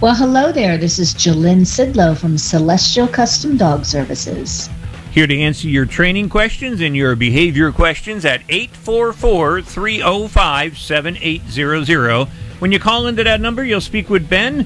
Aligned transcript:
well, 0.00 0.14
hello 0.14 0.52
there. 0.52 0.78
This 0.78 1.00
is 1.00 1.12
Jalynn 1.12 1.62
Sidlow 1.62 2.16
from 2.16 2.38
Celestial 2.38 3.08
Custom 3.08 3.56
Dog 3.56 3.84
Services. 3.84 4.70
Here 5.10 5.26
to 5.26 5.36
answer 5.36 5.66
your 5.66 5.86
training 5.86 6.28
questions 6.28 6.80
and 6.80 6.96
your 6.96 7.16
behavior 7.16 7.72
questions 7.72 8.24
at 8.24 8.42
844 8.48 9.62
305 9.62 10.78
7800. 10.78 12.28
When 12.60 12.70
you 12.70 12.78
call 12.78 13.08
into 13.08 13.24
that 13.24 13.40
number, 13.40 13.64
you'll 13.64 13.80
speak 13.80 14.08
with 14.08 14.28
Ben 14.28 14.64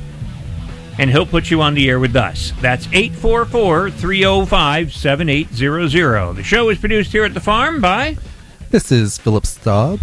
and 0.98 1.11
he'll 1.11 1.25
put 1.25 1.51
you 1.51 1.62
on 1.62 1.73
the 1.73 1.89
air 1.89 1.99
with 1.99 2.15
us. 2.15 2.53
That's 2.61 2.87
844 2.89 3.91
305 3.91 4.93
7800. 4.93 6.34
The 6.34 6.43
show 6.43 6.69
is 6.69 6.77
produced 6.77 7.11
here 7.11 7.25
at 7.25 7.33
the 7.33 7.41
farm 7.41 7.81
by. 7.81 8.19
This 8.71 8.93
is 8.93 9.17
Philip 9.17 9.47
Staub. 9.47 9.99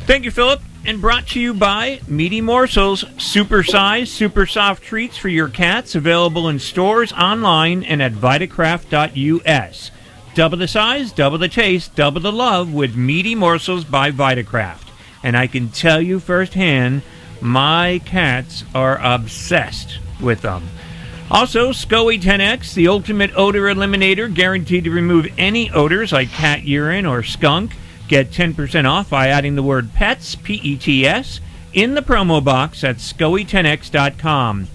Thank 0.00 0.24
you, 0.24 0.30
Philip 0.30 0.60
and 0.84 1.00
brought 1.00 1.26
to 1.28 1.40
you 1.40 1.54
by 1.54 2.00
Meaty 2.08 2.40
Morsels, 2.40 3.04
super 3.18 3.62
size, 3.62 4.10
super 4.10 4.46
soft 4.46 4.82
treats 4.82 5.16
for 5.16 5.28
your 5.28 5.48
cats, 5.48 5.94
available 5.94 6.48
in 6.48 6.58
stores, 6.58 7.12
online, 7.12 7.84
and 7.84 8.02
at 8.02 8.12
Vitakraft.us. 8.12 9.90
Double 10.34 10.56
the 10.56 10.68
size, 10.68 11.12
double 11.12 11.38
the 11.38 11.48
taste, 11.48 11.94
double 11.94 12.20
the 12.20 12.32
love 12.32 12.72
with 12.72 12.96
Meaty 12.96 13.34
Morsels 13.34 13.84
by 13.84 14.10
Vitakraft. 14.10 14.88
And 15.22 15.36
I 15.36 15.46
can 15.46 15.68
tell 15.68 16.00
you 16.00 16.18
firsthand, 16.20 17.02
my 17.40 18.00
cats 18.04 18.64
are 18.74 18.98
obsessed 19.02 19.98
with 20.20 20.42
them. 20.42 20.68
Also, 21.30 21.70
SCOE 21.70 22.20
10X, 22.20 22.74
the 22.74 22.88
ultimate 22.88 23.30
odor 23.36 23.62
eliminator, 23.62 24.32
guaranteed 24.32 24.84
to 24.84 24.90
remove 24.90 25.28
any 25.38 25.70
odors 25.70 26.12
like 26.12 26.28
cat 26.30 26.64
urine 26.64 27.06
or 27.06 27.22
skunk. 27.22 27.72
Get 28.10 28.32
10% 28.32 28.90
off 28.90 29.08
by 29.08 29.28
adding 29.28 29.54
the 29.54 29.62
word 29.62 29.94
PETS, 29.94 30.42
P 30.42 30.54
E 30.64 30.76
T 30.76 31.06
S, 31.06 31.38
in 31.72 31.94
the 31.94 32.02
promo 32.02 32.42
box 32.42 32.82
at 32.82 32.96
SCOE10X.com. 32.96 34.66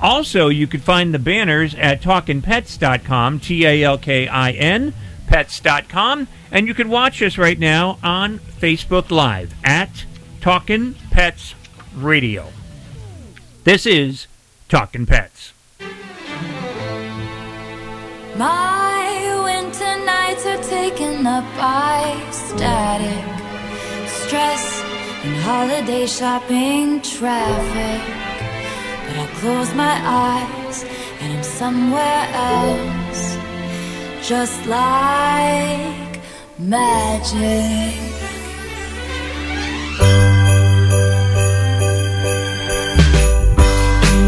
Also, 0.00 0.48
you 0.48 0.68
can 0.68 0.78
find 0.78 1.12
the 1.12 1.18
banners 1.18 1.74
at 1.74 2.00
TalkinPets.com, 2.00 3.40
T 3.40 3.66
A 3.66 3.82
L 3.82 3.98
K 3.98 4.28
I 4.28 4.52
N, 4.52 4.94
pets.com, 5.26 6.28
and 6.52 6.68
you 6.68 6.74
can 6.74 6.88
watch 6.88 7.20
us 7.20 7.36
right 7.36 7.58
now 7.58 7.98
on 8.00 8.38
Facebook 8.38 9.10
Live 9.10 9.52
at 9.64 10.04
Talkin' 10.40 10.94
Pets 11.10 11.56
Radio. 11.96 12.52
This 13.64 13.86
is 13.86 14.28
Talkin' 14.68 15.04
Pets. 15.04 15.52
My 18.36 18.83
taken 20.90 21.26
up 21.26 21.44
by 21.56 21.98
static, 22.30 23.24
stress, 24.06 24.64
and 25.24 25.34
holiday 25.48 26.04
shopping 26.06 27.00
traffic. 27.00 28.02
But 29.06 29.16
I 29.24 29.26
close 29.40 29.70
my 29.74 29.96
eyes 30.26 30.84
and 31.20 31.32
I'm 31.36 31.42
somewhere 31.42 32.24
else, 32.52 33.22
just 34.30 34.58
like 34.66 36.20
magic. 36.58 37.98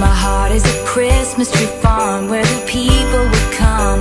My 0.05 0.15
heart 0.25 0.53
is 0.53 0.65
a 0.65 0.77
Christmas 0.87 1.51
tree 1.53 1.73
farm 1.83 2.31
where 2.31 2.47
the 2.55 2.63
people 2.67 3.25
would 3.33 3.53
come 3.53 4.01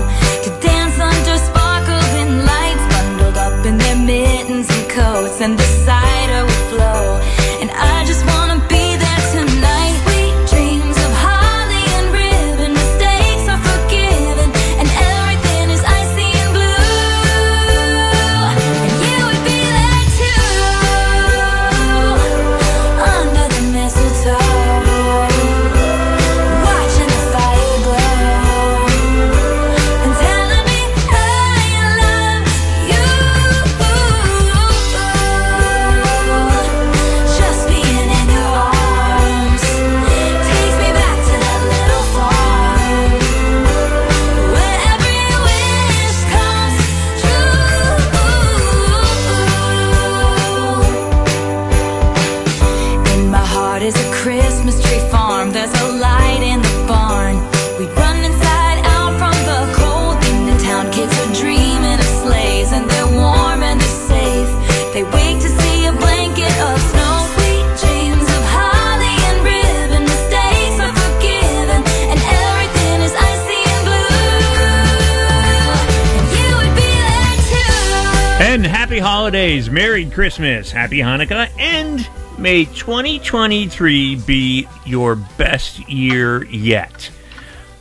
Christmas, 80.15 80.71
Happy 80.71 80.99
Hanukkah, 80.99 81.49
and 81.59 82.09
may 82.39 82.63
2023 82.63 84.15
be 84.15 84.65
your 84.85 85.17
best 85.17 85.89
year 85.89 86.45
yet. 86.45 87.11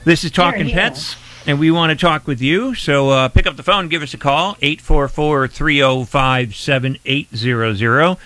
This 0.03 0.25
is 0.25 0.32
Talking. 0.32 0.69
Pets, 0.69 1.14
and 1.47 1.61
we 1.61 1.70
want 1.70 1.91
to 1.91 1.97
talk 1.97 2.26
with 2.26 2.41
you. 2.41 2.75
So 2.75 3.11
uh, 3.11 3.29
pick 3.29 3.47
up 3.47 3.55
the 3.55 3.62
phone, 3.62 3.87
give 3.87 4.03
us 4.03 4.14
a 4.14 4.19
call, 4.19 4.56
844 4.61 5.47
305 5.47 6.56
7800. 6.56 8.17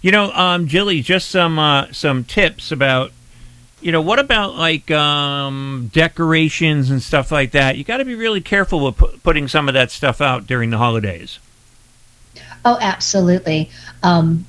You 0.00 0.12
know, 0.12 0.32
um, 0.32 0.66
Jilly, 0.66 1.02
just 1.02 1.28
some 1.28 1.58
uh, 1.58 1.92
some 1.92 2.24
tips 2.24 2.72
about 2.72 3.12
you 3.82 3.92
know, 3.92 4.00
what 4.00 4.18
about 4.18 4.54
like 4.54 4.90
um, 4.90 5.90
decorations 5.92 6.88
and 6.88 7.02
stuff 7.02 7.30
like 7.30 7.50
that? 7.50 7.76
You 7.76 7.84
got 7.84 7.98
to 7.98 8.06
be 8.06 8.14
really 8.14 8.40
careful 8.40 8.82
with 8.82 8.96
pu- 8.96 9.18
putting 9.18 9.46
some 9.46 9.68
of 9.68 9.74
that 9.74 9.90
stuff 9.90 10.22
out 10.22 10.46
during 10.46 10.70
the 10.70 10.78
holidays. 10.78 11.38
Oh, 12.68 12.76
absolutely. 12.82 13.70
Um, 14.02 14.44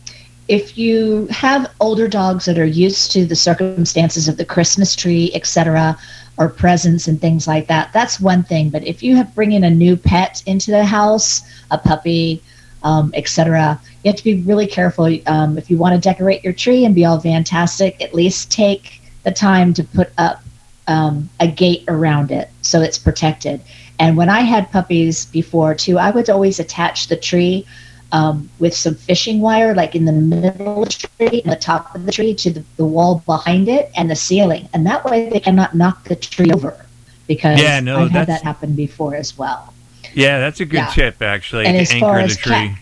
if 0.49 0.77
you 0.77 1.27
have 1.27 1.71
older 1.79 2.05
dogs 2.09 2.43
that 2.45 2.59
are 2.59 2.65
used 2.65 3.13
to 3.13 3.25
the 3.25 3.35
circumstances 3.35 4.27
of 4.27 4.35
the 4.35 4.43
Christmas 4.43 4.93
tree, 4.93 5.31
etc., 5.33 5.97
or 6.37 6.49
presents 6.49 7.07
and 7.07 7.21
things 7.21 7.47
like 7.47 7.67
that, 7.67 7.93
that's 7.93 8.19
one 8.19 8.43
thing. 8.43 8.69
But 8.71 8.85
if 8.85 9.01
you 9.01 9.15
have 9.15 9.33
bringing 9.33 9.63
a 9.63 9.69
new 9.69 9.95
pet 9.95 10.43
into 10.45 10.69
the 10.69 10.83
house, 10.83 11.43
a 11.71 11.77
puppy, 11.77 12.43
um, 12.83 13.13
etc., 13.15 13.79
you 14.03 14.09
have 14.11 14.17
to 14.17 14.23
be 14.25 14.41
really 14.41 14.67
careful. 14.67 15.05
Um, 15.25 15.57
if 15.57 15.71
you 15.71 15.77
want 15.77 15.95
to 15.95 16.01
decorate 16.01 16.43
your 16.43 16.51
tree 16.51 16.83
and 16.83 16.93
be 16.93 17.05
all 17.05 17.21
fantastic, 17.21 18.01
at 18.01 18.13
least 18.13 18.51
take 18.51 19.01
the 19.23 19.31
time 19.31 19.73
to 19.75 19.83
put 19.85 20.11
up 20.17 20.43
um, 20.87 21.29
a 21.39 21.47
gate 21.47 21.85
around 21.87 22.31
it 22.31 22.49
so 22.63 22.81
it's 22.81 22.97
protected. 22.97 23.61
And 23.99 24.17
when 24.17 24.29
I 24.29 24.41
had 24.41 24.71
puppies 24.71 25.25
before 25.25 25.73
too, 25.73 25.97
I 25.97 26.11
would 26.11 26.29
always 26.29 26.59
attach 26.59 27.07
the 27.07 27.17
tree 27.17 27.65
um, 28.11 28.49
with 28.59 28.73
some 28.75 28.95
fishing 28.95 29.39
wire, 29.39 29.75
like 29.75 29.95
in 29.95 30.05
the 30.05 30.11
middle 30.11 30.83
of 30.83 30.89
the 30.89 31.07
tree, 31.07 31.41
and 31.43 31.51
the 31.51 31.55
top 31.55 31.93
of 31.95 32.05
the 32.05 32.11
tree 32.11 32.33
to 32.35 32.49
the, 32.51 32.63
the 32.77 32.85
wall 32.85 33.21
behind 33.25 33.67
it 33.67 33.91
and 33.95 34.09
the 34.09 34.15
ceiling. 34.15 34.67
And 34.73 34.85
that 34.87 35.05
way 35.05 35.29
they 35.29 35.39
cannot 35.39 35.75
knock 35.75 36.03
the 36.05 36.15
tree 36.15 36.51
over 36.51 36.85
because 37.27 37.61
Yeah, 37.61 37.79
no, 37.79 37.99
I've 37.99 38.11
had 38.11 38.27
that 38.27 38.41
happen 38.41 38.73
before 38.73 39.15
as 39.15 39.37
well. 39.37 39.73
Yeah, 40.13 40.39
that's 40.39 40.59
a 40.59 40.65
good 40.65 40.77
Yeah. 40.77 40.87
tip 40.87 41.21
actually. 41.21 41.65
And 41.65 41.75
to 41.75 41.81
as 41.81 41.93
far 41.93 42.15
anchor 42.15 42.27
the 42.27 42.31
as 42.31 42.37
tree. 42.37 42.51
cat- 42.69 42.77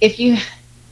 If 0.00 0.18
you, 0.18 0.36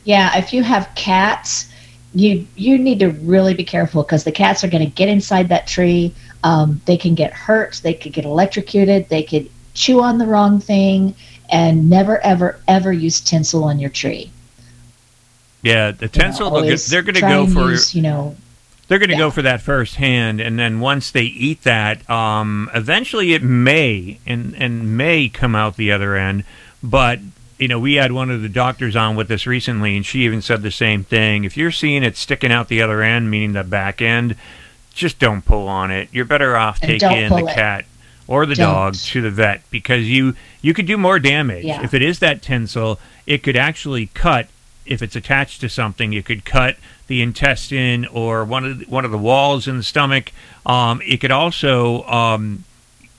yeah, 0.05 0.37
if 0.39 0.53
you 0.53 0.63
have 0.63 0.89
cats, 0.95 1.69
you 2.15 2.47
you 2.57 2.77
need 2.77 2.99
to 3.01 3.09
really 3.09 3.55
be 3.55 3.65
careful 3.65 4.03
because 4.03 4.25
the 4.25 4.33
cats 4.33 4.63
are 4.63 4.69
going 4.69 4.85
to 4.85 4.91
get 4.95 5.09
inside 5.09 5.49
that 5.49 5.67
tree. 5.67 6.15
Um, 6.45 6.81
they 6.85 6.97
can 6.99 7.15
get 7.15 7.33
hurt. 7.33 7.81
They 7.83 7.95
could 7.95 8.13
get 8.13 8.25
electrocuted. 8.27 9.09
They 9.09 9.23
could 9.23 9.49
chew 9.75 10.03
on 10.03 10.19
the 10.19 10.27
wrong 10.27 10.61
thing. 10.61 11.15
And 11.53 11.91
never, 11.91 12.19
ever, 12.21 12.59
ever 12.67 12.93
use 12.93 13.21
tinsel 13.21 13.65
on 13.65 13.79
your 13.79 13.91
tree. 13.91 14.33
Yeah, 15.63 15.93
the 15.93 16.07
You 16.07 16.23
know, 16.23 16.25
tinsel. 16.25 16.51
they're 16.89 17.03
going 17.03 17.15
to 17.15 17.21
go 17.21 17.47
for 17.47 17.71
use, 17.71 17.95
you 17.95 18.03
know 18.03 18.37
They're 18.89 18.99
going 18.99 19.11
to 19.11 19.17
go 19.17 19.31
for 19.31 19.43
that 19.43 19.61
first 19.63 19.97
hand, 19.97 20.41
and 20.41 20.59
then 20.59 20.81
once 20.81 21.11
they 21.11 21.23
eat 21.25 21.63
that, 21.63 22.09
um, 22.11 22.71
eventually 22.75 23.33
it 23.35 23.43
may 23.43 24.19
and 24.27 24.55
and 24.57 24.97
may 24.97 25.29
come 25.29 25.55
out 25.55 25.77
the 25.77 25.93
other 25.93 26.17
end. 26.17 26.45
But 26.83 27.21
you 27.59 27.69
know, 27.69 27.79
we 27.79 27.95
had 27.95 28.11
one 28.13 28.29
of 28.31 28.43
the 28.43 28.49
doctors 28.49 28.97
on 28.97 29.15
with 29.15 29.31
us 29.31 29.47
recently, 29.47 29.97
and 29.97 30.05
she 30.05 30.25
even 30.25 30.43
said 30.43 30.63
the 30.63 30.71
same 30.73 31.05
thing. 31.05 31.45
If 31.45 31.57
you're 31.57 31.71
seeing 31.71 32.03
it 32.03 32.17
sticking 32.17 32.51
out 32.51 32.69
the 32.69 32.83
other 32.83 33.03
end, 33.03 33.31
meaning 33.31 33.53
the 33.53 33.63
back 33.63 34.03
end, 34.03 34.35
just 34.93 35.21
don't 35.21 35.45
pull 35.45 35.69
on 35.69 35.91
it. 35.93 36.09
You're 36.13 36.25
better 36.25 36.57
off 36.57 36.81
And 36.83 36.99
taking 37.01 37.29
the 37.29 37.47
it. 37.47 37.55
cat 37.55 37.85
or 38.33 38.47
the 38.47 38.55
Don't. 38.55 38.73
dog 38.73 38.95
to 38.95 39.21
the 39.21 39.31
vet 39.31 39.61
because 39.71 40.09
you 40.09 40.35
you 40.63 40.73
could 40.73 40.87
do 40.87 40.97
more 40.97 41.19
damage 41.19 41.67
Yeah. 41.67 41.83
if 41.85 41.93
it 41.93 42.01
is 42.01 42.19
that 42.21 42.41
tinsel. 42.41 42.99
It 43.27 43.43
could 43.43 43.57
actually 43.59 44.07
cut 44.15 44.47
if 44.87 45.03
it's 45.03 45.15
attached 45.15 45.61
to 45.61 45.69
something. 45.69 46.15
It 46.15 46.25
could 46.25 46.47
cut 46.47 46.77
the 47.09 47.21
intestine 47.21 48.07
or 48.07 48.43
one 48.43 48.65
of 48.65 48.79
the, 48.79 48.85
one 48.87 49.05
of 49.05 49.11
the 49.11 49.19
walls 49.19 49.69
in 49.69 49.77
the 49.77 49.83
stomach. 49.83 50.33
Um, 50.65 51.03
it 51.05 51.19
could 51.19 51.31
also 51.31 52.05
um, 52.05 52.65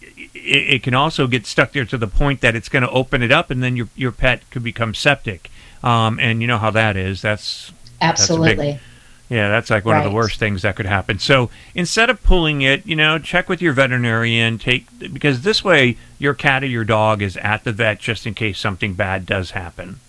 it, 0.01 0.75
it 0.75 0.83
can 0.83 0.95
also 0.95 1.27
get 1.27 1.45
stuck 1.45 1.73
there 1.73 1.85
to 1.85 1.97
the 1.97 2.07
point 2.07 2.41
that 2.41 2.55
it's 2.55 2.67
going 2.69 2.81
to 2.83 2.89
open 2.89 3.21
it 3.21 3.31
up, 3.31 3.51
and 3.51 3.61
then 3.61 3.75
your 3.75 3.89
your 3.95 4.11
pet 4.11 4.41
could 4.49 4.63
become 4.63 4.95
septic. 4.95 5.51
Um, 5.83 6.19
and 6.19 6.41
you 6.41 6.47
know 6.47 6.57
how 6.57 6.71
that 6.71 6.97
is. 6.97 7.21
That's 7.21 7.71
That's 8.01 8.21
absolutely. 8.21 8.79
Yeah, 9.29 9.49
that's 9.49 9.69
like 9.69 9.85
one 9.85 9.97
of 9.97 10.03
the 10.03 10.11
worst 10.11 10.37
things 10.37 10.61
that 10.61 10.75
could 10.75 10.85
happen. 10.85 11.17
So 11.17 11.49
instead 11.73 12.09
of 12.09 12.21
pulling 12.23 12.61
it, 12.61 12.85
you 12.85 12.95
know, 12.95 13.17
check 13.17 13.49
with 13.49 13.61
your 13.61 13.73
veterinarian. 13.73 14.59
Take 14.59 14.85
because 15.11 15.41
this 15.41 15.63
way 15.63 15.97
your 16.19 16.33
cat 16.33 16.63
or 16.63 16.67
your 16.67 16.83
dog 16.83 17.21
is 17.21 17.37
at 17.37 17.63
the 17.63 17.71
vet 17.71 17.99
just 17.99 18.27
in 18.27 18.33
case 18.33 18.59
something 18.59 18.93
bad 18.93 19.25
does 19.25 19.51
happen. 19.51 19.99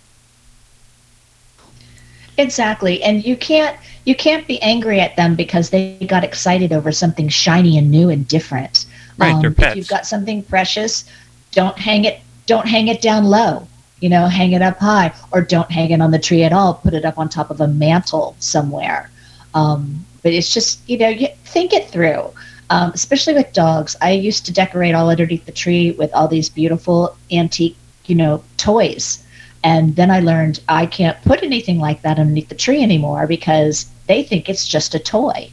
Exactly. 2.36 3.02
And 3.02 3.24
you 3.24 3.36
can't 3.36 3.78
you 4.04 4.14
can't 4.14 4.46
be 4.46 4.60
angry 4.60 5.00
at 5.00 5.16
them 5.16 5.36
because 5.36 5.70
they 5.70 5.96
got 6.08 6.24
excited 6.24 6.72
over 6.72 6.92
something 6.92 7.28
shiny 7.28 7.78
and 7.78 7.90
new 7.90 8.10
and 8.10 8.26
different. 8.26 8.86
Right, 9.16 9.40
they're 9.40 9.50
um, 9.50 9.56
If 9.58 9.76
you've 9.76 9.88
got 9.88 10.06
something 10.06 10.42
precious, 10.42 11.04
don't 11.52 11.78
hang 11.78 12.04
it 12.04 12.20
don't 12.46 12.66
hang 12.66 12.88
it 12.88 13.00
down 13.00 13.24
low. 13.24 13.68
You 14.00 14.08
know, 14.08 14.26
hang 14.26 14.52
it 14.52 14.62
up 14.62 14.78
high 14.78 15.14
or 15.32 15.40
don't 15.40 15.70
hang 15.70 15.90
it 15.90 16.00
on 16.00 16.10
the 16.10 16.18
tree 16.18 16.42
at 16.42 16.52
all. 16.52 16.74
Put 16.74 16.94
it 16.94 17.04
up 17.04 17.18
on 17.18 17.28
top 17.28 17.50
of 17.50 17.60
a 17.60 17.68
mantle 17.68 18.36
somewhere. 18.38 19.10
Um, 19.54 20.04
but 20.22 20.32
it's 20.32 20.52
just, 20.52 20.86
you 20.88 20.98
know, 20.98 21.08
you 21.08 21.28
think 21.44 21.72
it 21.72 21.88
through. 21.88 22.30
Um, 22.70 22.92
especially 22.94 23.34
with 23.34 23.52
dogs. 23.52 23.94
I 24.00 24.12
used 24.12 24.46
to 24.46 24.52
decorate 24.52 24.94
all 24.94 25.10
underneath 25.10 25.44
the 25.44 25.52
tree 25.52 25.92
with 25.92 26.12
all 26.14 26.28
these 26.28 26.48
beautiful 26.48 27.16
antique, 27.30 27.76
you 28.06 28.14
know, 28.14 28.42
toys. 28.56 29.24
And 29.62 29.96
then 29.96 30.10
I 30.10 30.20
learned 30.20 30.60
I 30.68 30.86
can't 30.86 31.20
put 31.22 31.42
anything 31.42 31.78
like 31.78 32.02
that 32.02 32.18
underneath 32.18 32.48
the 32.48 32.54
tree 32.54 32.82
anymore 32.82 33.26
because 33.26 33.86
they 34.06 34.22
think 34.22 34.48
it's 34.48 34.66
just 34.66 34.94
a 34.94 34.98
toy. 34.98 35.50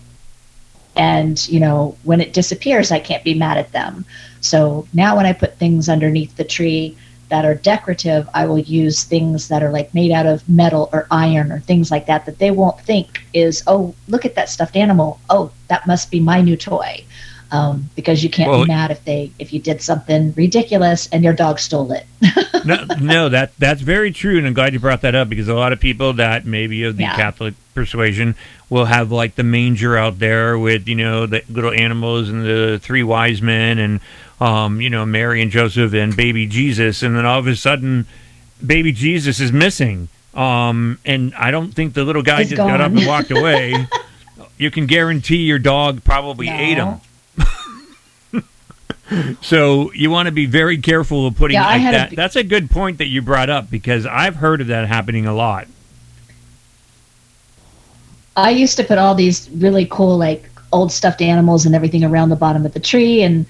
And, 0.96 1.48
you 1.48 1.60
know, 1.60 1.98
when 2.04 2.22
it 2.22 2.34
disappears, 2.34 2.92
I 2.92 3.00
can't 3.00 3.24
be 3.24 3.34
mad 3.34 3.58
at 3.58 3.72
them. 3.72 4.06
So 4.42 4.88
now 4.94 5.16
when 5.16 5.26
I 5.26 5.34
put 5.34 5.58
things 5.58 5.88
underneath 5.88 6.36
the 6.36 6.44
tree 6.44 6.98
that 7.32 7.44
are 7.46 7.56
decorative, 7.56 8.30
I 8.36 8.46
will 8.46 8.60
use 8.60 9.04
things 9.04 9.48
that 9.48 9.64
are 9.64 9.72
like 9.72 9.94
made 9.96 10.12
out 10.12 10.28
of 10.28 10.48
metal 10.48 10.90
or 10.94 11.08
iron 11.10 11.52
or 11.52 11.60
things 11.62 11.90
like 11.90 12.06
that 12.06 12.26
that 12.28 12.38
they 12.38 12.52
won't 12.52 12.80
think 12.82 13.24
is, 13.34 13.64
oh, 13.66 13.96
look 14.08 14.24
at 14.26 14.36
that 14.36 14.50
stuffed 14.50 14.76
animal. 14.76 15.20
Oh, 15.30 15.52
that 15.70 15.88
must 15.88 16.12
be 16.12 16.20
my 16.20 16.42
new 16.42 16.56
toy. 16.56 17.04
Um, 17.54 17.90
because 17.98 18.24
you 18.24 18.30
can't 18.30 18.50
Well- 18.50 18.64
be 18.64 18.70
mad 18.70 18.92
if 18.92 19.04
they 19.04 19.30
if 19.38 19.52
you 19.52 19.60
did 19.60 19.82
something 19.82 20.34
ridiculous 20.38 21.10
and 21.12 21.22
your 21.22 21.34
dog 21.34 21.60
stole 21.60 21.92
it. 21.92 22.06
no, 22.66 22.86
no, 23.02 23.28
that 23.28 23.52
that's 23.60 23.82
very 23.82 24.12
true, 24.14 24.38
and 24.38 24.48
I'm 24.48 24.54
glad 24.54 24.72
you 24.72 24.80
brought 24.80 25.02
that 25.02 25.16
up 25.16 25.28
because 25.28 25.50
a 25.50 25.54
lot 25.54 25.74
of 25.74 25.80
people 25.82 26.14
that 26.14 26.46
maybe 26.46 26.84
of 26.86 26.96
the 26.96 27.04
Yeah. 27.04 27.16
Catholic 27.18 27.56
persuasion 27.74 28.36
will 28.70 28.86
have 28.86 29.12
like 29.12 29.36
the 29.36 29.44
manger 29.44 29.98
out 29.98 30.20
there 30.20 30.58
with 30.58 30.88
you 30.88 30.96
know 30.96 31.26
the 31.26 31.44
little 31.50 31.74
animals 31.74 32.30
and 32.30 32.46
the 32.46 32.80
three 32.82 33.04
wise 33.04 33.42
men 33.42 33.80
and 33.80 34.00
um, 34.42 34.82
you 34.82 34.90
know 34.90 35.06
Mary 35.06 35.42
and 35.42 35.52
Joseph 35.52 35.94
and 35.94 36.16
baby 36.16 36.48
Jesus, 36.48 37.04
and 37.04 37.16
then 37.16 37.26
all 37.26 37.40
of 37.40 37.48
a 37.48 37.56
sudden, 37.56 38.08
baby 38.66 38.92
Jesus 38.92 39.40
is 39.40 39.54
missing. 39.54 40.10
Um, 40.34 41.00
and 41.06 41.34
I 41.36 41.52
don't 41.52 41.72
think 41.74 41.94
the 41.94 42.04
little 42.04 42.22
guy 42.24 42.40
He's 42.40 42.50
just 42.50 42.58
got 42.58 42.82
up 42.82 42.92
and 42.92 43.06
walked 43.06 43.32
away. 43.32 43.88
you 44.58 44.72
can 44.72 44.86
guarantee 44.86 45.44
your 45.44 45.60
dog 45.60 46.04
probably 46.04 46.50
ate 46.50 46.78
him. 46.78 47.00
So 49.42 49.92
you 49.92 50.10
want 50.10 50.28
to 50.28 50.32
be 50.32 50.46
very 50.46 50.78
careful 50.78 51.28
of 51.28 51.36
putting 51.36 51.56
Yeah, 51.56 51.66
like 51.66 51.82
that. 51.82 52.16
That's 52.16 52.38
a 52.38 52.44
good 52.44 52.72
point 52.72 53.00
that 53.00 53.08
you 53.08 53.22
brought 53.22 53.50
up 53.50 53.70
because 53.70 54.06
I've 54.06 54.38
heard 54.38 54.62
of 54.62 54.68
that 54.68 54.88
happening 54.88 55.26
a 55.26 55.34
lot. 55.34 55.68
I 58.38 58.52
used 58.52 58.78
to 58.78 58.86
put 58.86 58.98
all 58.98 59.14
these 59.14 59.50
really 59.50 59.86
cool 59.86 60.18
like 60.18 60.50
old 60.72 60.94
stuffed 60.94 61.22
animals 61.22 61.66
and 61.66 61.76
everything 61.76 62.06
around 62.06 62.30
the 62.30 62.38
bottom 62.38 62.66
of 62.66 62.74
the 62.74 62.80
tree 62.80 63.22
and 63.22 63.46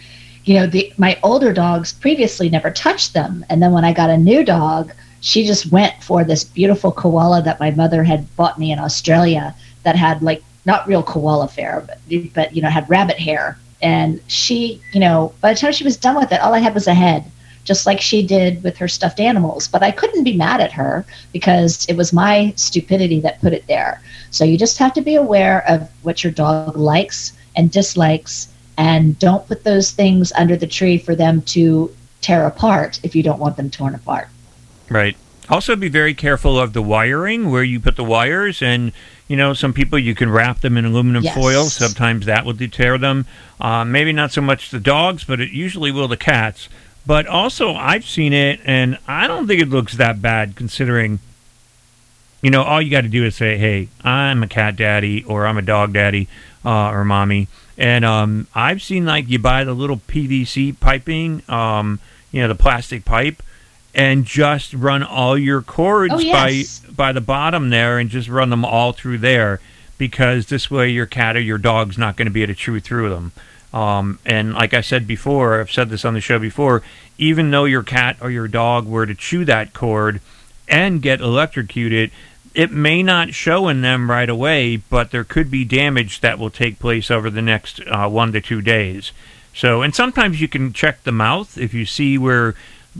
you 0.46 0.56
know 0.56 0.68
the 0.68 0.92
my 0.98 1.18
older 1.24 1.54
dogs 1.54 1.94
previously 1.94 2.50
never 2.50 2.72
touched 2.72 3.14
them. 3.14 3.46
And 3.50 3.62
then 3.62 3.72
when 3.72 3.86
I 3.86 3.94
got 3.94 4.10
a 4.10 4.18
new 4.18 4.44
dog 4.44 4.92
she 5.24 5.46
just 5.46 5.72
went 5.72 6.02
for 6.04 6.24
this 6.24 6.44
beautiful 6.44 6.92
koala 6.92 7.44
that 7.44 7.60
my 7.60 7.70
mother 7.72 8.04
had 8.04 8.36
bought 8.36 8.58
me 8.58 8.72
in 8.72 8.80
Australia 8.80 9.54
that 9.84 9.96
had 9.96 10.22
like 10.24 10.44
not 10.66 10.88
real 10.88 11.04
koala 11.04 11.48
fare 11.48 11.86
but 11.86 12.00
but 12.34 12.56
you 12.56 12.62
know 12.62 12.70
had 12.70 12.90
rabbit 12.90 13.20
hair. 13.20 13.58
And 13.82 14.22
she 14.28 14.82
you 14.94 15.00
know 15.00 15.34
by 15.42 15.54
the 15.54 15.60
time 15.60 15.74
she 15.74 15.84
was 15.84 15.98
done 15.98 16.16
with 16.16 16.32
it 16.32 16.42
all 16.42 16.54
I 16.54 16.60
had 16.60 16.74
was 16.74 16.88
a 16.88 16.94
head 16.94 17.24
just 17.64 17.86
like 17.86 18.02
she 18.02 18.26
did 18.26 18.64
with 18.64 18.78
her 18.78 18.88
stuffed 18.88 19.20
animals. 19.20 19.68
But 19.68 19.84
I 19.84 19.92
couldn't 19.92 20.24
be 20.24 20.36
mad 20.36 20.62
at 20.62 20.72
her 20.72 21.06
because 21.32 21.86
it 21.86 21.96
was 21.96 22.14
my 22.14 22.54
stupidity 22.56 23.20
that 23.22 23.42
put 23.42 23.54
it 23.54 23.68
there. 23.68 24.02
So 24.32 24.44
you 24.44 24.58
just 24.58 24.78
have 24.78 24.94
to 24.94 25.02
be 25.02 25.16
aware 25.16 25.68
of 25.68 25.90
what 26.04 26.24
your 26.24 26.34
dog 26.34 26.76
likes 26.76 27.34
and 27.56 27.72
dislikes, 27.72 28.48
and 28.78 29.18
don't 29.20 29.48
put 29.48 29.64
those 29.64 29.92
things 29.92 30.32
under 30.34 30.56
the 30.56 30.68
tree 30.68 30.98
for 30.98 31.16
them 31.16 31.42
to 31.44 31.94
tear 32.22 32.46
apart 32.46 33.00
if 33.04 33.16
you 33.16 33.24
don't 33.24 33.40
want 33.40 33.58
them 33.58 33.70
torn 33.70 33.96
apart. 33.96 34.28
Right. 34.90 35.16
Also, 35.50 35.76
be 35.76 35.90
very 35.90 36.14
careful 36.14 36.60
of 36.60 36.74
the 36.74 36.82
wiring 36.82 37.50
where 37.52 37.64
you 37.64 37.80
put 37.80 37.96
the 37.96 38.04
wires, 38.04 38.62
and 38.62 38.94
you 39.28 39.36
know 39.36 39.54
some 39.54 39.74
people 39.74 40.00
you 40.00 40.16
can 40.16 40.30
wrap 40.30 40.62
them 40.62 40.78
in 40.78 40.86
aluminum 40.86 41.24
Yes. 41.24 41.36
foil. 41.36 41.66
Sometimes 41.66 42.26
that 42.26 42.46
will 42.46 42.54
deter 42.54 42.98
them. 42.98 43.26
Uh, 43.60 43.84
maybe 43.84 44.14
not 44.14 44.32
so 44.32 44.42
much 44.42 44.70
the 44.70 44.80
dogs, 44.80 45.24
but 45.24 45.42
it 45.42 45.52
usually 45.52 45.92
will 45.92 46.08
the 46.08 46.16
cats. 46.18 46.70
But 47.06 47.26
also, 47.28 47.74
I've 47.74 48.06
seen 48.06 48.32
it, 48.32 48.62
and 48.64 48.98
I 49.08 49.28
don't 49.28 49.48
think 49.48 49.62
it 49.62 49.70
looks 49.70 49.94
that 49.94 50.22
bad 50.22 50.56
considering. 50.56 51.20
You 52.42 52.50
know, 52.50 52.64
all 52.64 52.82
you 52.82 52.90
got 52.90 53.02
to 53.02 53.10
do 53.10 53.26
is 53.26 53.36
say, 53.36 53.58
"Hey, 53.58 53.90
I'm 54.04 54.44
a 54.44 54.48
cat 54.48 54.76
daddy," 54.76 55.24
or 55.24 55.46
"I'm 55.48 55.58
a 55.58 55.62
dog 55.64 55.94
daddy," 55.94 56.28
uh, 56.64 56.90
or 56.90 57.04
"mommy." 57.04 57.48
And 57.82 58.06
um, 58.06 58.46
I've 58.54 58.80
seen 58.80 59.06
like 59.08 59.28
you 59.28 59.40
buy 59.40 59.64
the 59.64 59.74
little 59.74 59.98
PVC 59.98 60.80
piping, 60.80 61.42
um, 61.50 62.00
you 62.32 62.40
know, 62.40 62.48
the 62.48 62.54
plastic 62.56 63.06
pipe, 63.06 63.42
and 63.96 64.24
just 64.24 64.76
run 64.76 65.02
all 65.02 65.36
your 65.36 65.64
cords 65.64 66.14
Oh, 66.14 66.20
yes. 66.20 66.80
by 66.80 66.92
by 66.94 67.12
the 67.12 67.22
bottom 67.22 67.72
there, 67.72 67.98
and 67.98 68.08
just 68.08 68.30
run 68.30 68.52
them 68.52 68.64
all 68.64 68.92
through 68.94 69.18
there, 69.18 69.60
because 69.98 70.46
this 70.46 70.70
way 70.70 70.90
your 70.90 71.08
cat 71.08 71.36
or 71.36 71.40
your 71.42 71.58
dog's 71.58 71.98
not 71.98 72.18
going 72.18 72.28
to 72.28 72.32
be 72.32 72.44
able 72.44 72.54
to 72.54 72.60
chew 72.60 72.80
through 72.80 73.10
them. 73.10 73.32
Um, 73.74 74.20
and 74.28 74.54
like 74.54 74.76
I 74.76 74.82
said 74.82 75.08
before, 75.08 75.60
I've 75.60 75.72
said 75.72 75.90
this 75.90 76.06
on 76.06 76.14
the 76.14 76.22
show 76.22 76.38
before, 76.38 76.84
even 77.18 77.50
though 77.50 77.66
your 77.66 77.82
cat 77.84 78.16
or 78.22 78.30
your 78.30 78.48
dog 78.48 78.86
were 78.86 79.08
to 79.08 79.16
chew 79.16 79.44
that 79.46 79.74
cord 79.74 80.22
and 80.68 81.02
get 81.02 81.20
electrocuted, 81.20 82.12
it 82.54 82.72
may 82.72 83.02
not 83.04 83.34
show 83.34 83.68
in 83.68 83.82
them 83.82 84.10
right 84.10 84.30
away, 84.30 84.78
but 84.78 85.12
there 85.12 85.24
could 85.24 85.50
be 85.50 85.64
damage 85.64 86.22
that 86.22 86.38
will 86.40 86.50
take 86.50 86.80
place 86.80 87.10
over 87.10 87.30
the 87.30 87.42
next 87.42 87.80
uh, 87.88 88.08
one 88.10 88.32
to 88.34 88.42
two 88.42 88.62
days. 88.62 89.12
So, 89.54 89.82
and 89.82 89.94
sometimes 89.94 90.40
you 90.42 90.48
can 90.48 90.72
check 90.74 91.04
the 91.04 91.12
mouth 91.12 91.58
if 91.58 91.74
you 91.74 91.86
see 91.86 92.18
where, 92.18 92.56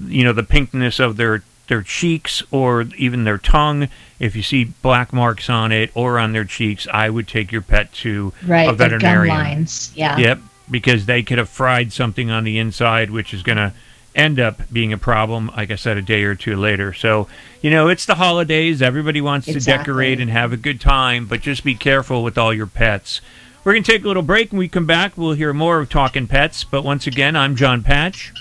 you 0.08 0.24
know, 0.24 0.34
the 0.34 0.44
pinkness 0.44 1.00
of 1.00 1.18
their 1.18 1.44
their 1.68 1.82
cheeks 1.82 2.44
or 2.52 2.82
even 2.98 3.24
their 3.24 3.38
tongue. 3.38 3.88
If 4.20 4.36
you 4.36 4.44
see 4.44 4.66
black 4.66 5.14
marks 5.14 5.50
on 5.50 5.72
it 5.72 5.90
or 5.96 6.20
on 6.20 6.34
their 6.34 6.44
cheeks, 6.44 6.86
I 6.92 7.10
would 7.10 7.28
take 7.30 7.52
your 7.52 7.62
pet 7.62 7.94
to 8.04 8.34
Right, 8.46 8.68
a 8.68 8.74
veterinarian. 8.74 9.34
lines. 9.36 9.94
Yeah. 9.96 10.18
Yep, 10.18 10.40
because 10.70 11.06
they 11.06 11.24
could 11.24 11.38
have 11.38 11.48
fried 11.50 11.94
something 11.94 12.30
on 12.30 12.44
the 12.44 12.58
inside, 12.60 13.10
which 13.12 13.34
is 13.34 13.42
going 13.42 13.58
to 13.58 13.72
end 14.16 14.40
up 14.40 14.62
being 14.72 14.92
a 14.94 14.98
problem, 14.98 15.52
like 15.56 15.72
I 15.72 15.76
said, 15.76 15.98
a 15.98 16.02
day 16.02 16.24
or 16.24 16.36
two 16.36 16.56
later. 16.56 16.94
So, 16.94 17.28
you 17.62 17.70
know, 17.70 17.88
it's 17.88 18.06
the 18.06 18.16
holidays. 18.16 18.82
Everybody 18.82 19.22
wants 19.22 19.48
to 19.48 19.60
decorate 19.60 20.20
and 20.20 20.30
have 20.30 20.52
a 20.52 20.58
good 20.58 20.82
time, 20.82 21.26
but 21.26 21.42
just 21.42 21.64
be 21.64 21.76
careful 21.76 22.24
with 22.24 22.38
all 22.38 22.54
your 22.54 22.68
pets. 22.68 23.22
We're 23.64 23.74
going 23.74 23.84
to 23.84 23.92
take 23.92 24.04
a 24.04 24.08
little 24.08 24.24
break. 24.24 24.52
When 24.52 24.60
we 24.60 24.68
come 24.68 24.88
back, 24.88 25.16
we'll 25.16 25.34
hear 25.34 25.54
more 25.54 25.80
of 25.80 25.90
Talking 25.90 26.28
Pets. 26.28 26.64
But 26.64 26.84
once 26.84 27.06
again, 27.06 27.36
I'm 27.36 27.56
John 27.56 27.84
Patch. 27.84 28.34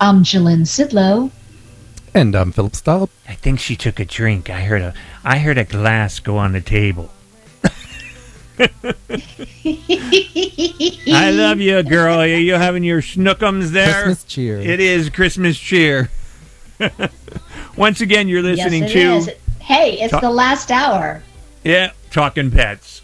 I'm 0.00 0.24
Jalyn 0.24 0.62
Sidlow. 0.62 1.30
And 2.12 2.34
I'm 2.34 2.52
Philip 2.52 2.74
Staub. 2.76 3.10
I 3.28 3.34
think 3.34 3.60
she 3.60 3.76
took 3.76 3.98
a 4.00 4.04
drink. 4.04 4.50
I 4.50 4.62
heard 4.62 4.82
a 4.82 4.94
I 5.24 5.38
heard 5.38 5.58
a 5.58 5.64
glass 5.64 6.20
go 6.20 6.36
on 6.36 6.52
the 6.52 6.60
table. 6.60 7.10
I 11.06 11.30
love 11.32 11.60
you, 11.60 11.82
girl. 11.82 12.20
Are 12.20 12.26
you 12.26 12.54
having 12.54 12.84
your 12.84 13.02
schnookums 13.02 13.70
there? 13.70 14.04
Christmas 14.04 14.24
cheer. 14.24 14.60
It 14.60 14.80
is 14.80 15.10
Christmas 15.10 15.58
cheer. 15.58 16.10
Once 17.76 18.00
again, 18.00 18.28
you're 18.28 18.42
listening 18.42 18.82
yes, 18.84 18.90
it 18.90 18.94
to 18.94 19.14
is. 19.16 19.30
Hey, 19.60 19.98
it's 20.00 20.12
Ta- 20.12 20.20
the 20.20 20.30
last 20.30 20.70
hour. 20.70 21.22
yeah, 21.64 21.92
talking 22.10 22.50
pets. 22.50 23.02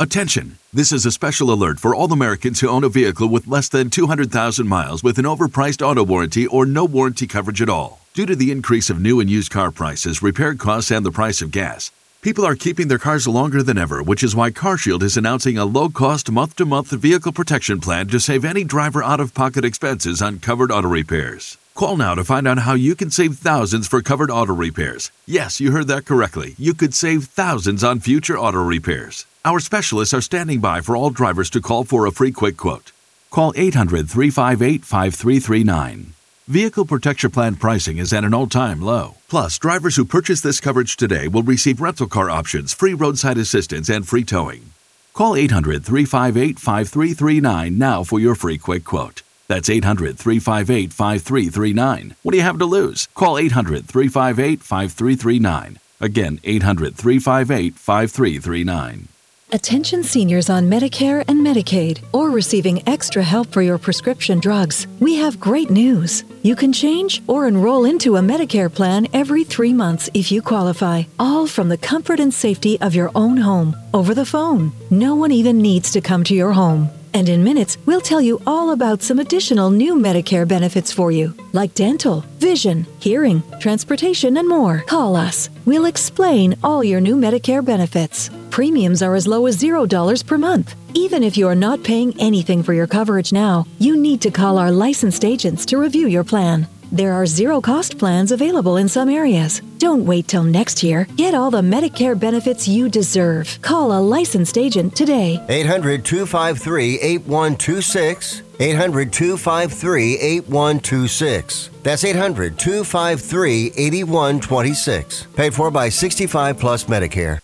Attention! 0.00 0.58
This 0.72 0.90
is 0.90 1.06
a 1.06 1.12
special 1.12 1.52
alert 1.52 1.78
for 1.78 1.94
all 1.94 2.12
Americans 2.12 2.58
who 2.58 2.68
own 2.68 2.82
a 2.82 2.88
vehicle 2.88 3.28
with 3.28 3.46
less 3.46 3.68
than 3.68 3.90
200,000 3.90 4.66
miles 4.66 5.04
with 5.04 5.20
an 5.20 5.24
overpriced 5.24 5.86
auto 5.86 6.02
warranty 6.02 6.48
or 6.48 6.66
no 6.66 6.84
warranty 6.84 7.28
coverage 7.28 7.62
at 7.62 7.68
all. 7.68 8.00
Due 8.12 8.26
to 8.26 8.34
the 8.34 8.50
increase 8.50 8.90
of 8.90 9.00
new 9.00 9.20
and 9.20 9.30
used 9.30 9.52
car 9.52 9.70
prices, 9.70 10.20
repair 10.20 10.56
costs, 10.56 10.90
and 10.90 11.06
the 11.06 11.12
price 11.12 11.40
of 11.40 11.52
gas, 11.52 11.92
people 12.22 12.44
are 12.44 12.56
keeping 12.56 12.88
their 12.88 12.98
cars 12.98 13.28
longer 13.28 13.62
than 13.62 13.78
ever, 13.78 14.02
which 14.02 14.24
is 14.24 14.34
why 14.34 14.50
CarShield 14.50 15.04
is 15.04 15.16
announcing 15.16 15.58
a 15.58 15.64
low 15.64 15.88
cost 15.88 16.28
month 16.28 16.56
to 16.56 16.64
month 16.64 16.90
vehicle 16.90 17.32
protection 17.32 17.80
plan 17.80 18.08
to 18.08 18.18
save 18.18 18.44
any 18.44 18.64
driver 18.64 19.00
out 19.00 19.20
of 19.20 19.32
pocket 19.32 19.64
expenses 19.64 20.20
on 20.20 20.40
covered 20.40 20.72
auto 20.72 20.88
repairs. 20.88 21.56
Call 21.76 21.96
now 21.96 22.16
to 22.16 22.24
find 22.24 22.48
out 22.48 22.58
how 22.58 22.74
you 22.74 22.96
can 22.96 23.12
save 23.12 23.36
thousands 23.36 23.86
for 23.86 24.02
covered 24.02 24.30
auto 24.30 24.54
repairs. 24.54 25.12
Yes, 25.24 25.60
you 25.60 25.70
heard 25.70 25.86
that 25.86 26.04
correctly. 26.04 26.56
You 26.58 26.74
could 26.74 26.94
save 26.94 27.26
thousands 27.26 27.84
on 27.84 28.00
future 28.00 28.36
auto 28.36 28.58
repairs. 28.60 29.26
Our 29.46 29.60
specialists 29.60 30.14
are 30.14 30.22
standing 30.22 30.60
by 30.60 30.80
for 30.80 30.96
all 30.96 31.10
drivers 31.10 31.50
to 31.50 31.60
call 31.60 31.84
for 31.84 32.06
a 32.06 32.10
free 32.10 32.32
quick 32.32 32.56
quote. 32.56 32.92
Call 33.30 33.52
800 33.54 34.08
358 34.08 34.86
5339. 34.86 36.14
Vehicle 36.48 36.86
Protection 36.86 37.30
Plan 37.30 37.56
pricing 37.56 37.98
is 37.98 38.14
at 38.14 38.24
an 38.24 38.32
all 38.32 38.46
time 38.46 38.80
low. 38.80 39.16
Plus, 39.28 39.58
drivers 39.58 39.96
who 39.96 40.06
purchase 40.06 40.40
this 40.40 40.60
coverage 40.60 40.96
today 40.96 41.28
will 41.28 41.42
receive 41.42 41.82
rental 41.82 42.06
car 42.06 42.30
options, 42.30 42.72
free 42.72 42.94
roadside 42.94 43.36
assistance, 43.36 43.90
and 43.90 44.08
free 44.08 44.24
towing. 44.24 44.70
Call 45.12 45.36
800 45.36 45.84
358 45.84 46.58
5339 46.58 47.76
now 47.76 48.02
for 48.02 48.18
your 48.18 48.34
free 48.34 48.56
quick 48.56 48.84
quote. 48.84 49.20
That's 49.46 49.68
800 49.68 50.18
358 50.18 50.90
5339. 50.90 52.16
What 52.22 52.32
do 52.32 52.38
you 52.38 52.44
have 52.44 52.58
to 52.60 52.64
lose? 52.64 53.08
Call 53.14 53.36
800 53.36 53.84
358 53.84 54.62
5339. 54.62 55.78
Again, 56.00 56.40
800 56.44 56.96
358 56.96 57.74
5339. 57.74 59.08
Attention 59.54 60.02
seniors 60.02 60.50
on 60.50 60.68
Medicare 60.68 61.22
and 61.28 61.40
Medicaid 61.40 62.02
or 62.10 62.32
receiving 62.32 62.82
extra 62.88 63.22
help 63.22 63.52
for 63.52 63.62
your 63.62 63.78
prescription 63.78 64.40
drugs. 64.40 64.88
We 64.98 65.14
have 65.14 65.38
great 65.38 65.70
news. 65.70 66.24
You 66.42 66.56
can 66.56 66.72
change 66.72 67.22
or 67.28 67.46
enroll 67.46 67.84
into 67.84 68.16
a 68.16 68.20
Medicare 68.20 68.68
plan 68.68 69.06
every 69.12 69.44
three 69.44 69.72
months 69.72 70.10
if 70.12 70.32
you 70.32 70.42
qualify, 70.42 71.04
all 71.20 71.46
from 71.46 71.68
the 71.68 71.78
comfort 71.78 72.18
and 72.18 72.34
safety 72.34 72.80
of 72.80 72.96
your 72.96 73.12
own 73.14 73.36
home 73.36 73.76
over 73.94 74.12
the 74.12 74.26
phone. 74.26 74.72
No 74.90 75.14
one 75.14 75.30
even 75.30 75.58
needs 75.58 75.92
to 75.92 76.00
come 76.00 76.24
to 76.24 76.34
your 76.34 76.52
home. 76.52 76.90
And 77.14 77.28
in 77.28 77.44
minutes, 77.44 77.78
we'll 77.86 78.00
tell 78.00 78.20
you 78.20 78.42
all 78.44 78.72
about 78.72 79.00
some 79.00 79.20
additional 79.20 79.70
new 79.70 79.94
Medicare 79.94 80.46
benefits 80.46 80.92
for 80.92 81.12
you, 81.12 81.32
like 81.52 81.74
dental, 81.74 82.22
vision, 82.38 82.86
hearing, 82.98 83.42
transportation, 83.60 84.36
and 84.36 84.48
more. 84.48 84.82
Call 84.86 85.14
us. 85.14 85.48
We'll 85.64 85.86
explain 85.86 86.56
all 86.64 86.82
your 86.82 87.00
new 87.00 87.14
Medicare 87.14 87.64
benefits. 87.64 88.30
Premiums 88.50 89.00
are 89.00 89.14
as 89.14 89.28
low 89.28 89.46
as 89.46 89.56
$0 89.56 90.26
per 90.26 90.38
month. 90.38 90.74
Even 90.94 91.22
if 91.22 91.36
you 91.36 91.48
are 91.48 91.54
not 91.54 91.82
paying 91.84 92.14
anything 92.20 92.62
for 92.62 92.72
your 92.72 92.86
coverage 92.86 93.32
now, 93.32 93.64
you 93.78 93.96
need 93.96 94.20
to 94.22 94.30
call 94.30 94.58
our 94.58 94.70
licensed 94.70 95.24
agents 95.24 95.64
to 95.66 95.78
review 95.78 96.08
your 96.08 96.24
plan. 96.24 96.66
There 96.94 97.12
are 97.12 97.26
zero 97.26 97.60
cost 97.60 97.98
plans 97.98 98.30
available 98.30 98.76
in 98.76 98.88
some 98.88 99.08
areas. 99.08 99.60
Don't 99.78 100.06
wait 100.06 100.28
till 100.28 100.44
next 100.44 100.80
year. 100.84 101.08
Get 101.16 101.34
all 101.34 101.50
the 101.50 101.60
Medicare 101.60 102.16
benefits 102.16 102.68
you 102.68 102.88
deserve. 102.88 103.58
Call 103.62 103.98
a 103.98 104.00
licensed 104.00 104.56
agent 104.56 104.94
today. 104.94 105.44
800 105.48 106.04
253 106.04 107.00
8126. 107.00 108.42
800 108.60 109.12
253 109.12 110.18
8126. 110.20 111.70
That's 111.82 112.04
800 112.04 112.56
253 112.60 113.72
8126. 113.76 115.26
Paid 115.34 115.52
for 115.52 115.72
by 115.72 115.88
65 115.88 116.60
Plus 116.60 116.84
Medicare. 116.84 117.40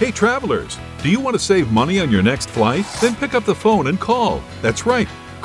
Hey 0.00 0.10
travelers, 0.10 0.76
do 1.02 1.08
you 1.08 1.20
want 1.20 1.36
to 1.36 1.42
save 1.42 1.72
money 1.72 2.00
on 2.00 2.10
your 2.10 2.22
next 2.22 2.50
flight? 2.50 2.84
Then 3.00 3.14
pick 3.14 3.32
up 3.32 3.44
the 3.44 3.54
phone 3.54 3.86
and 3.86 3.98
call. 3.98 4.42
That's 4.60 4.84
right, 4.84 5.08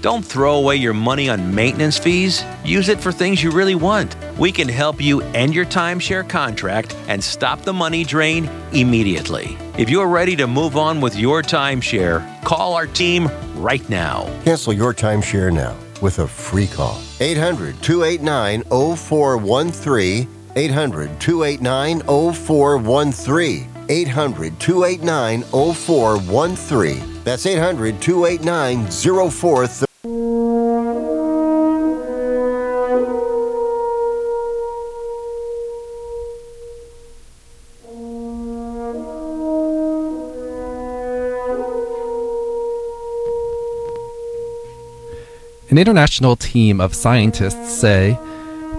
Don't 0.00 0.24
throw 0.24 0.58
away 0.58 0.76
your 0.76 0.94
money 0.94 1.28
on 1.28 1.52
maintenance 1.52 1.98
fees. 1.98 2.44
Use 2.64 2.88
it 2.88 3.00
for 3.00 3.10
things 3.10 3.42
you 3.42 3.50
really 3.50 3.74
want. 3.74 4.16
We 4.38 4.52
can 4.52 4.68
help 4.68 5.00
you 5.00 5.22
end 5.34 5.54
your 5.54 5.64
timeshare 5.66 6.28
contract 6.28 6.94
and 7.08 7.22
stop 7.22 7.62
the 7.62 7.72
money 7.72 8.04
drain 8.04 8.48
immediately. 8.72 9.58
If 9.76 9.90
you're 9.90 10.06
ready 10.06 10.36
to 10.36 10.46
move 10.46 10.76
on 10.76 11.00
with 11.00 11.16
your 11.16 11.42
timeshare, 11.42 12.22
call 12.44 12.74
our 12.74 12.86
team 12.86 13.28
right 13.56 13.86
now. 13.88 14.24
Cancel 14.44 14.72
your 14.72 14.94
timeshare 14.94 15.52
now 15.52 15.76
with 16.00 16.20
a 16.20 16.28
free 16.28 16.68
call. 16.68 17.00
800 17.18 17.82
289 17.82 18.62
0413. 18.62 20.28
800 20.54 21.20
289 21.20 22.00
0413. 22.02 23.68
800 23.88 24.60
289 24.60 25.42
0413. 25.42 27.24
That's 27.24 27.46
800 27.46 28.00
289 28.00 28.86
0413. 28.86 29.87
An 45.70 45.76
international 45.76 46.34
team 46.34 46.80
of 46.80 46.94
scientists 46.94 47.74
say 47.78 48.18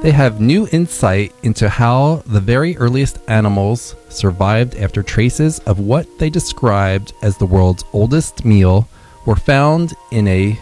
they 0.02 0.10
have 0.10 0.42
new 0.42 0.68
insight 0.72 1.36
into 1.44 1.70
how 1.70 2.24
the 2.26 2.40
very 2.40 2.76
earliest 2.78 3.20
animals 3.28 3.96
survived 4.10 4.76
after 4.76 5.04
traces 5.04 5.60
of 5.60 5.78
what 5.78 6.08
they 6.18 6.32
described 6.32 7.14
as 7.22 7.38
the 7.38 7.46
world's 7.46 7.84
oldest 7.94 8.44
meal 8.44 8.90
were 9.28 9.36
found 9.36 9.94
in 10.12 10.28
a 10.28 10.58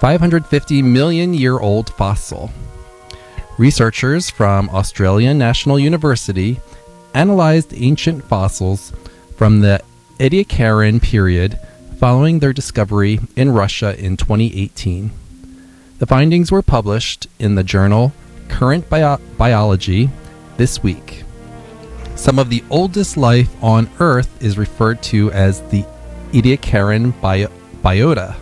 550 0.00 0.82
million 0.82 1.34
year 1.34 1.58
old 1.58 1.90
fossil. 1.90 2.52
Researchers 3.58 4.30
from 4.30 4.70
Australian 4.70 5.38
National 5.38 5.80
University 5.80 6.60
analyzed 7.14 7.74
ancient 7.74 8.22
fossils 8.22 8.92
from 9.36 9.58
the 9.58 9.82
Ediacaran 10.20 11.02
period 11.02 11.58
following 11.98 12.38
their 12.38 12.52
discovery 12.52 13.18
in 13.34 13.50
Russia 13.50 13.98
in 13.98 14.16
2018. 14.16 15.10
The 15.98 16.06
findings 16.06 16.52
were 16.52 16.62
published 16.62 17.26
in 17.40 17.56
the 17.56 17.64
journal 17.64 18.12
Current 18.48 18.88
Bio- 18.88 19.18
Biology 19.36 20.08
this 20.56 20.80
week. 20.80 21.24
Some 22.14 22.38
of 22.38 22.50
the 22.50 22.62
oldest 22.70 23.16
life 23.16 23.50
on 23.62 23.90
Earth 23.98 24.40
is 24.40 24.56
referred 24.56 25.02
to 25.04 25.32
as 25.32 25.60
the 25.70 25.84
Ediacaran 26.32 27.20
bio- 27.20 27.50
biota. 27.82 28.36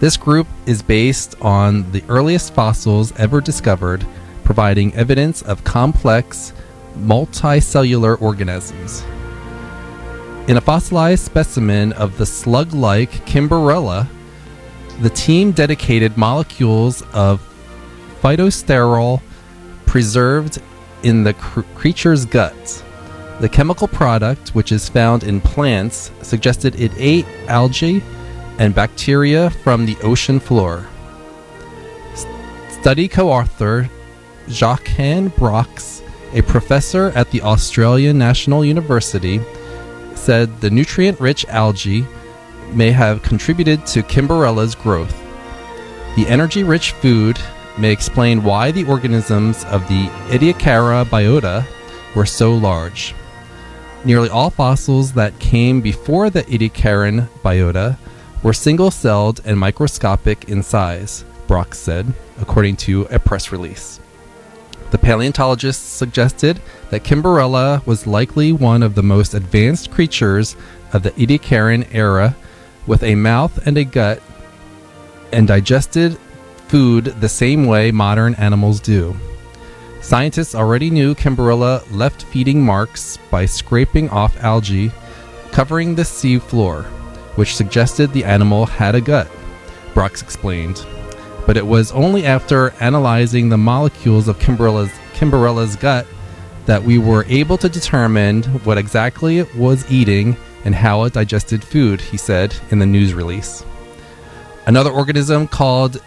This 0.00 0.18
group 0.18 0.46
is 0.66 0.82
based 0.82 1.34
on 1.40 1.90
the 1.92 2.04
earliest 2.08 2.52
fossils 2.52 3.12
ever 3.18 3.40
discovered, 3.40 4.06
providing 4.44 4.94
evidence 4.94 5.40
of 5.42 5.64
complex, 5.64 6.52
multicellular 6.98 8.20
organisms. 8.20 9.02
In 10.46 10.58
a 10.58 10.60
fossilized 10.60 11.24
specimen 11.24 11.92
of 11.94 12.18
the 12.18 12.26
slug 12.26 12.74
like 12.74 13.10
Kimberella, 13.24 14.08
the 15.00 15.10
team 15.10 15.50
dedicated 15.50 16.16
molecules 16.16 17.02
of 17.14 17.40
phytosterol 18.20 19.22
preserved 19.86 20.60
in 21.02 21.24
the 21.24 21.32
cr- 21.34 21.62
creature's 21.74 22.26
gut. 22.26 22.84
The 23.40 23.48
chemical 23.48 23.88
product, 23.88 24.50
which 24.50 24.72
is 24.72 24.90
found 24.90 25.24
in 25.24 25.40
plants, 25.40 26.10
suggested 26.20 26.78
it 26.78 26.92
ate 26.96 27.26
algae 27.48 28.02
and 28.58 28.74
bacteria 28.74 29.48
from 29.48 29.86
the 29.86 29.96
ocean 30.02 30.38
floor. 30.38 30.86
S- 32.12 32.26
study 32.78 33.08
co 33.08 33.30
author 33.30 33.88
Jacques 34.50 34.90
Brocks, 35.36 36.02
a 36.34 36.42
professor 36.42 37.10
at 37.14 37.30
the 37.30 37.40
Australian 37.40 38.18
National 38.18 38.66
University, 38.66 39.40
said 40.14 40.60
the 40.60 40.68
nutrient 40.68 41.18
rich 41.18 41.46
algae 41.46 42.06
may 42.74 42.90
have 42.90 43.22
contributed 43.22 43.86
to 43.86 44.02
Kimberella's 44.02 44.74
growth. 44.74 45.16
The 46.16 46.26
energy 46.26 46.64
rich 46.64 46.92
food 46.92 47.38
may 47.78 47.92
explain 47.92 48.42
why 48.42 48.70
the 48.70 48.84
organisms 48.84 49.64
of 49.66 49.86
the 49.88 50.06
Ediacara 50.28 51.04
biota 51.04 51.64
were 52.14 52.26
so 52.26 52.52
large. 52.52 53.14
Nearly 54.04 54.28
all 54.28 54.50
fossils 54.50 55.12
that 55.12 55.38
came 55.38 55.80
before 55.80 56.30
the 56.30 56.42
Ediacaran 56.44 57.28
biota 57.44 57.98
were 58.42 58.52
single 58.52 58.90
celled 58.90 59.40
and 59.44 59.58
microscopic 59.58 60.48
in 60.48 60.62
size, 60.62 61.24
Brock 61.46 61.74
said, 61.74 62.12
according 62.40 62.76
to 62.76 63.02
a 63.10 63.18
press 63.18 63.52
release. 63.52 64.00
The 64.90 64.98
paleontologists 64.98 65.86
suggested 65.86 66.60
that 66.90 67.04
Kimberella 67.04 67.86
was 67.86 68.06
likely 68.06 68.52
one 68.52 68.82
of 68.82 68.94
the 68.94 69.02
most 69.02 69.34
advanced 69.34 69.90
creatures 69.90 70.56
of 70.92 71.02
the 71.02 71.12
Ediacaran 71.12 71.86
era, 71.92 72.34
with 72.86 73.02
a 73.02 73.14
mouth 73.14 73.66
and 73.66 73.76
a 73.78 73.84
gut, 73.84 74.22
and 75.32 75.46
digested 75.46 76.18
food 76.68 77.06
the 77.20 77.28
same 77.28 77.66
way 77.66 77.90
modern 77.90 78.34
animals 78.36 78.80
do. 78.80 79.16
Scientists 80.00 80.54
already 80.54 80.90
knew 80.90 81.14
Kimberella 81.14 81.82
left 81.92 82.22
feeding 82.24 82.64
marks 82.64 83.18
by 83.30 83.44
scraping 83.44 84.08
off 84.10 84.36
algae 84.42 84.90
covering 85.52 85.94
the 85.94 86.04
sea 86.04 86.38
floor, 86.38 86.82
which 87.34 87.56
suggested 87.56 88.12
the 88.12 88.24
animal 88.24 88.66
had 88.66 88.94
a 88.94 89.00
gut, 89.00 89.28
Brocks 89.94 90.22
explained. 90.22 90.84
But 91.46 91.56
it 91.56 91.66
was 91.66 91.92
only 91.92 92.24
after 92.24 92.70
analyzing 92.80 93.48
the 93.48 93.58
molecules 93.58 94.28
of 94.28 94.38
Kimberella's 94.38 95.76
gut 95.76 96.06
that 96.66 96.82
we 96.82 96.98
were 96.98 97.24
able 97.28 97.58
to 97.58 97.68
determine 97.68 98.42
what 98.64 98.78
exactly 98.78 99.38
it 99.38 99.54
was 99.56 99.90
eating 99.90 100.36
and 100.64 100.74
how 100.74 101.04
it 101.04 101.12
digested 101.12 101.64
food, 101.64 102.00
he 102.00 102.16
said 102.16 102.54
in 102.70 102.78
the 102.78 102.86
news 102.86 103.14
release. 103.14 103.64
Another 104.66 104.90
organism 104.90 105.48
called 105.48 106.02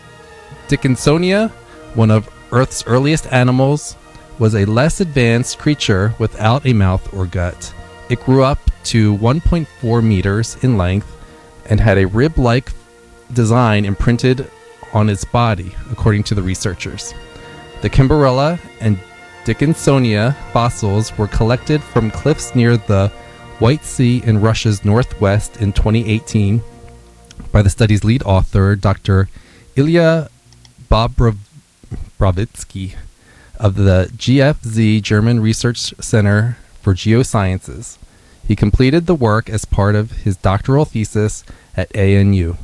Dickinsonia, 0.67 1.49
one 1.95 2.11
of 2.11 2.29
Earth's 2.51 2.85
earliest 2.87 3.31
animals, 3.31 3.95
was 4.39 4.55
a 4.55 4.65
less 4.65 5.01
advanced 5.01 5.59
creature 5.59 6.13
without 6.19 6.65
a 6.65 6.73
mouth 6.73 7.13
or 7.13 7.25
gut. 7.25 7.73
It 8.09 8.23
grew 8.23 8.43
up 8.43 8.59
to 8.85 9.17
1.4 9.17 10.03
meters 10.03 10.57
in 10.63 10.77
length 10.77 11.09
and 11.69 11.79
had 11.79 11.97
a 11.97 12.07
rib 12.07 12.37
like 12.37 12.71
design 13.33 13.85
imprinted 13.85 14.49
on 14.93 15.09
its 15.09 15.25
body, 15.25 15.75
according 15.91 16.23
to 16.23 16.35
the 16.35 16.43
researchers. 16.43 17.13
The 17.81 17.89
Kimberella 17.89 18.59
and 18.79 18.99
Dickinsonia 19.45 20.35
fossils 20.51 21.17
were 21.17 21.27
collected 21.27 21.83
from 21.83 22.11
cliffs 22.11 22.55
near 22.55 22.77
the 22.77 23.11
White 23.63 23.85
Sea 23.85 24.21
in 24.25 24.41
Russia's 24.41 24.83
northwest 24.83 25.55
in 25.55 25.71
2018 25.71 26.61
by 27.53 27.61
the 27.61 27.69
study's 27.69 28.03
lead 28.03 28.21
author, 28.23 28.75
Dr. 28.75 29.29
Ilya 29.77 30.29
Bobrovskiy 30.91 31.37
of 33.57 33.75
the 33.75 34.11
GFZ 34.17 35.01
German 35.01 35.39
Research 35.39 35.93
Center 36.01 36.57
for 36.81 36.93
Geosciences. 36.93 37.97
He 38.45 38.53
completed 38.53 39.05
the 39.05 39.15
work 39.15 39.49
as 39.49 39.63
part 39.63 39.95
of 39.95 40.11
his 40.11 40.35
doctoral 40.35 40.83
thesis 40.83 41.45
at 41.77 41.95
ANU. 41.95 42.57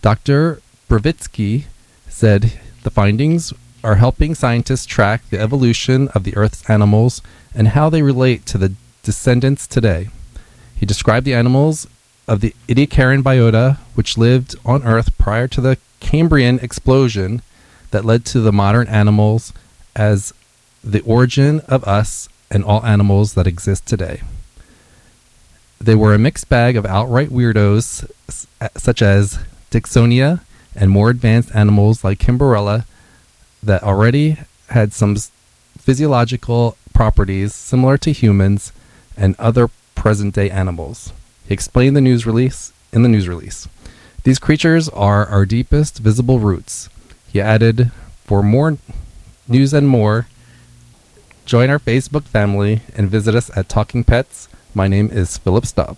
Dr. 0.00 0.62
Brovitsky 0.88 1.64
said 2.08 2.58
the 2.82 2.90
findings 2.90 3.52
are 3.84 3.96
helping 3.96 4.34
scientists 4.34 4.86
track 4.86 5.28
the 5.28 5.38
evolution 5.38 6.08
of 6.14 6.24
the 6.24 6.34
Earth's 6.34 6.70
animals 6.70 7.20
and 7.54 7.68
how 7.68 7.90
they 7.90 8.00
relate 8.00 8.46
to 8.46 8.56
the 8.56 8.72
descendants 9.02 9.66
today. 9.66 10.08
He 10.84 10.86
described 10.86 11.24
the 11.24 11.32
animals 11.32 11.86
of 12.28 12.42
the 12.42 12.54
Ediacaran 12.68 13.22
biota, 13.22 13.78
which 13.94 14.18
lived 14.18 14.54
on 14.66 14.82
Earth 14.82 15.16
prior 15.16 15.48
to 15.48 15.62
the 15.62 15.78
Cambrian 16.00 16.58
explosion 16.58 17.40
that 17.90 18.04
led 18.04 18.26
to 18.26 18.40
the 18.40 18.52
modern 18.52 18.86
animals, 18.88 19.54
as 19.96 20.34
the 20.84 21.00
origin 21.00 21.60
of 21.68 21.84
us 21.84 22.28
and 22.50 22.62
all 22.62 22.84
animals 22.84 23.32
that 23.32 23.46
exist 23.46 23.86
today. 23.86 24.20
They 25.80 25.94
were 25.94 26.12
a 26.12 26.18
mixed 26.18 26.50
bag 26.50 26.76
of 26.76 26.84
outright 26.84 27.30
weirdos, 27.30 28.04
such 28.76 29.00
as 29.00 29.38
Dickinsonia, 29.70 30.40
and 30.76 30.90
more 30.90 31.08
advanced 31.08 31.56
animals 31.56 32.04
like 32.04 32.18
Kimberella 32.18 32.84
that 33.62 33.82
already 33.82 34.36
had 34.68 34.92
some 34.92 35.16
physiological 35.78 36.76
properties 36.92 37.54
similar 37.54 37.96
to 37.96 38.12
humans 38.12 38.70
and 39.16 39.34
other 39.38 39.70
present 40.04 40.34
day 40.34 40.50
animals. 40.50 41.14
He 41.48 41.54
explained 41.54 41.96
the 41.96 42.00
news 42.02 42.26
release 42.26 42.74
in 42.92 43.02
the 43.02 43.08
news 43.08 43.26
release. 43.26 43.66
These 44.24 44.38
creatures 44.38 44.90
are 44.90 45.24
our 45.24 45.46
deepest 45.46 45.96
visible 45.96 46.38
roots. 46.40 46.90
He 47.32 47.40
added, 47.40 47.90
for 48.26 48.42
more 48.42 48.76
news 49.48 49.72
and 49.72 49.88
more, 49.88 50.26
join 51.46 51.70
our 51.70 51.78
Facebook 51.78 52.24
family 52.24 52.82
and 52.94 53.08
visit 53.08 53.34
us 53.34 53.50
at 53.56 53.70
Talking 53.70 54.04
Pets. 54.04 54.46
My 54.74 54.88
name 54.88 55.08
is 55.10 55.38
Philip 55.38 55.64
Staub. 55.64 55.96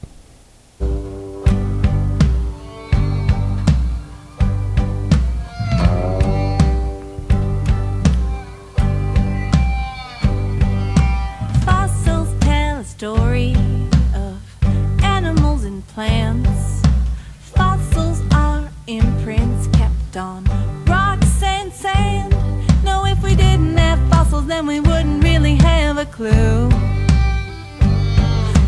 Then 24.56 24.66
we 24.66 24.80
wouldn't 24.80 25.22
really 25.22 25.54
have 25.56 25.98
a 25.98 26.06
clue. 26.06 26.70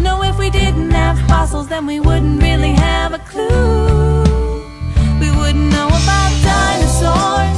No, 0.02 0.22
if 0.22 0.38
we 0.38 0.50
didn't 0.50 0.90
have 0.90 1.18
fossils, 1.26 1.68
then 1.68 1.86
we 1.86 1.98
wouldn't 1.98 2.42
really 2.42 2.72
have 2.72 3.14
a 3.14 3.18
clue. 3.30 4.22
We 5.18 5.30
wouldn't 5.38 5.72
know 5.72 5.88
about 5.88 6.32
dinosaurs. 6.42 7.57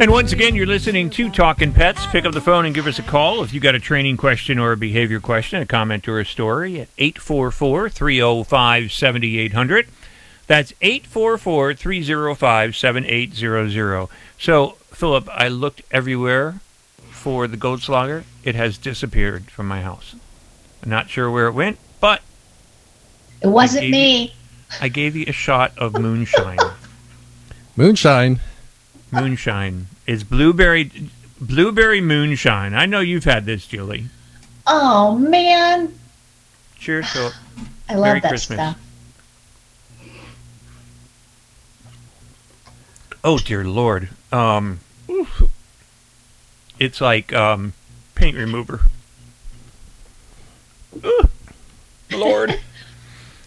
And 0.00 0.12
once 0.12 0.30
again, 0.30 0.54
you're 0.54 0.64
listening 0.64 1.10
to 1.10 1.28
Talking 1.28 1.72
Pets. 1.72 2.06
Pick 2.06 2.24
up 2.24 2.32
the 2.32 2.40
phone 2.40 2.64
and 2.66 2.72
give 2.72 2.86
us 2.86 3.00
a 3.00 3.02
call 3.02 3.42
if 3.42 3.52
you 3.52 3.58
got 3.58 3.74
a 3.74 3.80
training 3.80 4.16
question 4.16 4.56
or 4.56 4.70
a 4.70 4.76
behavior 4.76 5.18
question, 5.18 5.60
a 5.60 5.66
comment 5.66 6.06
or 6.06 6.20
a 6.20 6.24
story 6.24 6.80
at 6.80 6.88
844 6.98 7.90
305 7.90 8.92
7800. 8.92 9.88
That's 10.46 10.72
844 10.80 11.74
305 11.74 12.76
7800. 12.76 14.08
So, 14.38 14.76
Philip, 14.92 15.28
I 15.32 15.48
looked 15.48 15.82
everywhere 15.90 16.60
for 17.10 17.48
the 17.48 17.56
Goldschläger. 17.56 18.22
It 18.44 18.54
has 18.54 18.78
disappeared 18.78 19.50
from 19.50 19.66
my 19.66 19.82
house. 19.82 20.14
I'm 20.80 20.90
not 20.90 21.10
sure 21.10 21.28
where 21.28 21.48
it 21.48 21.54
went, 21.54 21.76
but 22.00 22.22
It 23.42 23.48
wasn't 23.48 23.82
gave 23.82 23.90
me. 23.90 24.34
I 24.80 24.88
gave 24.88 25.16
you 25.16 25.24
a 25.26 25.32
shot 25.32 25.76
of 25.76 25.98
moonshine. 25.98 26.58
Moonshine. 27.76 28.40
Moonshine 29.10 29.86
is 30.06 30.24
blueberry 30.24 30.90
blueberry 31.40 32.00
moonshine. 32.00 32.74
I 32.74 32.86
know 32.86 33.00
you've 33.00 33.24
had 33.24 33.44
this, 33.46 33.66
Julie. 33.66 34.06
Oh 34.66 35.16
man, 35.16 35.98
Cheers, 36.78 37.08
Philip. 37.10 37.34
I 37.88 37.94
love 37.94 38.04
Merry 38.04 38.20
that 38.20 38.28
Christmas. 38.28 38.56
stuff. 38.58 38.78
Oh 43.24 43.38
dear 43.38 43.64
Lord. 43.64 44.10
Um 44.32 44.80
oof. 45.10 45.42
it's 46.78 47.00
like 47.00 47.32
um 47.32 47.72
paint 48.14 48.36
remover. 48.36 48.82
Lord. 52.12 52.60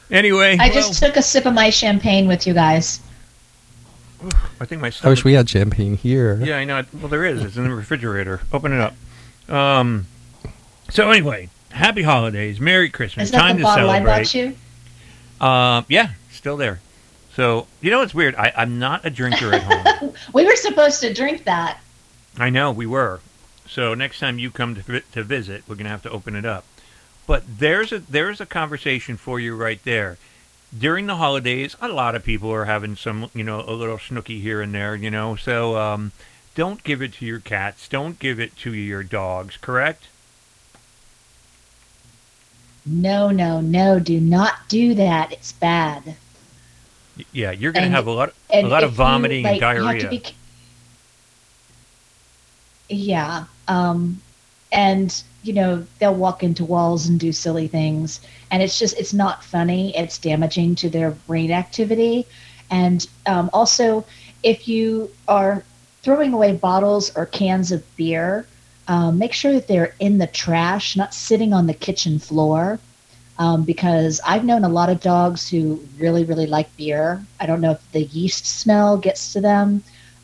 Anyway, 0.10 0.58
I 0.60 0.70
just 0.70 1.02
took 1.02 1.16
a 1.16 1.22
sip 1.22 1.46
of 1.46 1.54
my 1.54 1.70
champagne 1.70 2.28
with 2.28 2.46
you 2.46 2.54
guys. 2.54 3.00
Well, 4.22 4.32
I 4.60 4.66
think 4.66 4.82
my 4.82 4.92
I 5.04 5.10
wish 5.10 5.24
we 5.24 5.34
had 5.34 5.50
champagne 5.50 5.98
here. 5.98 6.40
Yeah, 6.44 6.58
I 6.58 6.64
know. 6.66 6.84
Well, 7.00 7.08
there 7.10 7.26
is. 7.26 7.44
It's 7.44 7.58
in 7.58 7.64
the 7.64 7.74
refrigerator. 7.74 8.42
Open 8.54 8.72
it 8.74 8.80
up. 8.82 8.94
Um. 9.54 10.08
So 10.90 11.10
anyway, 11.10 11.50
happy 11.72 12.04
holidays, 12.04 12.60
Merry 12.60 12.90
Christmas. 12.90 13.26
Is 13.26 13.32
that 13.32 13.40
Time 13.40 13.56
the 13.56 13.60
to 13.60 13.64
bottle 13.64 13.90
I 13.90 14.00
celebrate. 14.00 14.14
bought 14.24 14.34
you? 14.36 15.46
Um. 15.46 15.86
Yeah, 15.90 16.12
still 16.32 16.58
there. 16.58 16.80
So 17.36 17.68
you 17.82 17.90
know 17.92 18.00
what's 18.00 18.14
weird? 18.14 18.36
I, 18.36 18.52
I'm 18.56 18.78
not 18.80 19.06
a 19.06 19.10
drinker 19.10 19.54
at 19.54 19.64
home. 19.64 20.14
We 20.34 20.46
were 20.46 20.56
supposed 20.56 21.02
to 21.02 21.14
drink 21.14 21.46
that. 21.46 21.80
I 22.38 22.50
know 22.50 22.72
we 22.72 22.86
were. 22.86 23.20
So 23.68 23.94
next 23.94 24.20
time 24.20 24.38
you 24.40 24.52
come 24.52 24.76
to 24.76 25.00
to 25.00 25.24
visit, 25.24 25.64
we're 25.68 25.76
gonna 25.76 25.90
have 25.90 26.04
to 26.04 26.10
open 26.10 26.36
it 26.36 26.46
up. 26.46 26.66
But 27.28 27.44
there's 27.60 27.92
a 27.92 28.00
there's 28.00 28.42
a 28.42 28.46
conversation 28.46 29.16
for 29.18 29.40
you 29.40 29.56
right 29.56 29.80
there. 29.86 30.18
During 30.78 31.08
the 31.08 31.18
holidays, 31.18 31.76
a 31.82 31.90
lot 31.90 32.16
of 32.16 32.24
people 32.24 32.52
are 32.52 32.66
having 32.66 32.96
some, 32.96 33.30
you 33.34 33.44
know, 33.44 33.62
a 33.62 33.74
little 33.74 34.00
snooky 34.00 34.40
here 34.40 34.62
and 34.62 34.74
there, 34.74 34.96
you 34.96 35.12
know. 35.12 35.36
So 35.36 35.78
um, 35.78 36.14
don't 36.56 36.84
give 36.84 37.02
it 37.02 37.14
to 37.14 37.26
your 37.26 37.40
cats. 37.40 37.88
Don't 37.88 38.18
give 38.20 38.40
it 38.40 38.56
to 38.58 38.74
your 38.74 39.04
dogs. 39.04 39.58
Correct? 39.58 40.08
No, 42.86 43.30
no, 43.30 43.62
no, 43.62 44.00
do 44.00 44.20
not 44.20 44.54
do 44.68 44.94
that. 44.96 45.32
It's 45.32 45.52
bad. 45.52 46.16
Yeah, 47.32 47.52
you're 47.52 47.74
gonna 47.74 47.90
have 47.90 48.08
a 48.08 48.12
lot 48.12 48.34
a 48.50 48.64
lot 48.64 48.84
of 48.84 48.92
if 48.92 48.94
you, 48.94 48.98
vomiting 48.98 49.44
like, 49.44 49.62
and 49.62 49.78
to 49.78 49.82
diarrhea. 49.82 50.10
be 50.10 50.24
yeah. 52.92 53.46
Um, 53.68 54.22
and, 54.72 55.24
you 55.44 55.54
know, 55.54 55.86
they'll 56.00 56.14
walk 56.16 56.44
into 56.44 56.66
walls 56.66 57.08
and 57.08 57.20
do 57.20 57.32
silly 57.32 57.68
things. 57.68 58.22
And 58.52 58.62
it's 58.62 58.78
just, 58.78 58.98
it's 59.00 59.14
not 59.14 59.44
funny. 59.44 59.96
It's 59.96 60.18
damaging 60.18 60.76
to 60.76 60.90
their 60.90 61.12
brain 61.12 61.52
activity. 61.52 62.26
And 62.70 63.06
um, 63.26 63.50
also, 63.54 64.06
if 64.44 64.68
you 64.68 65.10
are 65.28 65.64
throwing 66.04 66.34
away 66.34 66.56
bottles 66.56 67.16
or 67.16 67.26
cans 67.26 67.72
of 67.72 67.84
beer, 67.96 68.46
um, 68.88 69.18
make 69.18 69.34
sure 69.34 69.54
that 69.54 69.68
they're 69.68 69.96
in 70.00 70.18
the 70.18 70.28
trash, 70.28 70.96
not 70.96 71.14
sitting 71.14 71.54
on 71.54 71.68
the 71.68 71.74
kitchen 71.74 72.20
floor. 72.20 72.80
Um, 73.40 73.64
because 73.64 74.22
I've 74.26 74.46
known 74.46 74.64
a 74.64 74.70
lot 74.70 74.90
of 74.90 75.02
dogs 75.02 75.50
who 75.50 75.80
really, 75.98 76.24
really 76.26 76.46
like 76.46 76.76
beer. 76.78 77.26
I 77.40 77.48
don't 77.48 77.62
know 77.62 77.72
if 77.72 77.92
the 77.92 78.04
yeast 78.04 78.46
smell 78.46 78.98
gets 78.98 79.34
to 79.34 79.42
them, 79.42 79.82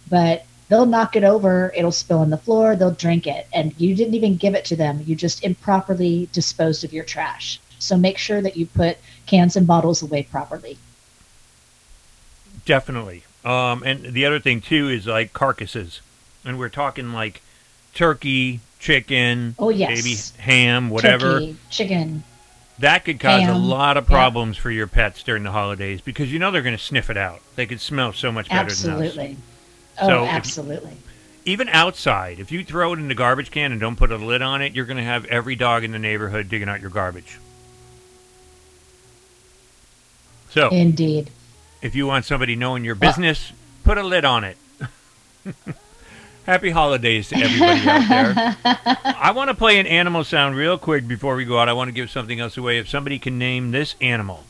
but 0.09 0.45
they'll 0.69 0.85
knock 0.85 1.15
it 1.15 1.23
over, 1.23 1.71
it'll 1.75 1.91
spill 1.91 2.19
on 2.19 2.29
the 2.29 2.37
floor, 2.37 2.75
they'll 2.75 2.91
drink 2.91 3.27
it, 3.27 3.47
and 3.53 3.73
you 3.79 3.95
didn't 3.95 4.13
even 4.15 4.35
give 4.37 4.53
it 4.55 4.65
to 4.65 4.75
them. 4.75 5.01
You 5.05 5.15
just 5.15 5.43
improperly 5.43 6.27
disposed 6.31 6.83
of 6.83 6.93
your 6.93 7.03
trash. 7.05 7.59
So 7.79 7.95
make 7.97 8.17
sure 8.17 8.41
that 8.41 8.57
you 8.57 8.65
put 8.65 8.97
cans 9.27 9.55
and 9.55 9.67
bottles 9.67 10.01
away 10.01 10.23
properly. 10.23 10.77
Definitely. 12.65 13.23
Um, 13.45 13.83
and 13.83 14.03
the 14.13 14.25
other 14.25 14.39
thing 14.39 14.61
too 14.61 14.89
is 14.89 15.07
like 15.07 15.31
carcasses, 15.33 16.01
and 16.43 16.59
we're 16.59 16.69
talking 16.69 17.13
like 17.13 17.41
turkey, 17.93 18.59
chicken, 18.79 19.55
Oh, 19.57 19.69
yes. 19.69 20.31
baby 20.31 20.43
ham, 20.43 20.89
whatever. 20.89 21.39
Turkey, 21.39 21.57
chicken. 21.69 22.23
That 22.79 23.05
could 23.05 23.19
cause 23.19 23.47
a 23.47 23.55
lot 23.55 23.97
of 23.97 24.03
Yeah. 24.03 24.09
problems 24.15 24.57
for 24.57 24.69
your 24.69 24.85
pets 24.85 25.23
during 25.23 25.43
the 25.43 25.51
holidays 25.51 26.01
because 26.01 26.31
you 26.31 26.37
know 26.39 26.51
they're 26.51 26.61
going 26.61 26.77
to 26.77 26.83
sniff 26.83 27.09
it 27.09 27.17
out. 27.17 27.41
They 27.55 27.65
could 27.65 27.81
smell 27.81 28.13
so 28.13 28.31
much 28.31 28.49
better 28.49 28.65
than 28.65 28.69
us. 28.69 28.75
Absolutely. 29.01 29.37
So 29.99 30.05
Oh, 30.19 30.23
if 30.23 30.29
you- 30.31 30.35
absolutely. 30.37 30.91
Even 31.45 31.69
outside, 31.69 32.39
if 32.39 32.51
you 32.51 32.63
throw 32.63 32.91
it 32.93 32.99
in 32.99 33.07
the 33.07 33.15
garbage 33.15 33.51
can 33.51 33.71
and 33.71 33.79
don't 33.79 33.95
put 33.95 34.11
a 34.11 34.17
lid 34.17 34.41
on 34.41 34.61
it, 34.61 34.75
you're 34.75 34.85
going 34.85 34.97
to 34.97 35.03
have 35.03 35.23
every 35.25 35.55
dog 35.55 35.83
in 35.85 35.91
the 35.93 35.99
neighborhood 35.99 36.49
digging 36.49 36.67
out 36.67 36.81
your 36.81 36.89
garbage. 36.89 37.37
So, 40.49 40.69
Indeed. 40.69 41.29
if 41.81 41.95
you 41.95 42.05
want 42.07 42.25
somebody 42.25 42.55
knowing 42.55 42.83
your 42.83 42.95
business, 42.95 43.51
put 43.83 43.97
a 43.97 44.03
lid 44.03 44.25
on 44.25 44.43
it. 44.43 44.57
Happy 46.45 46.69
holidays 46.69 47.29
to 47.29 47.35
everybody 47.37 47.81
out 47.89 48.07
there. 48.09 48.57
I 49.05 49.31
want 49.31 49.49
to 49.49 49.53
play 49.53 49.79
an 49.79 49.87
animal 49.87 50.23
sound 50.23 50.55
real 50.55 50.77
quick 50.77 51.07
before 51.07 51.35
we 51.35 51.43
go 51.45 51.59
out. 51.59 51.67
I 51.69 51.73
want 51.73 51.89
to 51.89 51.91
give 51.93 52.09
something 52.09 52.39
else 52.39 52.55
away. 52.57 52.77
If 52.77 52.87
somebody 52.89 53.19
can 53.19 53.37
name 53.37 53.71
this 53.71 53.95
animal, 54.01 54.43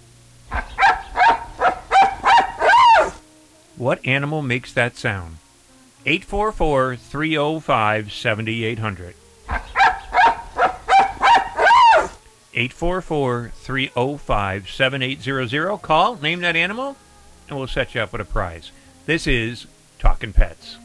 what 3.78 4.06
animal 4.06 4.42
makes 4.42 4.74
that 4.74 4.98
sound? 4.98 5.38
844 6.06 6.96
305 6.96 8.12
7800. 8.12 9.16
844 12.54 13.52
305 13.54 14.70
7800. 14.70 15.78
Call, 15.78 16.16
name 16.18 16.42
that 16.42 16.56
animal, 16.56 16.98
and 17.48 17.58
we'll 17.58 17.68
set 17.68 17.94
you 17.94 18.02
up 18.02 18.12
with 18.12 18.22
a 18.22 18.26
prize. 18.26 18.72
This 19.06 19.28
is 19.28 19.68
Talking 20.00 20.34
Pets. 20.34 20.78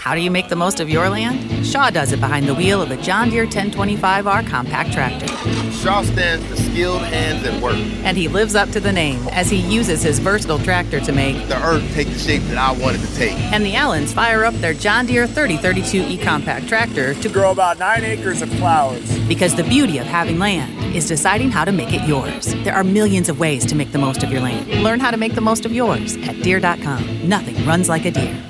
How 0.00 0.14
do 0.14 0.22
you 0.22 0.30
make 0.30 0.48
the 0.48 0.56
most 0.56 0.80
of 0.80 0.88
your 0.88 1.10
land? 1.10 1.66
Shaw 1.66 1.90
does 1.90 2.10
it 2.12 2.20
behind 2.20 2.48
the 2.48 2.54
wheel 2.54 2.80
of 2.80 2.90
a 2.90 2.96
John 2.96 3.28
Deere 3.28 3.46
1025R 3.46 4.46
compact 4.48 4.94
tractor. 4.94 5.26
Shaw 5.72 6.02
stands 6.04 6.46
for 6.46 6.56
skilled 6.56 7.02
hands 7.02 7.46
at 7.46 7.60
work. 7.62 7.76
And 8.02 8.16
he 8.16 8.26
lives 8.26 8.54
up 8.54 8.70
to 8.70 8.80
the 8.80 8.92
name 8.92 9.20
as 9.28 9.50
he 9.50 9.58
uses 9.58 10.02
his 10.02 10.18
versatile 10.18 10.58
tractor 10.58 11.00
to 11.00 11.12
make 11.12 11.46
The 11.48 11.62
earth 11.62 11.84
take 11.92 12.08
the 12.08 12.18
shape 12.18 12.42
that 12.44 12.56
I 12.56 12.72
wanted 12.80 13.02
to 13.02 13.14
take. 13.14 13.34
and 13.52 13.62
the 13.62 13.76
Allens 13.76 14.14
fire 14.14 14.46
up 14.46 14.54
their 14.54 14.72
John 14.72 15.04
Deere 15.04 15.26
3032 15.26 15.98
E 16.08 16.16
compact 16.16 16.66
tractor 16.66 17.12
to 17.12 17.28
grow 17.28 17.50
about 17.50 17.78
nine 17.78 18.02
acres 18.02 18.40
of 18.40 18.48
flowers. 18.54 19.18
Because 19.28 19.54
the 19.54 19.64
beauty 19.64 19.98
of 19.98 20.06
having 20.06 20.38
land 20.38 20.96
is 20.96 21.06
deciding 21.08 21.50
how 21.50 21.66
to 21.66 21.72
make 21.72 21.92
it 21.92 22.08
yours. 22.08 22.54
There 22.64 22.74
are 22.74 22.84
millions 22.84 23.28
of 23.28 23.38
ways 23.38 23.66
to 23.66 23.74
make 23.76 23.92
the 23.92 23.98
most 23.98 24.22
of 24.22 24.32
your 24.32 24.40
land. 24.40 24.66
Learn 24.82 24.98
how 24.98 25.10
to 25.10 25.18
make 25.18 25.34
the 25.34 25.42
most 25.42 25.66
of 25.66 25.72
yours 25.72 26.16
at 26.26 26.40
Deere.com. 26.42 27.28
Nothing 27.28 27.66
runs 27.66 27.90
like 27.90 28.06
a 28.06 28.10
Deere. 28.10 28.49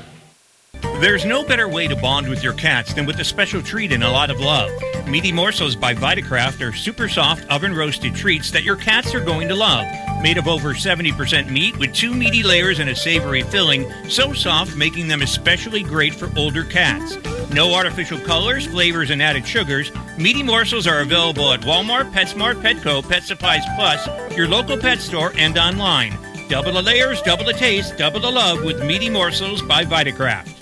There's 1.01 1.25
no 1.25 1.43
better 1.43 1.67
way 1.67 1.89
to 1.89 1.97
bond 1.97 2.29
with 2.29 2.45
your 2.45 2.53
cats 2.53 2.93
than 2.93 3.07
with 3.07 3.19
a 3.21 3.25
special 3.25 3.63
treat 3.63 3.91
and 3.91 4.05
a 4.05 4.11
lot 4.11 4.29
of 4.29 4.39
love. 4.39 4.71
Meaty 5.09 5.33
Morsels 5.33 5.75
by 5.75 5.95
Vitakraft 5.95 6.61
are 6.61 6.77
super 6.77 7.09
soft 7.09 7.49
oven 7.49 7.75
roasted 7.75 8.15
treats 8.15 8.51
that 8.51 8.65
your 8.65 8.77
cats 8.77 9.15
are 9.15 9.25
going 9.25 9.49
to 9.49 9.55
love. 9.55 9.87
Made 10.21 10.37
of 10.37 10.47
over 10.47 10.75
70% 10.75 11.51
meat 11.51 11.75
with 11.79 11.95
two 11.95 12.13
meaty 12.13 12.43
layers 12.43 12.81
and 12.81 12.91
a 12.91 12.95
savory 12.95 13.41
filling, 13.41 13.91
so 14.11 14.35
soft 14.35 14.77
making 14.77 15.09
them 15.09 15.23
especially 15.23 15.83
great 15.83 16.15
for 16.15 16.31
older 16.37 16.65
cats. 16.65 17.17
No 17.51 17.75
artificial 17.75 18.21
colors, 18.21 18.67
flavors, 18.67 19.09
and 19.09 19.23
added 19.23 19.47
sugars. 19.47 19.91
Meaty 20.19 20.43
Morsels 20.43 20.87
are 20.87 21.01
available 21.01 21.51
at 21.55 21.63
Walmart, 21.63 22.13
PetSmart, 22.13 22.61
Petco, 22.61 23.03
Pet 23.09 23.23
Supplies 23.23 23.65
Plus, 23.75 24.07
your 24.37 24.49
local 24.49 24.77
pet 24.77 24.99
store, 24.99 25.33
and 25.39 25.57
online. 25.57 26.19
Double 26.51 26.73
the 26.73 26.83
layers, 26.83 27.23
double 27.23 27.47
the 27.47 27.55
taste, 27.55 27.97
double 27.97 28.21
the 28.21 28.31
love 28.31 28.63
with 28.63 28.85
Meaty 28.85 29.09
Morsels 29.09 29.63
by 29.63 29.83
Vitakraft. 29.83 30.60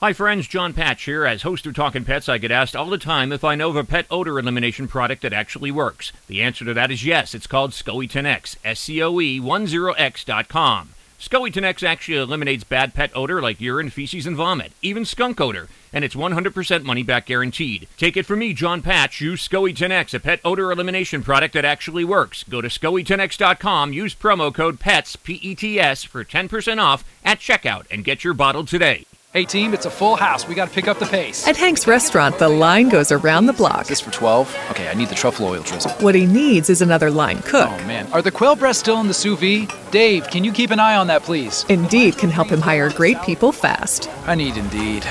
Hi, 0.00 0.12
friends. 0.12 0.46
John 0.46 0.74
Patch 0.74 1.04
here. 1.04 1.24
As 1.24 1.40
host 1.40 1.64
of 1.64 1.74
Talking 1.74 2.04
Pets, 2.04 2.28
I 2.28 2.36
get 2.36 2.50
asked 2.50 2.76
all 2.76 2.90
the 2.90 2.98
time 2.98 3.32
if 3.32 3.42
I 3.42 3.54
know 3.54 3.70
of 3.70 3.76
a 3.76 3.84
pet 3.84 4.04
odor 4.10 4.38
elimination 4.38 4.88
product 4.88 5.22
that 5.22 5.32
actually 5.32 5.70
works. 5.70 6.12
The 6.26 6.42
answer 6.42 6.66
to 6.66 6.74
that 6.74 6.90
is 6.90 7.06
yes. 7.06 7.34
It's 7.34 7.46
called 7.46 7.70
SCOE 7.70 8.06
10X, 8.06 8.56
S 8.62 8.78
C 8.78 9.02
O 9.02 9.18
E 9.18 9.40
10X.com. 9.40 10.90
SCOE 11.18 11.50
10X 11.50 11.82
actually 11.82 12.18
eliminates 12.18 12.62
bad 12.62 12.92
pet 12.92 13.10
odor 13.14 13.40
like 13.40 13.58
urine, 13.58 13.88
feces, 13.88 14.26
and 14.26 14.36
vomit, 14.36 14.72
even 14.82 15.06
skunk 15.06 15.40
odor, 15.40 15.66
and 15.94 16.04
it's 16.04 16.14
100% 16.14 16.82
money 16.82 17.02
back 17.02 17.24
guaranteed. 17.24 17.88
Take 17.96 18.18
it 18.18 18.26
from 18.26 18.40
me, 18.40 18.52
John 18.52 18.82
Patch. 18.82 19.22
Use 19.22 19.48
SCOE 19.48 19.74
10X, 19.74 20.12
a 20.12 20.20
pet 20.20 20.40
odor 20.44 20.70
elimination 20.70 21.22
product 21.22 21.54
that 21.54 21.64
actually 21.64 22.04
works. 22.04 22.42
Go 22.42 22.60
to 22.60 22.68
SCOE10X.com, 22.68 23.94
use 23.94 24.14
promo 24.14 24.52
code 24.52 24.78
PETS, 24.78 25.16
P 25.16 25.36
E 25.36 25.54
T 25.54 25.80
S, 25.80 26.04
for 26.04 26.22
10% 26.22 26.82
off 26.82 27.02
at 27.24 27.38
checkout, 27.38 27.86
and 27.90 28.04
get 28.04 28.24
your 28.24 28.34
bottle 28.34 28.66
today. 28.66 29.06
Hey 29.36 29.44
team, 29.44 29.74
it's 29.74 29.84
a 29.84 29.90
full 29.90 30.16
house. 30.16 30.48
We 30.48 30.54
got 30.54 30.68
to 30.68 30.74
pick 30.74 30.88
up 30.88 30.98
the 30.98 31.04
pace. 31.04 31.46
At 31.46 31.58
Hank's 31.58 31.86
restaurant, 31.86 32.38
the 32.38 32.48
line 32.48 32.88
goes 32.88 33.12
around 33.12 33.44
the 33.44 33.52
block. 33.52 33.82
Is 33.82 33.88
this 33.88 34.00
for 34.00 34.10
12? 34.10 34.70
Okay, 34.70 34.88
I 34.88 34.94
need 34.94 35.10
the 35.10 35.14
truffle 35.14 35.44
oil 35.44 35.60
drizzle. 35.60 35.90
What 36.00 36.14
he 36.14 36.24
needs 36.24 36.70
is 36.70 36.80
another 36.80 37.10
line 37.10 37.42
cook. 37.42 37.68
Oh 37.68 37.84
man, 37.84 38.10
are 38.14 38.22
the 38.22 38.30
quail 38.30 38.56
breasts 38.56 38.80
still 38.80 38.98
in 39.02 39.08
the 39.08 39.12
sous 39.12 39.38
vide? 39.38 39.70
Dave, 39.90 40.26
can 40.30 40.42
you 40.42 40.52
keep 40.52 40.70
an 40.70 40.80
eye 40.80 40.96
on 40.96 41.06
that, 41.08 41.22
please? 41.22 41.66
Indeed 41.68 42.16
can 42.16 42.30
help 42.30 42.48
him 42.48 42.62
hire 42.62 42.88
great 42.88 43.20
people 43.20 43.52
fast. 43.52 44.08
I 44.26 44.36
need 44.36 44.56
Indeed. 44.56 45.04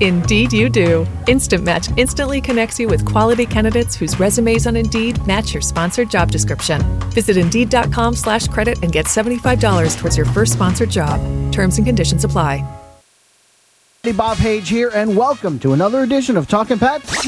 Indeed, 0.00 0.52
you 0.52 0.68
do. 0.68 1.06
Instant 1.28 1.62
Match 1.62 1.88
instantly 1.96 2.40
connects 2.40 2.80
you 2.80 2.88
with 2.88 3.06
quality 3.06 3.46
candidates 3.46 3.94
whose 3.94 4.18
resumes 4.18 4.66
on 4.66 4.74
Indeed 4.74 5.24
match 5.24 5.54
your 5.54 5.60
sponsored 5.60 6.10
job 6.10 6.32
description. 6.32 6.82
Visit 7.10 7.36
Indeed.com/slash 7.36 8.48
credit 8.48 8.82
and 8.82 8.90
get 8.90 9.06
seventy-five 9.06 9.60
dollars 9.60 9.94
towards 9.94 10.16
your 10.16 10.26
first 10.26 10.54
sponsored 10.54 10.90
job. 10.90 11.20
Terms 11.52 11.78
and 11.78 11.86
conditions 11.86 12.24
apply. 12.24 12.64
Hey, 14.04 14.12
Bob 14.12 14.38
Page 14.38 14.68
here, 14.68 14.92
and 14.94 15.16
welcome 15.16 15.58
to 15.58 15.72
another 15.72 16.04
edition 16.04 16.36
of 16.36 16.46
Talking 16.46 16.78
Pets 16.78 17.26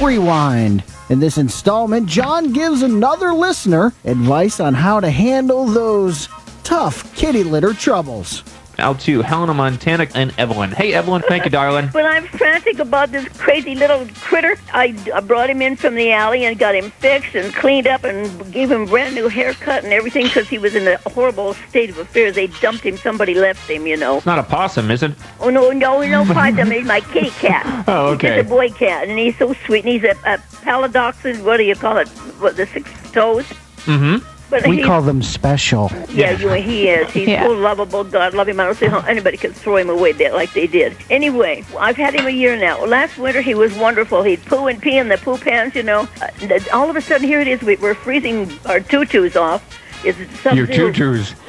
Rewind. 0.00 0.84
In 1.08 1.18
this 1.18 1.38
installment, 1.38 2.06
John 2.06 2.52
gives 2.52 2.82
another 2.82 3.34
listener 3.34 3.92
advice 4.04 4.60
on 4.60 4.74
how 4.74 5.00
to 5.00 5.10
handle 5.10 5.66
those 5.66 6.28
tough 6.62 7.12
kitty 7.16 7.42
litter 7.42 7.74
troubles. 7.74 8.44
Out 8.78 9.00
to 9.00 9.22
Helena, 9.22 9.54
Montana, 9.54 10.06
and 10.14 10.34
Evelyn. 10.38 10.70
Hey, 10.70 10.92
Evelyn. 10.94 11.22
Thank 11.22 11.44
you, 11.44 11.50
darling. 11.50 11.88
When 11.88 12.06
I'm 12.06 12.26
frantic 12.26 12.78
about 12.78 13.12
this 13.12 13.28
crazy 13.38 13.74
little 13.74 14.06
critter, 14.16 14.56
I, 14.72 14.96
I 15.14 15.20
brought 15.20 15.50
him 15.50 15.60
in 15.62 15.76
from 15.76 15.94
the 15.94 16.10
alley 16.12 16.44
and 16.44 16.58
got 16.58 16.74
him 16.74 16.90
fixed 16.90 17.34
and 17.34 17.54
cleaned 17.54 17.86
up 17.86 18.04
and 18.04 18.52
gave 18.52 18.70
him 18.70 18.82
a 18.82 18.86
brand 18.86 19.14
new 19.14 19.28
haircut 19.28 19.84
and 19.84 19.92
everything 19.92 20.24
because 20.24 20.48
he 20.48 20.58
was 20.58 20.74
in 20.74 20.88
a 20.88 20.96
horrible 21.10 21.54
state 21.68 21.90
of 21.90 21.98
affairs. 21.98 22.34
They 22.34 22.46
dumped 22.46 22.84
him. 22.84 22.96
Somebody 22.96 23.34
left 23.34 23.68
him, 23.68 23.86
you 23.86 23.96
know. 23.96 24.16
It's 24.16 24.26
not 24.26 24.38
a 24.38 24.42
possum, 24.42 24.90
is 24.90 25.02
it? 25.02 25.12
Oh, 25.40 25.50
no, 25.50 25.70
no, 25.70 26.02
no, 26.02 26.24
possum. 26.24 26.70
He's 26.70 26.86
my 26.86 27.00
kitty 27.00 27.30
cat. 27.30 27.84
Oh, 27.92 28.12
okay. 28.12 28.36
He's 28.36 28.46
a 28.46 28.48
boy 28.48 28.70
cat, 28.70 29.08
and 29.08 29.18
he's 29.18 29.36
so 29.36 29.52
sweet. 29.66 29.84
And 29.84 29.92
he's 29.92 30.04
a, 30.04 30.12
a 30.24 30.38
paladoxin, 30.62 31.42
what 31.44 31.56
do 31.56 31.64
you 31.64 31.74
call 31.74 31.98
it? 31.98 32.08
What, 32.38 32.56
the 32.56 32.66
six 32.66 32.90
toes? 33.12 33.44
Mm-hmm. 33.84 34.31
But 34.52 34.66
we 34.66 34.82
call 34.82 35.00
them 35.00 35.22
special. 35.22 35.90
Yeah, 36.10 36.32
you, 36.32 36.50
he 36.50 36.88
is. 36.90 37.10
He's 37.10 37.26
Yeah. 37.26 37.44
so 37.46 37.52
lovable. 37.52 38.04
God 38.04 38.34
love 38.34 38.48
him. 38.48 38.60
I 38.60 38.64
don't 38.64 38.76
see 38.76 38.84
how 38.86 39.00
anybody 39.00 39.38
could 39.38 39.54
throw 39.56 39.76
him 39.78 39.88
away 39.88 40.12
that 40.12 40.34
like 40.34 40.52
they 40.52 40.66
did. 40.66 40.94
Anyway, 41.08 41.64
I've 41.78 41.96
had 41.96 42.12
him 42.14 42.26
a 42.26 42.30
year 42.30 42.54
now. 42.56 42.84
Last 42.84 43.16
winter 43.16 43.40
he 43.40 43.54
was 43.54 43.72
wonderful. 43.72 44.22
He'd 44.22 44.44
poo 44.44 44.66
and 44.66 44.80
pee 44.80 44.98
in 44.98 45.08
the 45.08 45.16
poo 45.16 45.38
pans, 45.38 45.74
you 45.74 45.82
know. 45.82 46.06
Uh, 46.20 46.58
all 46.70 46.90
of 46.90 46.96
a 46.96 47.00
sudden, 47.00 47.26
here 47.26 47.40
it 47.40 47.48
is. 47.48 47.62
We, 47.62 47.76
we're 47.76 47.94
freezing 47.94 48.52
our 48.66 48.78
tutus 48.80 49.36
off. 49.36 49.64
Is 50.04 50.18
it 50.20 50.28
Your 50.54 50.66
sub-zero? 50.66 50.92
tutus. 50.92 51.34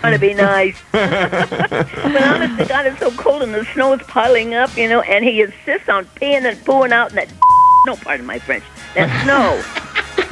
Trying 0.00 0.12
to 0.14 0.18
be 0.18 0.32
nice. 0.32 0.78
but 0.92 2.22
honest 2.22 2.58
to 2.58 2.64
God, 2.66 2.86
it's 2.86 3.00
so 3.00 3.10
cold 3.12 3.42
and 3.42 3.52
the 3.52 3.64
snow 3.74 3.92
is 3.92 4.02
piling 4.06 4.54
up, 4.54 4.74
you 4.76 4.88
know, 4.88 5.00
and 5.02 5.24
he 5.24 5.42
insists 5.42 5.88
on 5.90 6.06
peeing 6.16 6.48
and 6.48 6.56
pooing 6.58 6.92
out 6.92 7.10
in 7.10 7.16
that 7.16 7.28
no, 7.86 7.96
pardon 7.96 8.24
my 8.24 8.38
French, 8.38 8.64
that 8.94 9.10
snow. 9.24 9.60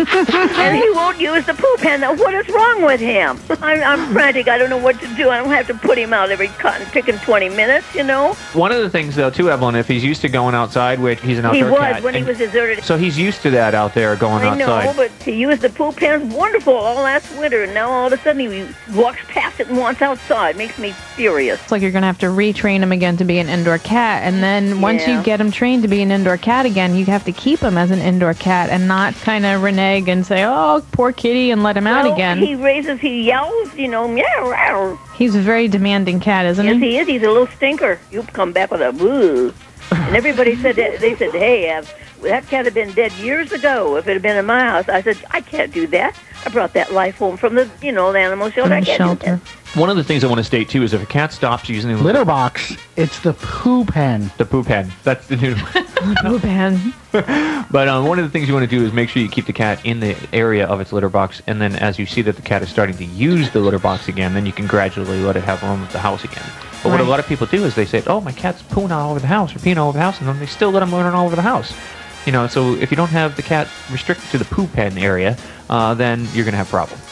And 0.09 0.77
he 0.77 0.91
won't 0.91 1.21
use 1.21 1.45
the 1.47 1.55
poop 1.55 1.81
pan. 1.81 2.01
Now, 2.01 2.15
what 2.15 2.35
is 2.35 2.49
wrong 2.49 2.83
with 2.83 3.01
him? 3.01 3.39
I'm, 3.63 3.83
I'm 3.83 4.13
frantic. 4.13 4.49
I 4.49 4.59
don't 4.59 4.71
know 4.71 4.79
what 4.79 5.01
to 5.01 5.07
do. 5.15 5.29
I 5.31 5.39
don't 5.39 5.51
have 5.51 5.67
to 5.69 5.75
put 5.75 5.99
him 5.99 6.13
out 6.13 6.31
every 6.31 6.49
cotton 6.49 6.87
picking 6.89 7.19
20 7.19 7.49
minutes, 7.51 7.95
you 7.95 8.03
know? 8.05 8.35
One 8.53 8.73
of 8.73 8.83
the 8.83 8.91
things, 8.91 9.15
though, 9.17 9.31
too, 9.31 9.51
Evelyn, 9.51 9.75
if 9.77 9.87
he's 9.89 10.05
used 10.05 10.21
to 10.23 10.29
going 10.29 10.55
outside, 10.55 10.99
which 11.01 11.21
he's 11.21 11.39
an 11.39 11.45
outdoor 11.47 11.57
He 11.57 11.63
outdoor 11.63 11.79
was 11.79 11.93
cat. 11.95 12.03
when 12.03 12.15
he 12.15 12.23
was 12.23 12.39
deserted. 12.39 12.85
So 12.85 12.97
he's 12.97 13.19
used 13.19 13.43
to 13.43 13.51
that 13.51 13.75
out 13.75 13.95
there 13.95 14.17
going 14.17 14.45
I 14.45 14.55
know, 14.57 14.67
outside. 14.73 14.97
but 14.97 15.11
he 15.25 15.33
used 15.33 15.63
the 15.63 15.71
poop 15.71 15.97
pan 15.97 16.31
wonderful 16.31 16.75
all 16.75 17.03
last 17.03 17.31
winter, 17.39 17.63
and 17.65 17.75
now 17.75 17.91
all 17.91 18.07
of 18.07 18.13
a 18.13 18.19
sudden 18.23 18.41
he 18.51 18.67
walks 18.95 19.21
past 19.29 19.61
it 19.61 19.69
and 19.69 19.77
wants 19.79 20.03
outside. 20.03 20.57
Makes 20.57 20.79
me 20.79 20.93
furious. 21.15 21.61
It's 21.63 21.73
like 21.73 21.83
you're 21.83 21.91
going 21.93 22.03
to 22.03 22.07
have 22.07 22.19
to 22.19 22.27
retrain 22.27 22.81
him 22.81 22.93
again 22.93 23.17
to 23.19 23.25
be 23.25 23.39
an 23.39 23.49
indoor 23.49 23.79
cat. 23.79 24.23
And 24.25 24.43
then 24.43 24.81
once 24.81 25.03
Yeah. 25.03 25.19
you 25.19 25.23
get 25.25 25.41
him 25.41 25.51
trained 25.51 25.83
to 25.83 25.89
be 25.89 26.03
an 26.03 26.11
indoor 26.11 26.37
cat 26.37 26.67
again, 26.67 26.95
you 26.95 27.05
have 27.07 27.25
to 27.25 27.33
keep 27.33 27.61
him 27.61 27.77
as 27.77 27.91
an 27.91 28.01
indoor 28.01 28.35
cat 28.35 28.71
and 28.71 28.89
not 28.89 29.15
kind 29.17 29.45
of 29.45 29.63
renege 29.63 29.92
and 30.01 30.25
say, 30.27 30.45
oh, 30.45 30.85
poor 30.93 31.13
kitty, 31.13 31.51
and 31.51 31.63
let 31.63 31.77
him 31.77 31.87
out 31.87 32.05
Well, 32.05 32.15
again. 32.15 32.39
He 32.39 32.55
raises, 32.55 33.01
he 33.01 33.25
yells, 33.25 33.75
you 33.75 33.89
know, 33.89 34.09
meow. 34.09 34.99
He's 35.15 35.35
a 35.35 35.41
very 35.41 35.69
demanding 35.69 36.21
cat, 36.21 36.47
isn't 36.47 36.65
yes, 36.65 36.77
he? 36.77 36.91
he 36.91 36.99
is. 36.99 37.07
He's 37.09 37.23
a 37.23 37.29
little 37.29 37.47
stinker. 37.47 37.99
You 38.11 38.23
come 38.23 38.53
back 38.53 38.71
with 38.71 38.81
a 38.81 38.93
boo. 38.93 39.55
And 39.91 40.17
everybody 40.17 40.57
said 40.57 40.77
that. 40.77 41.01
They 41.01 41.15
said, 41.17 41.33
"Hey, 41.33 41.71
uh, 41.71 41.85
that 42.23 42.47
cat 42.49 42.65
had 42.65 42.75
been 42.75 42.93
dead 42.93 43.13
years 43.15 43.53
ago. 43.53 43.97
If 43.97 44.09
it 44.09 44.15
had 44.15 44.23
been 44.23 44.37
in 44.37 44.47
my 44.47 44.61
house." 44.61 44.89
I 44.89 45.03
said, 45.03 45.19
"I 45.31 45.43
can't 45.43 45.73
do 45.73 45.87
that. 45.89 46.17
I 46.47 46.49
brought 46.49 46.73
that 46.75 46.93
life 46.93 47.19
home 47.19 47.37
from 47.37 47.55
the, 47.55 47.69
you 47.83 47.93
know, 47.93 48.11
the 48.13 48.19
animal 48.21 48.51
shelter. 48.51 48.73
I 48.73 48.81
can't 48.81 49.21
do 49.21 49.27
that." 49.27 49.41
One 49.75 49.89
of 49.89 49.97
the 49.97 50.05
things 50.05 50.23
I 50.23 50.27
want 50.27 50.39
to 50.39 50.45
state, 50.45 50.69
too, 50.69 50.83
is 50.83 50.93
if 50.93 51.03
a 51.03 51.07
cat 51.07 51.33
stops 51.33 51.69
using 51.69 51.91
the 51.91 52.03
Litter 52.03 52.27
box. 52.27 52.77
It's 52.97 53.21
the 53.21 53.33
poo 53.33 53.87
pen. 53.87 54.31
The 54.37 54.45
poo 54.45 54.63
pen. 54.63 54.93
That's 55.03 55.27
the 55.29 55.37
new. 55.37 55.55
poop 56.23 56.43
pen. 56.43 56.93
But 57.13 57.89
um, 57.89 58.07
one 58.07 58.19
of 58.19 58.25
the 58.25 58.31
things 58.31 58.49
you 58.49 58.55
want 58.55 58.69
to 58.69 58.77
do 58.79 58.85
is 58.85 58.93
make 58.93 59.09
sure 59.09 59.23
you 59.23 59.29
keep 59.29 59.47
the 59.47 59.53
cat 59.53 59.85
in 59.85 60.01
the 60.01 60.17
area 60.33 60.67
of 60.67 60.81
its 60.81 60.93
litter 60.93 61.09
box, 61.09 61.43
and 61.47 61.61
then 61.61 61.77
as 61.77 61.99
you 61.99 62.07
see 62.07 62.23
that 62.23 62.37
the 62.37 62.43
cat 62.43 62.63
is 62.63 62.69
starting 62.69 62.97
to 62.97 63.05
use 63.05 63.51
the 63.51 63.61
litter 63.61 63.79
box 63.79 64.09
again, 64.09 64.35
then 64.35 64.47
you 64.47 64.53
can 64.53 64.67
gradually 64.67 65.21
let 65.23 65.37
it 65.37 65.45
have 65.45 65.63
room 65.63 65.83
of 65.83 65.93
the 65.93 65.99
house 65.99 66.25
again. 66.25 66.45
But 66.83 66.91
what 66.91 67.01
a 67.01 67.05
lot 67.05 67.21
of 67.21 67.27
people 67.27 67.47
do 67.47 67.65
is 67.65 67.75
they 67.75 67.87
say, 67.87 68.03
"Oh, 68.07 68.21
my 68.21 68.33
cat's 68.33 68.63
pooing 68.63 68.91
all 68.91 69.11
over 69.11 69.21
the 69.21 69.27
house 69.27 69.55
or 69.55 69.61
peeing 69.61 69.77
all 69.77 69.89
over 69.89 69.99
the 69.99 70.03
house," 70.03 70.19
and 70.19 70.29
then 70.29 70.39
they 70.39 70.47
still 70.47 70.71
let 70.71 70.83
him 70.83 70.93
run 70.93 71.15
all 71.15 71.27
over 71.27 71.37
the 71.37 71.43
house. 71.43 71.73
You 72.27 72.33
know, 72.33 72.47
so 72.47 72.75
if 72.75 72.91
you 72.91 72.97
don't 72.97 73.11
have 73.11 73.37
the 73.37 73.43
cat 73.43 73.69
restricted 73.91 74.29
to 74.31 74.39
the 74.39 74.45
poo 74.45 74.67
pen 74.67 74.99
area, 74.99 75.37
uh, 75.71 75.95
then 75.95 76.27
you're 76.33 76.45
going 76.45 76.53
to 76.53 76.59
have 76.59 76.69
problems. 76.69 77.12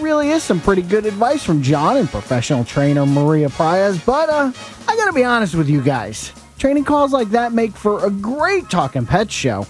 Hey, 0.00 0.04
that 0.04 0.04
really 0.04 0.30
is 0.30 0.42
some 0.42 0.60
pretty 0.60 0.82
good 0.82 1.04
advice 1.04 1.44
from 1.44 1.62
John 1.62 1.98
and 1.98 2.08
professional 2.08 2.64
trainer 2.64 3.04
Maria 3.04 3.48
Prias, 3.48 4.02
but 4.06 4.30
uh, 4.30 4.50
I 4.88 4.96
gotta 4.96 5.12
be 5.12 5.24
honest 5.24 5.54
with 5.54 5.68
you 5.68 5.82
guys. 5.82 6.32
Training 6.58 6.84
calls 6.84 7.12
like 7.12 7.28
that 7.30 7.52
make 7.52 7.72
for 7.72 8.04
a 8.06 8.10
great 8.10 8.70
talking 8.70 9.04
pet 9.04 9.30
show. 9.30 9.66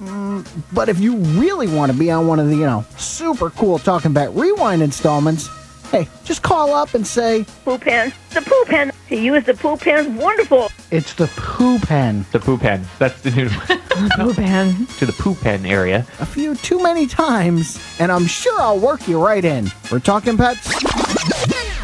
Mm, 0.00 0.46
but 0.72 0.88
if 0.88 0.98
you 0.98 1.16
really 1.16 1.68
want 1.68 1.92
to 1.92 1.98
be 1.98 2.10
on 2.10 2.26
one 2.26 2.40
of 2.40 2.48
the, 2.48 2.56
you 2.56 2.64
know, 2.66 2.84
super 2.96 3.50
cool 3.50 3.78
Talking 3.78 4.12
Pet 4.12 4.32
Rewind 4.32 4.82
installments, 4.82 5.48
hey, 5.90 6.08
just 6.24 6.42
call 6.42 6.74
up 6.74 6.94
and 6.94 7.06
say, 7.06 7.46
Poo 7.64 7.78
pen. 7.78 8.12
The 8.34 8.42
poo 8.42 8.64
pen. 8.66 8.90
He 9.08 9.24
used 9.24 9.46
the 9.46 9.54
poo 9.54 9.76
pen. 9.76 10.16
Wonderful. 10.16 10.70
it's 10.90 11.14
the 11.14 11.28
poo 11.36 11.78
pen. 11.78 12.26
The 12.32 12.40
poo 12.40 12.58
pen. 12.58 12.84
That's 12.98 13.20
the 13.20 13.30
new. 13.30 13.48
poo 14.16 14.34
pen. 14.34 14.86
to 14.98 15.06
the 15.06 15.12
poo 15.12 15.34
pen 15.34 15.66
area. 15.66 16.06
A 16.20 16.26
few 16.26 16.54
too 16.54 16.82
many 16.82 17.06
times, 17.06 17.78
and 17.98 18.10
I'm 18.10 18.26
sure 18.26 18.60
I'll 18.60 18.78
work 18.78 19.06
you 19.08 19.22
right 19.22 19.44
in. 19.44 19.70
We're 19.90 20.00
talking 20.00 20.36
pets. 20.36 20.68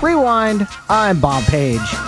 Rewind. 0.02 0.66
I'm 0.88 1.20
Bob 1.20 1.44
Page. 1.44 2.07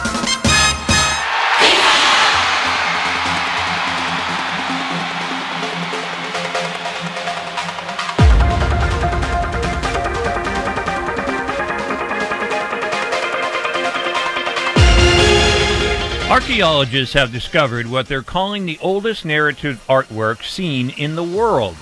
Archaeologists 16.40 17.12
have 17.12 17.32
discovered 17.32 17.86
what 17.86 18.08
they're 18.08 18.22
calling 18.22 18.64
the 18.64 18.78
oldest 18.80 19.26
narrative 19.26 19.84
artwork 19.86 20.42
seen 20.42 20.88
in 20.88 21.14
the 21.14 21.22
world. 21.22 21.74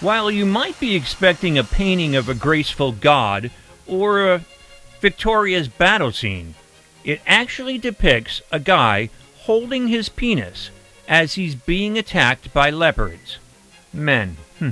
While 0.00 0.30
you 0.30 0.46
might 0.46 0.80
be 0.80 0.96
expecting 0.96 1.58
a 1.58 1.64
painting 1.64 2.16
of 2.16 2.26
a 2.26 2.34
graceful 2.34 2.92
god 2.92 3.50
or 3.86 4.26
a 4.26 4.44
Victoria's 5.02 5.68
battle 5.68 6.12
scene, 6.12 6.54
it 7.04 7.20
actually 7.26 7.76
depicts 7.76 8.40
a 8.50 8.58
guy 8.58 9.10
holding 9.40 9.88
his 9.88 10.08
penis 10.08 10.70
as 11.06 11.34
he's 11.34 11.54
being 11.54 11.98
attacked 11.98 12.54
by 12.54 12.70
leopards. 12.70 13.36
Men. 13.92 14.38
Hmm. 14.58 14.70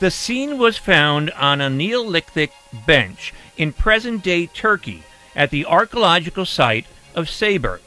The 0.00 0.10
scene 0.10 0.58
was 0.58 0.76
found 0.76 1.30
on 1.30 1.62
a 1.62 1.70
Neolithic 1.70 2.52
bench 2.86 3.32
in 3.56 3.72
present 3.72 4.22
day 4.22 4.46
Turkey 4.46 5.02
at 5.34 5.48
the 5.48 5.64
archaeological 5.64 6.44
site 6.44 6.86
of 7.14 7.26
Sayburç, 7.26 7.80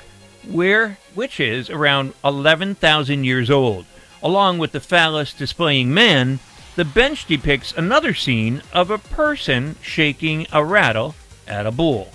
where 0.47 0.97
which 1.13 1.39
is 1.39 1.69
around 1.69 2.13
11,000 2.23 3.23
years 3.23 3.49
old. 3.49 3.85
Along 4.23 4.57
with 4.57 4.71
the 4.71 4.79
phallus 4.79 5.33
displaying 5.33 5.93
man, 5.93 6.39
the 6.75 6.85
bench 6.85 7.25
depicts 7.25 7.73
another 7.73 8.13
scene 8.13 8.61
of 8.71 8.89
a 8.89 8.97
person 8.97 9.75
shaking 9.81 10.47
a 10.51 10.63
rattle 10.63 11.15
at 11.47 11.65
a 11.65 11.71
bull. 11.71 12.09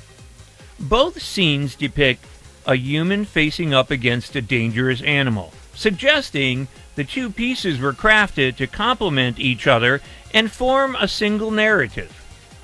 Both 0.78 1.22
scenes 1.22 1.74
depict 1.74 2.24
a 2.66 2.76
human 2.76 3.24
facing 3.24 3.74
up 3.74 3.90
against 3.90 4.34
a 4.36 4.42
dangerous 4.42 5.02
animal, 5.02 5.52
suggesting 5.74 6.68
the 6.94 7.04
two 7.04 7.30
pieces 7.30 7.78
were 7.78 7.92
crafted 7.92 8.56
to 8.56 8.66
complement 8.66 9.38
each 9.38 9.66
other 9.66 10.00
and 10.32 10.50
form 10.50 10.96
a 10.96 11.06
single 11.06 11.50
narrative. 11.50 12.22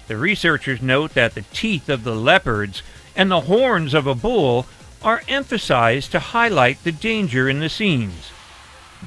The 0.08 0.16
researchers 0.16 0.82
note 0.82 1.14
that 1.14 1.34
the 1.34 1.44
teeth 1.52 1.88
of 1.88 2.04
the 2.04 2.16
leopards 2.16 2.82
and 3.14 3.30
the 3.30 3.42
horns 3.42 3.94
of 3.94 4.06
a 4.06 4.14
bull 4.14 4.66
are 5.04 5.22
emphasized 5.28 6.12
to 6.12 6.18
highlight 6.18 6.82
the 6.84 6.92
danger 6.92 7.48
in 7.48 7.60
the 7.60 7.68
scenes. 7.68 8.30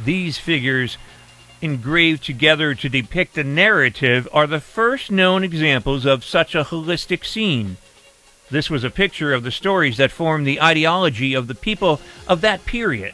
These 0.04 0.38
figures, 0.38 0.98
engraved 1.62 2.24
together 2.24 2.76
to 2.76 2.90
depict 2.90 3.38
a 3.38 3.44
narrative, 3.44 4.28
are 4.34 4.48
the 4.48 4.60
first 4.60 5.12
known 5.12 5.44
examples 5.44 6.06
of 6.06 6.24
such 6.24 6.54
a 6.54 6.66
holistic 6.66 7.26
scene. 7.26 7.78
This 8.52 8.70
was 8.70 8.84
a 8.84 8.90
picture 8.90 9.34
of 9.34 9.44
the 9.44 9.52
stories 9.52 9.98
that 9.98 10.12
formed 10.12 10.46
the 10.46 10.62
ideology 10.62 11.34
of 11.34 11.48
the 11.48 11.56
people 11.56 12.00
of 12.28 12.42
that 12.42 12.66
period. 12.66 13.14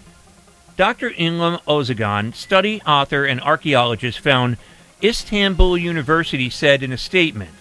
Dr. 0.76 1.12
Ilham 1.12 1.62
Özdoğan, 1.64 2.34
study 2.34 2.82
author 2.82 3.26
and 3.26 3.40
archaeologist, 3.42 4.20
found 4.20 4.58
Istanbul 5.04 5.78
University 5.78 6.50
said 6.50 6.84
in 6.84 6.92
a 6.92 6.98
statement. 6.98 7.52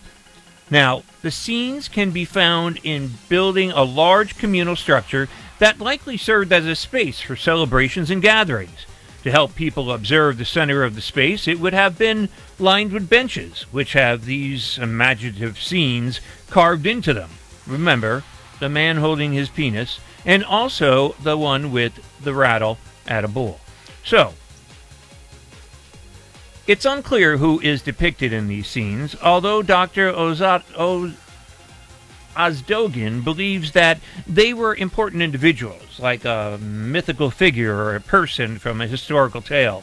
Now, 0.70 1.02
the 1.22 1.30
scenes 1.30 1.88
can 1.88 2.10
be 2.12 2.24
found 2.24 2.78
in 2.84 3.14
building 3.28 3.72
a 3.72 3.82
large 3.82 4.38
communal 4.38 4.76
structure 4.76 5.28
that 5.58 5.80
likely 5.80 6.16
served 6.16 6.52
as 6.52 6.64
a 6.64 6.76
space 6.76 7.20
for 7.20 7.36
celebrations 7.36 8.10
and 8.10 8.22
gatherings. 8.22 8.86
To 9.24 9.30
help 9.30 9.54
people 9.54 9.92
observe 9.92 10.38
the 10.38 10.44
center 10.46 10.82
of 10.82 10.94
the 10.94 11.02
space, 11.02 11.46
it 11.46 11.60
would 11.60 11.74
have 11.74 11.98
been 11.98 12.30
lined 12.58 12.92
with 12.92 13.10
benches, 13.10 13.62
which 13.70 13.92
have 13.92 14.24
these 14.24 14.78
imaginative 14.78 15.60
scenes 15.60 16.20
carved 16.48 16.86
into 16.86 17.12
them. 17.12 17.30
Remember, 17.66 18.22
the 18.60 18.70
man 18.70 18.96
holding 18.96 19.32
his 19.32 19.50
penis, 19.50 20.00
and 20.24 20.44
also 20.44 21.14
the 21.22 21.36
one 21.36 21.72
with 21.72 21.92
the 22.22 22.32
rattle 22.32 22.78
at 23.06 23.24
a 23.24 23.28
bull. 23.28 23.60
So, 24.04 24.34
it's 26.70 26.84
unclear 26.84 27.36
who 27.38 27.58
is 27.58 27.82
depicted 27.82 28.32
in 28.32 28.46
these 28.46 28.68
scenes, 28.68 29.16
although 29.20 29.60
Dr. 29.60 30.12
Ozat, 30.12 30.62
Oz, 32.36 32.62
believes 32.62 33.72
that 33.72 33.98
they 34.24 34.54
were 34.54 34.76
important 34.76 35.20
individuals, 35.20 35.98
like 35.98 36.24
a 36.24 36.60
mythical 36.62 37.28
figure 37.28 37.74
or 37.74 37.96
a 37.96 38.00
person 38.00 38.56
from 38.56 38.80
a 38.80 38.86
historical 38.86 39.42
tale. 39.42 39.82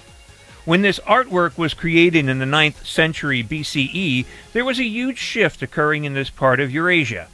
When 0.64 0.82
this 0.82 1.02
artwork 1.02 1.58
was 1.58 1.74
created 1.74 2.30
in 2.30 2.40
the 2.40 2.46
9th 2.46 2.86
century 2.86 3.44
BCE, 3.44 4.26
there 4.54 4.64
was 4.64 4.80
a 4.80 4.86
huge 4.86 5.18
shift 5.18 5.62
occurring 5.62 6.06
in 6.06 6.14
this 6.14 6.30
part 6.30 6.62
of 6.62 6.72
Eurasia. 6.72 7.28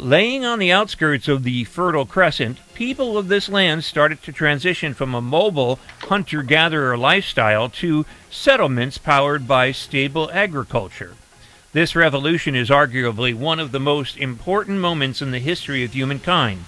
Laying 0.00 0.46
on 0.46 0.58
the 0.58 0.72
outskirts 0.72 1.28
of 1.28 1.42
the 1.42 1.64
Fertile 1.64 2.06
Crescent, 2.06 2.56
people 2.72 3.18
of 3.18 3.28
this 3.28 3.50
land 3.50 3.84
started 3.84 4.22
to 4.22 4.32
transition 4.32 4.94
from 4.94 5.14
a 5.14 5.20
mobile 5.20 5.78
hunter 6.04 6.42
gatherer 6.42 6.96
lifestyle 6.96 7.68
to 7.68 8.06
settlements 8.30 8.96
powered 8.96 9.46
by 9.46 9.72
stable 9.72 10.30
agriculture. 10.32 11.16
This 11.74 11.94
revolution 11.94 12.54
is 12.54 12.70
arguably 12.70 13.34
one 13.34 13.60
of 13.60 13.72
the 13.72 13.78
most 13.78 14.16
important 14.16 14.78
moments 14.78 15.20
in 15.20 15.32
the 15.32 15.38
history 15.38 15.84
of 15.84 15.92
humankind. 15.92 16.64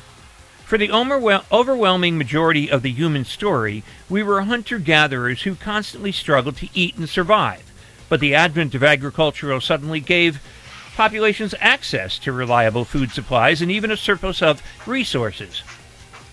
For 0.66 0.76
the 0.76 0.92
overwhelming 0.92 2.18
majority 2.18 2.70
of 2.70 2.82
the 2.82 2.92
human 2.92 3.24
story, 3.24 3.82
we 4.10 4.22
were 4.22 4.42
hunter 4.42 4.78
gatherers 4.78 5.44
who 5.44 5.54
constantly 5.54 6.12
struggled 6.12 6.58
to 6.58 6.68
eat 6.74 6.98
and 6.98 7.08
survive. 7.08 7.62
But 8.10 8.20
the 8.20 8.34
advent 8.34 8.74
of 8.74 8.82
agriculture 8.82 9.58
suddenly 9.58 10.00
gave 10.00 10.42
populations 10.96 11.54
access 11.60 12.18
to 12.20 12.32
reliable 12.32 12.84
food 12.84 13.10
supplies 13.10 13.62
and 13.62 13.70
even 13.70 13.90
a 13.90 13.96
surplus 13.96 14.42
of 14.42 14.62
resources. 14.86 15.62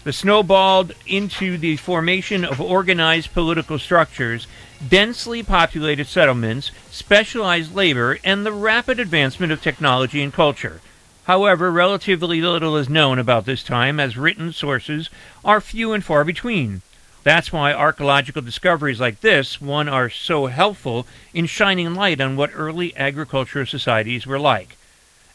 The 0.03 0.13
snowballed 0.13 0.93
into 1.05 1.57
the 1.57 1.75
formation 1.77 2.45
of 2.45 2.61
organized 2.61 3.33
political 3.33 3.77
structures, 3.77 4.47
densely 4.87 5.43
populated 5.43 6.07
settlements, 6.07 6.71
specialized 6.89 7.75
labor, 7.75 8.17
and 8.23 8.45
the 8.45 8.53
rapid 8.53 8.99
advancement 8.99 9.51
of 9.51 9.61
technology 9.61 10.23
and 10.23 10.33
culture. 10.33 10.81
However, 11.25 11.69
relatively 11.69 12.41
little 12.41 12.75
is 12.77 12.89
known 12.89 13.19
about 13.19 13.45
this 13.45 13.61
time 13.61 13.99
as 13.99 14.17
written 14.17 14.51
sources 14.51 15.09
are 15.45 15.61
few 15.61 15.93
and 15.93 16.03
far 16.03 16.23
between. 16.23 16.81
That's 17.23 17.51
why 17.51 17.73
archaeological 17.73 18.41
discoveries 18.41 18.99
like 18.99 19.21
this 19.21 19.59
one 19.61 19.89
are 19.89 20.09
so 20.09 20.45
helpful 20.47 21.05
in 21.33 21.45
shining 21.45 21.93
light 21.93 22.21
on 22.21 22.35
what 22.35 22.51
early 22.53 22.95
agricultural 22.97 23.65
societies 23.65 24.25
were 24.25 24.39
like. 24.39 24.77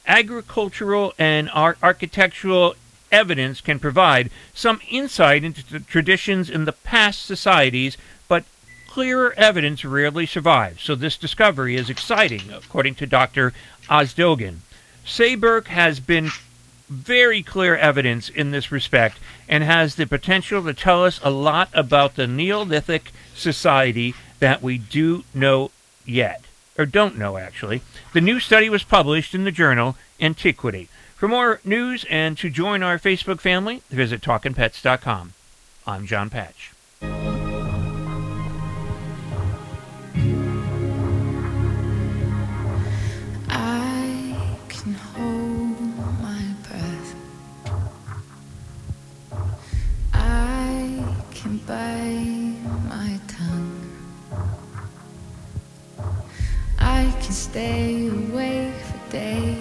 Agricultural 0.07 1.13
and 1.19 1.51
ar- 1.51 1.77
architectural 1.83 2.75
evidence 3.13 3.61
can 3.61 3.79
provide 3.79 4.31
some 4.55 4.81
insight 4.91 5.45
into 5.45 5.65
the 5.71 5.81
traditions 5.81 6.51
in 6.51 6.65
the 6.65 6.73
past 6.73 7.25
societies, 7.25 7.97
but 8.29 8.45
clearer 8.89 9.35
evidence 9.37 9.85
rarely 9.85 10.27
survives, 10.27 10.83
so 10.83 10.95
this 10.95 11.17
discovery 11.17 11.77
is 11.77 11.91
exciting, 11.91 12.43
according 12.53 12.95
to 12.95 13.07
Dr. 13.07 13.53
Özdoğan. 13.89 14.57
Sayburç 15.07 15.67
has 15.67 16.01
been 16.01 16.31
very 16.95 17.43
clear 17.43 17.77
evidence 17.77 18.29
in 18.29 18.51
this 18.51 18.73
respect 18.73 19.19
and 19.49 19.63
has 19.65 19.95
the 19.95 20.07
potential 20.07 20.63
to 20.65 20.75
tell 20.75 21.05
us 21.05 21.21
a 21.23 21.31
lot 21.31 21.69
about 21.73 22.15
the 22.15 22.27
Neolithic 22.27 23.13
society 23.35 24.15
that 24.39 24.63
we 24.63 24.79
do 24.79 25.25
know 25.35 25.71
yet, 26.07 26.45
or 26.79 26.87
don't 26.87 27.19
know 27.19 27.37
actually. 27.37 27.83
The 28.13 28.21
new 28.21 28.41
study 28.41 28.71
was 28.71 28.83
published 28.83 29.35
in 29.35 29.45
the 29.45 29.53
journal 29.53 29.97
Antiquity. 30.21 30.89
For 31.17 31.29
more 31.29 31.61
news 31.65 32.05
and 32.11 32.37
to 32.39 32.51
join 32.51 32.83
our 32.83 32.99
Facebook 32.99 33.41
family, 33.41 33.83
visit 33.91 34.21
talkingpets.com. 34.21 35.33
I'm 35.87 36.07
Jon 36.07 36.31
Patch. 36.31 36.73
Stay 57.55 58.09
awake 58.09 58.75
for 58.81 59.11
days 59.13 59.54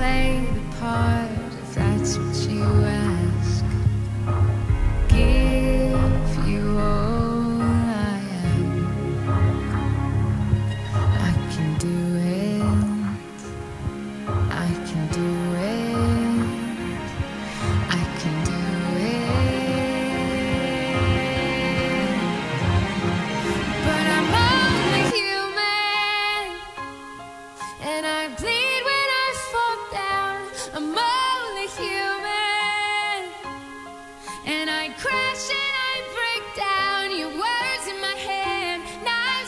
play 0.00 0.42
the 0.54 0.76
part 0.78 1.30
if 1.62 1.74
that's 1.74 2.16
what 2.16 2.50
you 2.50 2.64
ask. 2.64 3.29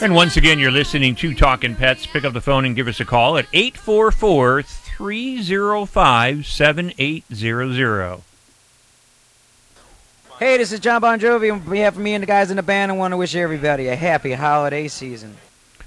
And 0.03 0.17
once 0.17 0.37
again, 0.37 0.59
you're 0.59 0.73
listening 0.73 1.15
to 1.15 1.33
Talking 1.33 1.77
Pets. 1.77 2.07
Pick 2.07 2.25
up 2.25 2.33
the 2.33 2.41
phone 2.41 2.65
and 2.65 2.75
give 2.75 2.89
us 2.89 2.99
a 2.99 3.05
call 3.05 3.39
at 3.39 3.47
844 3.53 4.63
305 4.63 6.45
7800. 6.45 8.21
Hey, 10.41 10.57
this 10.57 10.73
is 10.73 10.81
John 10.81 11.01
Bon 11.03 11.21
Jovi 11.21 11.53
on 11.53 11.61
behalf 11.61 11.95
of 11.95 12.03
me 12.03 12.15
and 12.15 12.23
the 12.23 12.27
guys 12.27 12.51
in 12.51 12.57
the 12.57 12.65
band. 12.65 12.91
I 12.91 12.97
want 12.97 13.13
to 13.13 13.17
wish 13.17 13.37
everybody 13.37 13.87
a 13.87 13.95
happy 13.95 14.33
holiday 14.33 14.89
season. 14.89 15.37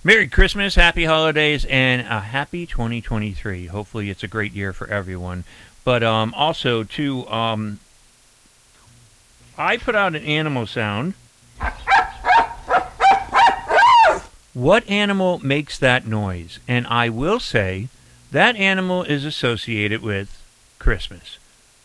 Merry 0.02 0.30
Christmas, 0.30 0.76
happy 0.76 1.04
holidays, 1.04 1.66
and 1.66 2.08
a 2.08 2.22
happy 2.22 2.66
2023. 2.66 3.66
Hopefully, 3.66 4.10
it's 4.10 4.24
a 4.24 4.30
great 4.30 4.54
year 4.54 4.72
for 4.72 4.88
everyone. 4.88 5.44
But 5.84 6.04
um, 6.04 6.34
also, 6.36 6.86
too, 6.86 7.28
um, 7.28 7.82
I 9.58 9.76
put 9.76 9.94
out 9.94 10.16
an 10.16 10.24
animal 10.24 10.68
sound. 10.68 11.16
What 14.56 14.90
animal 14.90 15.40
makes 15.40 15.78
that 15.80 16.08
noise? 16.08 16.60
And 16.66 16.88
I 16.88 17.10
will 17.10 17.42
say 17.42 17.90
that 18.32 18.56
animal 18.56 19.04
is 19.04 19.26
associated 19.26 20.02
with 20.02 20.42
Christmas. 20.80 21.40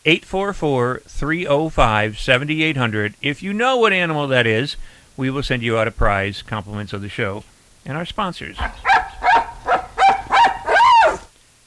844 0.05 1.01
305 1.05 2.17
7800. 2.17 3.15
If 3.21 3.43
you 3.43 3.53
know 3.53 3.77
what 3.77 3.93
animal 3.93 4.29
that 4.29 4.47
is, 4.47 4.77
we 5.17 5.31
will 5.31 5.43
send 5.43 5.65
you 5.65 5.77
out 5.77 5.89
a 5.89 5.91
prize, 5.91 6.43
compliments 6.43 6.93
of 6.93 7.03
the 7.03 7.09
show, 7.09 7.43
and 7.85 7.97
our 7.97 8.07
sponsors. 8.07 8.57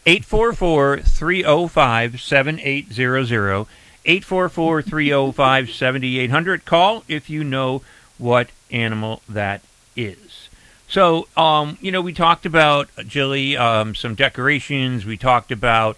844 0.06 1.00
305 1.00 2.22
7800. 2.22 3.68
844 4.06 4.82
305 4.82 5.70
7800. 5.70 6.64
Call 6.64 7.04
if 7.10 7.30
you 7.30 7.44
know 7.44 7.82
what 8.18 8.48
animal 8.72 9.22
that 9.28 9.60
is. 9.98 10.48
So, 10.94 11.28
um, 11.36 11.80
you 11.82 11.92
know, 11.92 12.02
we 12.02 12.14
talked 12.14 12.46
about, 12.46 12.88
Jilly, 13.08 13.58
um, 13.58 13.96
some 13.96 14.14
decorations. 14.14 15.08
We 15.08 15.18
talked 15.18 15.52
about 15.52 15.98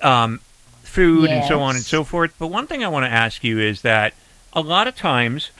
um, 0.00 0.38
food 0.84 1.30
and 1.30 1.44
so 1.46 1.60
on 1.62 1.74
and 1.74 1.84
so 1.84 2.04
forth. 2.04 2.32
But 2.38 2.46
one 2.46 2.68
thing 2.68 2.84
I 2.84 2.88
want 2.88 3.06
to 3.06 3.10
ask 3.10 3.42
you 3.42 3.58
is 3.58 3.82
that 3.82 4.14
a 4.52 4.60
lot 4.60 4.86
of 4.86 4.94
times, 4.94 5.50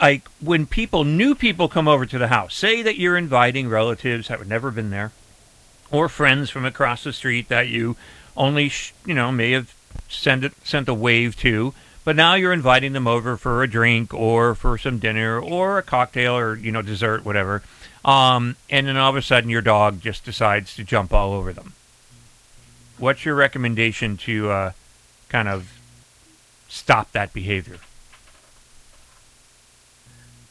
like 0.00 0.26
when 0.40 0.64
people, 0.64 1.04
new 1.04 1.34
people 1.34 1.68
come 1.68 1.86
over 1.86 2.06
to 2.06 2.16
the 2.16 2.28
house, 2.28 2.54
say 2.54 2.80
that 2.80 2.96
you're 2.96 3.18
inviting 3.18 3.68
relatives 3.68 4.28
that 4.28 4.38
have 4.38 4.48
never 4.48 4.70
been 4.70 4.88
there, 4.88 5.12
or 5.90 6.08
friends 6.08 6.48
from 6.48 6.64
across 6.64 7.04
the 7.04 7.12
street 7.12 7.48
that 7.48 7.68
you 7.68 7.94
only, 8.38 8.70
sh- 8.70 8.94
you 9.04 9.12
know, 9.12 9.30
may 9.30 9.50
have 9.50 9.74
sent 10.08 10.44
it, 10.44 10.54
sent 10.64 10.88
a 10.88 10.94
wave 10.94 11.36
to, 11.40 11.74
but 12.04 12.16
now 12.16 12.34
you're 12.34 12.52
inviting 12.52 12.92
them 12.92 13.06
over 13.06 13.36
for 13.36 13.62
a 13.62 13.68
drink 13.68 14.14
or 14.14 14.54
for 14.54 14.78
some 14.78 14.98
dinner 14.98 15.38
or 15.38 15.78
a 15.78 15.82
cocktail 15.82 16.36
or 16.36 16.56
you 16.56 16.72
know 16.72 16.82
dessert, 16.82 17.24
whatever. 17.24 17.62
Um, 18.04 18.56
and 18.70 18.86
then 18.86 18.96
all 18.96 19.10
of 19.10 19.16
a 19.16 19.22
sudden 19.22 19.50
your 19.50 19.60
dog 19.60 20.00
just 20.00 20.24
decides 20.24 20.74
to 20.76 20.84
jump 20.84 21.12
all 21.12 21.32
over 21.32 21.52
them. 21.52 21.74
What's 22.98 23.24
your 23.24 23.34
recommendation 23.34 24.16
to 24.18 24.50
uh, 24.50 24.72
kind 25.28 25.48
of 25.48 25.70
stop 26.68 27.12
that 27.12 27.32
behavior? 27.32 27.78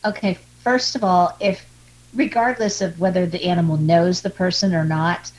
Okay, 0.05 0.37
first 0.63 0.95
of 0.95 1.03
all, 1.03 1.35
if 1.39 1.65
regardless 2.13 2.81
of 2.81 2.99
whether 2.99 3.25
the 3.25 3.43
animal 3.45 3.77
knows 3.77 4.21
the 4.21 4.29
person 4.29 4.73
or 4.73 4.85
not, 4.85 5.31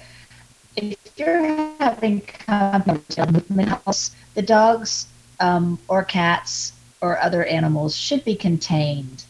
if 0.77 0.97
you're 1.17 1.75
having 1.79 2.23
a 2.49 2.83
movement 3.31 3.69
house, 3.69 4.15
the 4.35 4.43
dogs 4.43 5.07
um, 5.41 5.79
or 5.89 6.05
cats 6.05 6.73
or 7.01 7.19
other 7.19 7.45
animals 7.45 7.97
should 7.97 8.25
be 8.25 8.37
contained. 8.37 9.25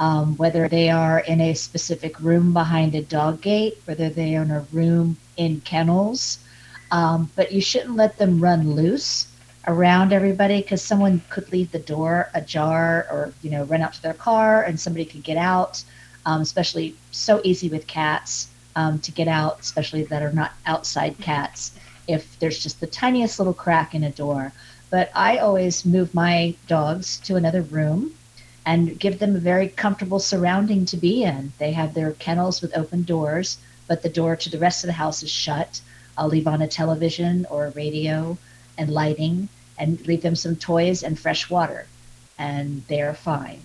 Um, 0.00 0.36
whether 0.36 0.68
they 0.68 0.90
are 0.90 1.20
in 1.20 1.40
a 1.40 1.54
specific 1.54 2.18
room 2.18 2.52
behind 2.52 2.96
a 2.96 3.02
dog 3.02 3.40
gate, 3.40 3.78
whether 3.84 4.08
they 4.10 4.36
are 4.36 4.42
in 4.42 4.50
a 4.50 4.66
room 4.72 5.16
in 5.36 5.60
kennels, 5.60 6.40
um, 6.90 7.30
but 7.36 7.52
you 7.52 7.60
shouldn't 7.60 7.96
let 7.96 8.18
them 8.18 8.40
run 8.40 8.72
loose 8.74 9.28
around 9.68 10.12
everybody 10.12 10.60
because 10.60 10.82
someone 10.82 11.22
could 11.30 11.50
leave 11.52 11.70
the 11.70 11.78
door 11.78 12.28
ajar 12.34 13.06
or 13.10 13.32
you 13.42 13.50
know 13.50 13.64
run 13.64 13.80
out 13.80 13.92
to 13.92 14.02
their 14.02 14.14
car 14.14 14.62
and 14.64 14.78
somebody 14.78 15.04
could 15.04 15.22
get 15.22 15.36
out 15.36 15.82
um, 16.26 16.40
especially 16.40 16.94
so 17.12 17.40
easy 17.44 17.68
with 17.68 17.86
cats 17.86 18.48
um, 18.74 18.98
to 18.98 19.12
get 19.12 19.28
out 19.28 19.60
especially 19.60 20.02
that 20.04 20.22
are 20.22 20.32
not 20.32 20.52
outside 20.66 21.16
cats 21.20 21.78
if 22.08 22.38
there's 22.40 22.58
just 22.58 22.80
the 22.80 22.86
tiniest 22.86 23.38
little 23.38 23.54
crack 23.54 23.94
in 23.94 24.02
a 24.04 24.10
door 24.10 24.52
but 24.92 25.10
i 25.14 25.38
always 25.38 25.84
move 25.84 26.14
my 26.14 26.54
dogs 26.68 27.18
to 27.18 27.34
another 27.34 27.62
room 27.62 28.14
and 28.64 28.98
give 29.00 29.18
them 29.18 29.34
a 29.34 29.40
very 29.40 29.68
comfortable 29.68 30.20
surrounding 30.20 30.86
to 30.86 30.96
be 30.96 31.24
in. 31.24 31.52
They 31.58 31.72
have 31.72 31.94
their 31.94 32.12
kennels 32.12 32.62
with 32.62 32.76
open 32.76 33.02
doors 33.02 33.58
but 33.88 34.02
the 34.02 34.08
door 34.08 34.36
to 34.36 34.50
the 34.50 34.58
rest 34.58 34.84
of 34.84 34.88
the 34.88 34.92
house 34.92 35.22
is 35.22 35.30
shut. 35.30 35.80
I'll 36.16 36.28
leave 36.28 36.46
on 36.46 36.62
a 36.62 36.68
television 36.68 37.46
or 37.50 37.66
a 37.66 37.70
radio 37.70 38.38
and 38.78 38.88
lighting 38.88 39.48
and 39.76 40.06
leave 40.06 40.22
them 40.22 40.36
some 40.36 40.56
toys 40.56 41.02
and 41.02 41.18
fresh 41.18 41.50
water 41.50 41.86
and 42.38 42.82
they're 42.86 43.14
fine 43.14 43.60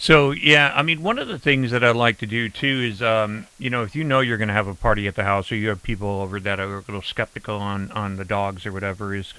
So 0.00 0.30
yeah, 0.30 0.72
I 0.74 0.80
mean, 0.80 1.02
one 1.02 1.18
of 1.18 1.28
the 1.28 1.38
things 1.38 1.72
that 1.72 1.84
I 1.84 1.90
like 1.90 2.16
to 2.18 2.26
do 2.26 2.48
too 2.48 2.88
is, 2.90 3.02
um, 3.02 3.46
you 3.58 3.68
know, 3.68 3.82
if 3.82 3.94
you 3.94 4.02
know 4.02 4.20
you're 4.20 4.38
going 4.38 4.48
to 4.48 4.54
have 4.54 4.66
a 4.66 4.74
party 4.74 5.06
at 5.06 5.14
the 5.14 5.24
house, 5.24 5.52
or 5.52 5.56
you 5.56 5.68
have 5.68 5.82
people 5.82 6.22
over 6.22 6.40
that 6.40 6.58
are 6.58 6.78
a 6.78 6.78
little 6.78 7.02
skeptical 7.02 7.56
on 7.58 7.92
on 7.92 8.16
the 8.16 8.24
dogs 8.24 8.64
or 8.64 8.72
whatever, 8.72 9.14
is 9.14 9.34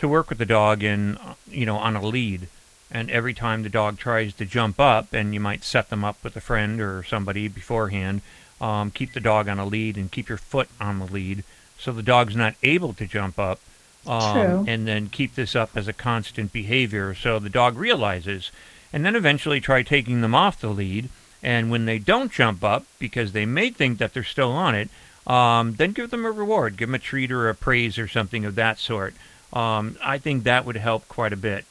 to 0.00 0.08
work 0.08 0.28
with 0.28 0.38
the 0.38 0.44
dog 0.44 0.82
in, 0.82 1.16
uh, 1.18 1.34
you 1.48 1.64
know, 1.64 1.76
on 1.76 1.94
a 1.94 2.02
lead. 2.02 2.48
And 2.90 3.08
every 3.08 3.32
time 3.32 3.62
the 3.62 3.68
dog 3.68 3.98
tries 3.98 4.34
to 4.34 4.44
jump 4.44 4.80
up, 4.80 5.12
and 5.12 5.32
you 5.32 5.38
might 5.38 5.62
set 5.62 5.90
them 5.90 6.04
up 6.04 6.16
with 6.24 6.34
a 6.34 6.40
friend 6.40 6.80
or 6.80 7.04
somebody 7.04 7.46
beforehand, 7.46 8.22
um, 8.60 8.90
keep 8.90 9.12
the 9.12 9.20
dog 9.20 9.48
on 9.48 9.60
a 9.60 9.64
lead 9.64 9.96
and 9.96 10.10
keep 10.10 10.28
your 10.28 10.38
foot 10.38 10.68
on 10.80 10.98
the 10.98 11.06
lead, 11.06 11.44
so 11.78 11.92
the 11.92 12.02
dog's 12.02 12.34
not 12.34 12.56
able 12.64 12.92
to 12.94 13.06
jump 13.06 13.38
up. 13.38 13.60
Um, 14.08 14.32
True. 14.32 14.64
And 14.66 14.88
then 14.88 15.08
keep 15.08 15.36
this 15.36 15.54
up 15.54 15.76
as 15.76 15.86
a 15.86 15.92
constant 15.92 16.52
behavior, 16.52 17.14
so 17.14 17.38
the 17.38 17.48
dog 17.48 17.76
realizes 17.76 18.50
and 18.92 19.04
then 19.04 19.16
eventually 19.16 19.60
try 19.60 19.82
taking 19.82 20.20
them 20.20 20.34
off 20.34 20.60
the 20.60 20.68
lead. 20.68 21.08
And 21.42 21.70
when 21.70 21.86
they 21.86 21.98
don't 21.98 22.30
jump 22.30 22.62
up, 22.62 22.84
because 22.98 23.32
they 23.32 23.46
may 23.46 23.70
think 23.70 23.98
that 23.98 24.12
they're 24.12 24.22
still 24.22 24.52
on 24.52 24.74
it, 24.74 24.90
um, 25.26 25.74
then 25.74 25.92
give 25.92 26.10
them 26.10 26.26
a 26.26 26.30
reward, 26.30 26.76
give 26.76 26.88
them 26.88 26.94
a 26.94 26.98
treat 26.98 27.32
or 27.32 27.48
a 27.48 27.54
praise 27.54 27.98
or 27.98 28.08
something 28.08 28.44
of 28.44 28.56
that 28.56 28.78
sort. 28.78 29.14
Um, 29.52 29.96
I 30.02 30.18
think 30.18 30.44
that 30.44 30.64
would 30.64 30.76
help 30.76 31.08
quite 31.08 31.32
a 31.32 31.36
bit. 31.36 31.64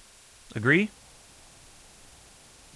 Agree? 0.55 0.89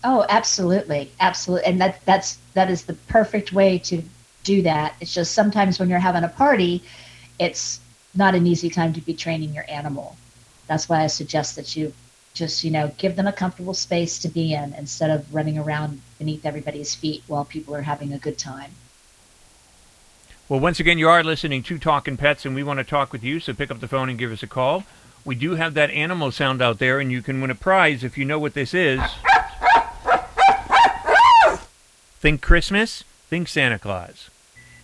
oh 0.04 0.26
absolutely 0.30 1.12
absolutely 1.20 1.66
and 1.66 1.80
that 1.82 2.00
that's 2.06 2.38
that 2.54 2.70
is 2.70 2.84
the 2.86 2.94
perfect 2.94 3.54
way 3.54 3.78
to 3.78 4.02
do 4.44 4.62
that 4.62 4.96
it's 5.00 5.14
just 5.14 5.34
sometimes 5.34 5.80
when 5.80 5.90
you're 5.90 6.00
having 6.00 6.24
a 6.24 6.30
party 6.30 6.84
it's 7.40 7.80
not 8.14 8.36
an 8.36 8.46
easy 8.46 8.70
time 8.70 8.94
to 8.94 9.02
be 9.02 9.14
training 9.14 9.54
your 9.54 9.66
animal 9.70 10.16
that's 10.68 10.90
why 10.90 11.02
i 11.02 11.08
suggest 11.08 11.56
that 11.56 11.76
you 11.76 11.94
just 12.34 12.64
you 12.64 12.72
know 12.72 12.92
give 12.98 13.16
them 13.16 13.28
a 13.28 13.34
comfortable 13.34 13.74
space 13.74 14.20
to 14.20 14.28
be 14.28 14.54
in 14.54 14.74
instead 14.74 15.10
of 15.10 15.34
running 15.34 15.58
around 15.58 16.02
beneath 16.18 16.46
everybody's 16.46 16.96
feet 16.96 17.24
while 17.28 17.46
people 17.46 17.76
are 17.76 17.84
having 17.84 18.12
a 18.14 18.18
good 18.18 18.38
time 18.38 18.72
Well, 20.50 20.60
once 20.60 20.80
again, 20.80 20.98
you 20.98 21.08
are 21.08 21.24
listening 21.24 21.64
to 21.64 21.80
Talking 21.80 22.18
Pets, 22.18 22.46
and 22.46 22.54
we 22.54 22.64
want 22.64 22.78
to 22.80 22.84
talk 22.84 23.14
with 23.14 23.24
you, 23.24 23.40
so 23.40 23.54
pick 23.54 23.72
up 23.72 23.80
the 23.80 23.88
phone 23.88 24.10
and 24.10 24.20
give 24.20 24.32
us 24.32 24.44
a 24.44 24.48
call. 24.48 24.84
We 25.26 25.36
do 25.36 25.56
have 25.56 25.74
that 25.76 25.90
animal 25.90 26.32
sound 26.32 26.62
out 26.62 26.80
there, 26.80 27.00
and 27.00 27.10
you 27.12 27.22
can 27.22 27.40
win 27.40 27.50
a 27.50 27.56
prize 27.56 28.04
if 28.04 28.18
you 28.18 28.26
know 28.26 28.40
what 28.40 28.54
this 28.54 28.74
is. 28.74 29.00
Think 32.20 32.42
Christmas, 32.42 33.04
think 33.30 33.48
Santa 33.48 33.80
Claus. 33.80 34.30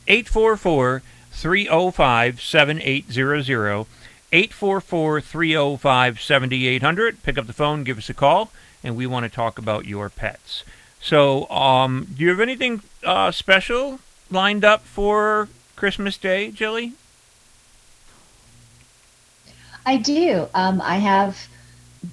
844 0.07 1.01
305 1.31 2.41
7800. 2.41 3.85
844 4.32 5.21
305 5.21 6.21
7800. 6.21 7.23
Pick 7.23 7.38
up 7.38 7.47
the 7.47 7.53
phone, 7.53 7.84
give 7.84 7.97
us 7.97 8.09
a 8.09 8.13
call, 8.13 8.51
and 8.84 8.95
we 8.95 9.07
want 9.07 9.23
to 9.23 9.30
talk 9.30 9.57
about 9.57 9.86
your 9.86 10.09
pets. 10.09 10.63
So, 11.01 11.49
um, 11.49 12.07
do 12.15 12.23
you 12.23 12.30
have 12.30 12.39
anything 12.39 12.82
uh, 13.03 13.32
special 13.32 13.99
lined 14.30 14.65
up 14.65 14.82
for 14.84 15.47
Christmas 15.75 16.17
Day, 16.17 16.51
Jilly? 16.51 16.93
I 19.86 19.97
do. 19.97 20.47
Um, 20.53 20.82
I 20.82 20.97
have 20.97 21.47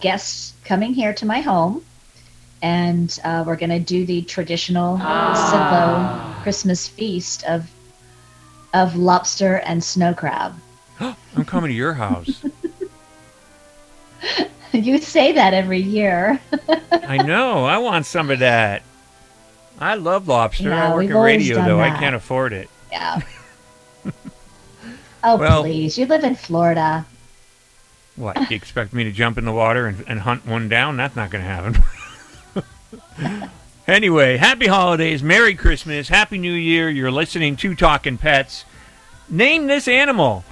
guests 0.01 0.55
coming 0.64 0.95
here 0.95 1.12
to 1.14 1.27
my 1.27 1.41
home, 1.41 1.85
and 2.62 3.19
uh, 3.25 3.45
we're 3.47 3.57
going 3.57 3.71
to 3.71 3.81
do 3.81 4.07
the 4.07 4.23
traditional 4.23 4.97
Sidlow 4.99 6.43
Christmas 6.43 6.89
feast 6.89 7.45
of 7.45 7.71
of 8.73 8.95
lobster 8.95 9.57
and 9.57 9.83
snow 9.83 10.12
crab. 10.12 10.55
I'm 11.01 11.45
coming 11.45 11.71
to 11.71 11.75
your 11.75 11.95
house. 11.95 12.43
you 14.73 14.99
say 14.99 15.33
that 15.33 15.55
every 15.55 15.81
year. 15.81 16.41
I 16.93 17.19
know. 17.19 17.65
I 17.65 17.79
want 17.79 18.07
some 18.07 18.31
of 18.31 18.41
that. 18.41 18.83
I 19.79 19.95
love 19.95 20.27
lobster. 20.29 20.65
Yeah, 20.71 20.93
I 20.93 20.95
work 20.95 21.05
in 21.05 21.17
radio, 21.17 21.65
though. 21.65 21.81
I 21.81 21.91
can't 21.91 22.17
afford 22.17 22.53
it. 22.53 22.69
Yeah. 22.91 23.21
oh 25.25 25.37
Well- 25.37 25.63
please! 25.63 25.99
You 25.99 26.07
live 26.07 26.25
in 26.25 26.35
Florida. 26.35 27.05
What? 28.17 28.51
You 28.51 28.57
expect 28.57 28.95
me 28.95 29.05
to 29.05 29.13
jump 29.13 29.37
in 29.37 29.45
the 29.45 29.53
water 29.53 29.87
and, 29.87 30.03
and 30.09 30.21
hunt 30.21 30.47
one 30.47 30.71
down? 30.71 30.97
That's 30.97 31.15
not 31.15 31.31
going 31.31 31.45
to 31.45 31.51
happen. 31.51 31.83
anyway, 33.87 34.39
happy 34.39 34.69
holidays, 34.69 35.23
Merry 35.23 35.55
Christmas, 35.55 36.09
Happy 36.09 36.39
New 36.39 36.55
Year. 36.55 36.89
You're 36.89 37.11
listening 37.11 37.57
to 37.57 37.75
Talking 37.75 38.17
Pets. 38.17 38.65
Name 39.29 39.67
this 39.67 39.87
animal. 39.87 40.45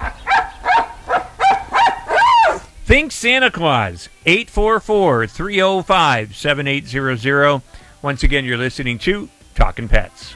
Think 2.85 3.11
Santa 3.11 3.49
Claus. 3.49 4.09
844 4.27 5.25
305 5.25 6.35
7800. 6.35 7.63
Once 8.03 8.21
again, 8.21 8.45
you're 8.45 8.59
listening 8.59 8.99
to 8.99 9.27
Talking 9.55 9.87
Pets. 9.87 10.35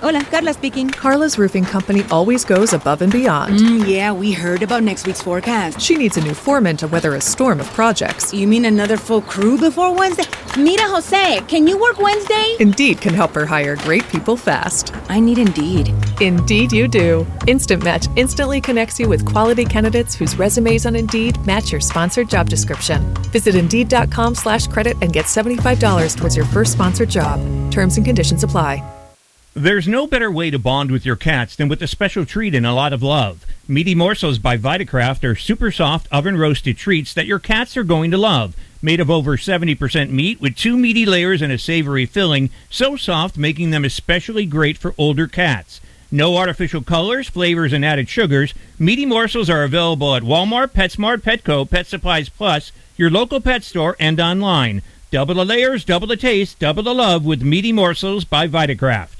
Hola, 0.00 0.24
Carla 0.24 0.54
speaking. 0.54 0.88
Carla's 0.88 1.38
roofing 1.38 1.62
company 1.62 2.04
always 2.10 2.42
goes 2.42 2.72
above 2.72 3.02
and 3.02 3.12
beyond. 3.12 3.58
Mm, 3.58 3.86
yeah, 3.86 4.10
we 4.10 4.32
heard 4.32 4.62
about 4.62 4.82
next 4.82 5.06
week's 5.06 5.20
forecast. 5.20 5.78
She 5.78 5.94
needs 5.94 6.16
a 6.16 6.22
new 6.22 6.32
foreman 6.32 6.78
to 6.78 6.88
weather 6.88 7.16
a 7.16 7.20
storm 7.20 7.60
of 7.60 7.66
projects. 7.72 8.32
You 8.32 8.48
mean 8.48 8.64
another 8.64 8.96
full 8.96 9.20
crew 9.20 9.58
before 9.58 9.94
Wednesday? 9.94 10.24
Mira, 10.58 10.88
Jose, 10.88 11.40
can 11.48 11.66
you 11.66 11.76
work 11.78 11.98
Wednesday? 11.98 12.56
Indeed 12.60 13.02
can 13.02 13.12
help 13.12 13.34
her 13.34 13.44
hire 13.44 13.76
great 13.76 14.02
people 14.08 14.38
fast. 14.38 14.94
I 15.10 15.20
need 15.20 15.36
Indeed. 15.36 15.92
Indeed, 16.22 16.72
you 16.72 16.88
do. 16.88 17.26
Instant 17.46 17.84
Match 17.84 18.06
instantly 18.16 18.62
connects 18.62 18.98
you 18.98 19.06
with 19.06 19.26
quality 19.26 19.66
candidates 19.66 20.14
whose 20.14 20.38
resumes 20.38 20.86
on 20.86 20.96
Indeed 20.96 21.38
match 21.44 21.72
your 21.72 21.80
sponsored 21.82 22.30
job 22.30 22.48
description. 22.48 23.04
Visit 23.32 23.54
Indeed.com 23.54 24.34
slash 24.34 24.66
credit 24.66 24.96
and 25.02 25.12
get 25.12 25.26
$75 25.26 26.16
towards 26.16 26.36
your 26.36 26.46
first 26.46 26.72
sponsored 26.72 27.10
job. 27.10 27.38
Terms 27.70 27.98
and 27.98 28.06
conditions 28.06 28.44
apply. 28.44 28.82
There's 29.54 29.88
no 29.88 30.06
better 30.06 30.30
way 30.30 30.52
to 30.52 30.60
bond 30.60 30.92
with 30.92 31.04
your 31.04 31.16
cats 31.16 31.56
than 31.56 31.68
with 31.68 31.82
a 31.82 31.88
special 31.88 32.24
treat 32.24 32.54
and 32.54 32.64
a 32.64 32.72
lot 32.72 32.92
of 32.92 33.02
love. 33.02 33.44
Meaty 33.66 33.96
Morsels 33.96 34.38
by 34.38 34.56
Vitakraft 34.56 35.24
are 35.24 35.34
super 35.34 35.72
soft 35.72 36.06
oven 36.12 36.38
roasted 36.38 36.76
treats 36.76 37.12
that 37.14 37.26
your 37.26 37.40
cats 37.40 37.76
are 37.76 37.82
going 37.82 38.12
to 38.12 38.16
love. 38.16 38.54
Made 38.80 39.00
of 39.00 39.10
over 39.10 39.36
70% 39.36 40.10
meat 40.10 40.40
with 40.40 40.54
two 40.54 40.76
meaty 40.76 41.04
layers 41.04 41.42
and 41.42 41.52
a 41.52 41.58
savory 41.58 42.06
filling, 42.06 42.50
so 42.70 42.94
soft 42.94 43.36
making 43.36 43.72
them 43.72 43.84
especially 43.84 44.46
great 44.46 44.78
for 44.78 44.94
older 44.96 45.26
cats. 45.26 45.80
No 46.12 46.36
artificial 46.36 46.82
colors, 46.82 47.28
flavors, 47.28 47.72
and 47.72 47.84
added 47.84 48.08
sugars. 48.08 48.54
Meaty 48.78 49.04
morsels 49.04 49.50
are 49.50 49.64
available 49.64 50.14
at 50.14 50.22
Walmart, 50.22 50.68
PetSmart, 50.68 51.22
Petco, 51.22 51.68
Pet 51.68 51.88
Supplies 51.88 52.28
Plus, 52.28 52.70
your 52.96 53.10
local 53.10 53.40
pet 53.40 53.64
store, 53.64 53.96
and 53.98 54.20
online. 54.20 54.82
Double 55.10 55.34
the 55.34 55.44
layers, 55.44 55.84
double 55.84 56.06
the 56.06 56.16
taste, 56.16 56.60
double 56.60 56.84
the 56.84 56.94
love 56.94 57.24
with 57.24 57.42
Meaty 57.42 57.72
Morsels 57.72 58.24
by 58.24 58.46
Vitakraft. 58.46 59.19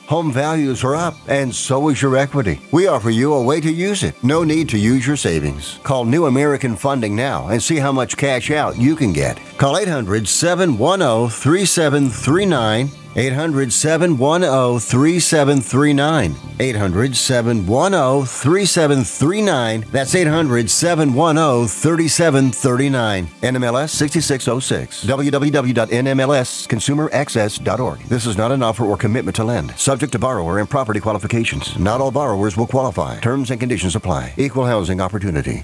Home 0.11 0.29
values 0.29 0.83
are 0.83 0.93
up, 0.93 1.15
and 1.29 1.55
so 1.55 1.87
is 1.87 2.01
your 2.01 2.17
equity. 2.17 2.59
We 2.73 2.85
offer 2.87 3.09
you 3.09 3.33
a 3.33 3.41
way 3.41 3.61
to 3.61 3.71
use 3.71 4.03
it. 4.03 4.21
No 4.21 4.43
need 4.43 4.67
to 4.67 4.77
use 4.77 5.07
your 5.07 5.15
savings. 5.15 5.79
Call 5.83 6.03
New 6.03 6.25
American 6.25 6.75
Funding 6.75 7.15
now 7.15 7.47
and 7.47 7.63
see 7.63 7.77
how 7.77 7.93
much 7.93 8.17
cash 8.17 8.51
out 8.51 8.77
you 8.77 8.97
can 8.97 9.13
get. 9.13 9.39
Call 9.57 9.77
800 9.77 10.27
710 10.27 11.29
3739. 11.29 13.00
800 13.15 13.73
710 13.73 14.79
3739. 14.79 16.35
800 16.59 17.15
710 17.15 18.25
3739. 18.25 19.85
That's 19.91 20.15
800 20.15 20.69
710 20.69 21.67
3739. 21.67 23.27
NMLS 23.41 23.89
6606. 23.89 25.05
www.nmlsconsumeraccess.org. 25.05 27.99
This 28.03 28.25
is 28.25 28.37
not 28.37 28.51
an 28.51 28.63
offer 28.63 28.85
or 28.85 28.97
commitment 28.97 29.35
to 29.35 29.43
lend. 29.43 29.77
Subject 29.77 30.11
to 30.13 30.19
borrower 30.19 30.59
and 30.59 30.69
property 30.69 30.99
qualifications. 30.99 31.77
Not 31.77 32.01
all 32.01 32.11
borrowers 32.11 32.55
will 32.55 32.67
qualify. 32.67 33.19
Terms 33.19 33.51
and 33.51 33.59
conditions 33.59 33.95
apply. 33.95 34.33
Equal 34.37 34.65
housing 34.65 35.01
opportunity. 35.01 35.63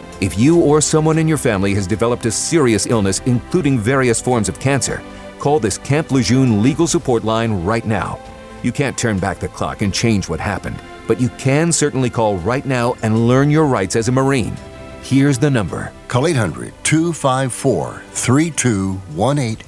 If 0.21 0.37
you 0.37 0.61
or 0.61 0.81
someone 0.81 1.17
in 1.17 1.27
your 1.27 1.39
family 1.39 1.73
has 1.73 1.87
developed 1.87 2.27
a 2.27 2.31
serious 2.31 2.85
illness, 2.85 3.21
including 3.25 3.79
various 3.79 4.21
forms 4.21 4.49
of 4.49 4.59
cancer, 4.59 5.01
call 5.39 5.59
this 5.59 5.79
Camp 5.79 6.11
Lejeune 6.11 6.61
legal 6.61 6.85
support 6.85 7.23
line 7.23 7.63
right 7.63 7.83
now. 7.87 8.19
You 8.61 8.71
can't 8.71 8.95
turn 8.95 9.17
back 9.17 9.39
the 9.39 9.47
clock 9.47 9.81
and 9.81 9.91
change 9.91 10.29
what 10.29 10.39
happened, 10.39 10.79
but 11.07 11.19
you 11.19 11.29
can 11.39 11.71
certainly 11.71 12.11
call 12.11 12.37
right 12.37 12.63
now 12.67 12.93
and 13.01 13.27
learn 13.27 13.49
your 13.49 13.65
rights 13.65 13.95
as 13.95 14.09
a 14.09 14.11
Marine. 14.11 14.55
Here's 15.01 15.39
the 15.39 15.49
number 15.49 15.91
Call 16.07 16.27
800 16.27 16.71
254 16.83 18.03
3218. 18.11 19.65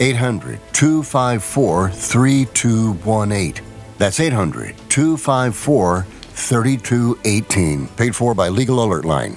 800 0.00 0.60
254 0.72 1.90
3218. 1.90 3.64
That's 3.98 4.18
800 4.18 4.76
254 4.88 6.02
3218. 6.04 7.88
Paid 7.88 8.16
for 8.16 8.34
by 8.34 8.48
Legal 8.48 8.82
Alert 8.82 9.04
Line. 9.04 9.36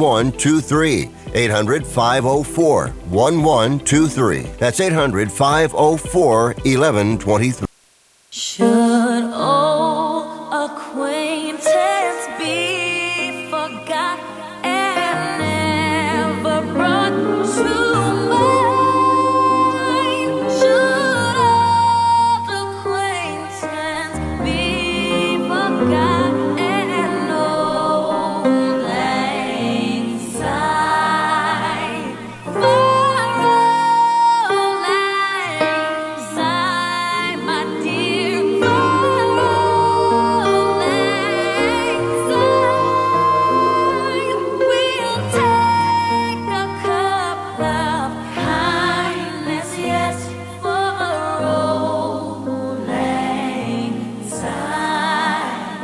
800 1.33 1.85
504 1.85 2.87
1123. 2.87 4.41
That's 4.57 4.79
800 4.79 5.31
504 5.31 6.53
1123. 6.65 7.67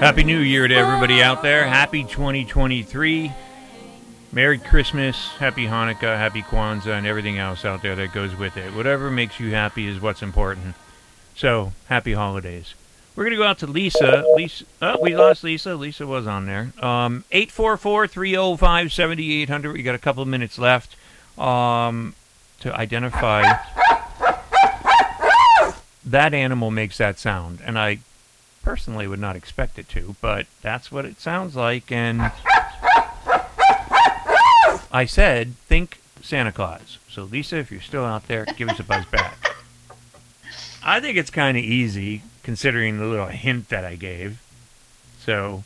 Happy 0.07 0.23
New 0.23 0.39
Year 0.39 0.69
to 0.69 0.73
everybody 0.73 1.21
out 1.21 1.43
there. 1.43 1.67
Happy 1.67 2.05
2023. 2.05 3.29
Merry 4.31 4.57
Christmas, 4.57 5.27
Happy 5.33 5.65
Hanukkah, 5.65 6.17
Happy 6.17 6.41
Kwanzaa, 6.41 6.97
and 6.97 7.05
everything 7.05 7.37
else 7.37 7.65
out 7.65 7.81
there 7.81 7.93
that 7.97 8.13
goes 8.13 8.33
with 8.33 8.55
it. 8.55 8.73
Whatever 8.73 9.11
makes 9.11 9.37
you 9.37 9.51
happy 9.51 9.85
is 9.85 9.99
what's 9.99 10.21
important. 10.21 10.75
So, 11.35 11.73
happy 11.89 12.13
holidays. 12.13 12.73
We're 13.17 13.25
going 13.25 13.31
to 13.31 13.37
go 13.37 13.43
out 13.43 13.59
to 13.59 13.67
Lisa. 13.67 14.23
Lisa, 14.37 14.63
oh, 14.81 14.97
we 15.01 15.13
lost 15.13 15.43
Lisa. 15.43 15.75
Lisa 15.75 16.07
was 16.07 16.25
on 16.25 16.45
there. 16.45 16.71
Um, 16.81 17.25
844-305-7800. 17.33 19.73
We 19.73 19.83
got 19.83 19.95
a 19.95 19.99
couple 19.99 20.23
of 20.23 20.29
minutes 20.29 20.57
left 20.57 20.95
um, 21.37 22.15
to 22.61 22.73
identify. 22.73 23.43
That 26.05 26.33
animal 26.33 26.71
makes 26.71 26.97
that 26.97 27.19
sound, 27.19 27.59
and 27.65 27.77
I 27.77 27.99
personally 28.67 29.07
would 29.07 29.19
not 29.19 29.37
expect 29.37 29.79
it 29.79 29.87
to, 29.87 30.17
but 30.19 30.45
that's 30.61 30.91
what 30.91 31.05
it 31.05 31.21
sounds 31.21 31.55
like. 31.55 31.89
And 31.89 32.33
I 34.91 35.05
said, 35.07 35.55
think 35.69 36.01
Santa 36.21 36.51
Claus. 36.51 36.97
So, 37.09 37.23
Lisa, 37.23 37.55
if 37.59 37.71
you're 37.71 37.79
still 37.79 38.03
out 38.03 38.27
there, 38.27 38.45
give 38.57 38.67
us 38.67 38.77
a 38.77 38.83
buzz 38.83 39.05
back. 39.05 39.37
I 40.83 40.99
think 40.99 41.15
it's 41.17 41.29
kind 41.29 41.57
of 41.57 41.63
easy 41.63 42.23
considering 42.43 42.97
the 42.97 43.05
little 43.05 43.27
hint 43.27 43.69
that 43.69 43.85
I 43.85 43.95
gave. 43.95 44.41
So, 45.19 45.63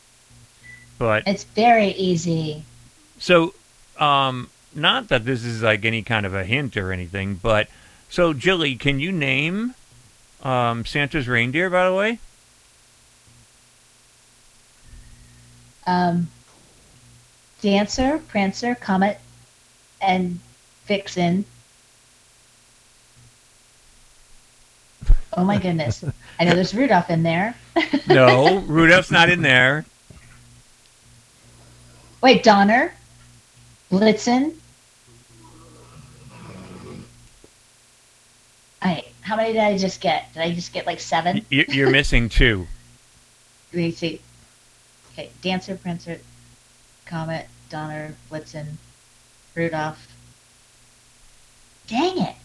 but 0.96 1.24
It's 1.26 1.42
very 1.42 1.88
easy. 1.88 2.62
so, 3.18 3.52
um, 3.98 4.48
not 4.76 5.08
that 5.08 5.24
this 5.24 5.44
is 5.44 5.60
like 5.60 5.84
any 5.84 6.02
kind 6.02 6.24
of 6.24 6.34
a 6.36 6.44
hint 6.44 6.76
or 6.76 6.92
anything, 6.92 7.34
but 7.34 7.66
so, 8.08 8.32
Jilly, 8.32 8.76
can 8.76 9.00
you 9.00 9.10
name 9.10 9.74
um, 10.44 10.86
Santa's 10.86 11.26
reindeer, 11.26 11.68
by 11.68 11.88
the 11.88 11.94
way? 11.96 12.20
Um, 15.86 16.28
Dancer, 17.60 18.18
Prancer, 18.28 18.74
Comet, 18.74 19.18
and 20.00 20.38
Vixen. 20.86 21.44
Oh 25.34 25.44
my 25.44 25.58
goodness. 25.58 26.04
I 26.40 26.44
know 26.44 26.54
there's 26.54 26.74
Rudolph 26.74 27.10
in 27.10 27.22
there. 27.22 27.54
No, 28.08 28.58
Rudolph's 28.66 29.10
not 29.10 29.30
in 29.30 29.42
there. 29.42 29.84
Wait, 32.20 32.42
Donner, 32.42 32.92
Blitzen. 33.90 34.54
I 38.80 39.04
how 39.20 39.36
many 39.36 39.52
did 39.52 39.62
I 39.62 39.78
just 39.78 40.00
get? 40.00 40.32
Did 40.34 40.42
I 40.42 40.52
just 40.52 40.72
get 40.72 40.86
like 40.86 41.00
seven? 41.00 41.44
You- 41.48 41.64
You're 41.68 41.90
missing 41.90 42.28
two. 42.28 42.66
Let 43.72 43.78
me 43.78 43.90
see. 43.92 44.20
Okay, 45.12 45.30
Dancer, 45.42 45.76
Prancer, 45.76 46.20
Comet, 47.04 47.48
Donner, 47.68 48.14
Blitzen, 48.30 48.76
Rudolph. 49.54 50.08
Dang 51.86 52.18
it! 52.18 52.36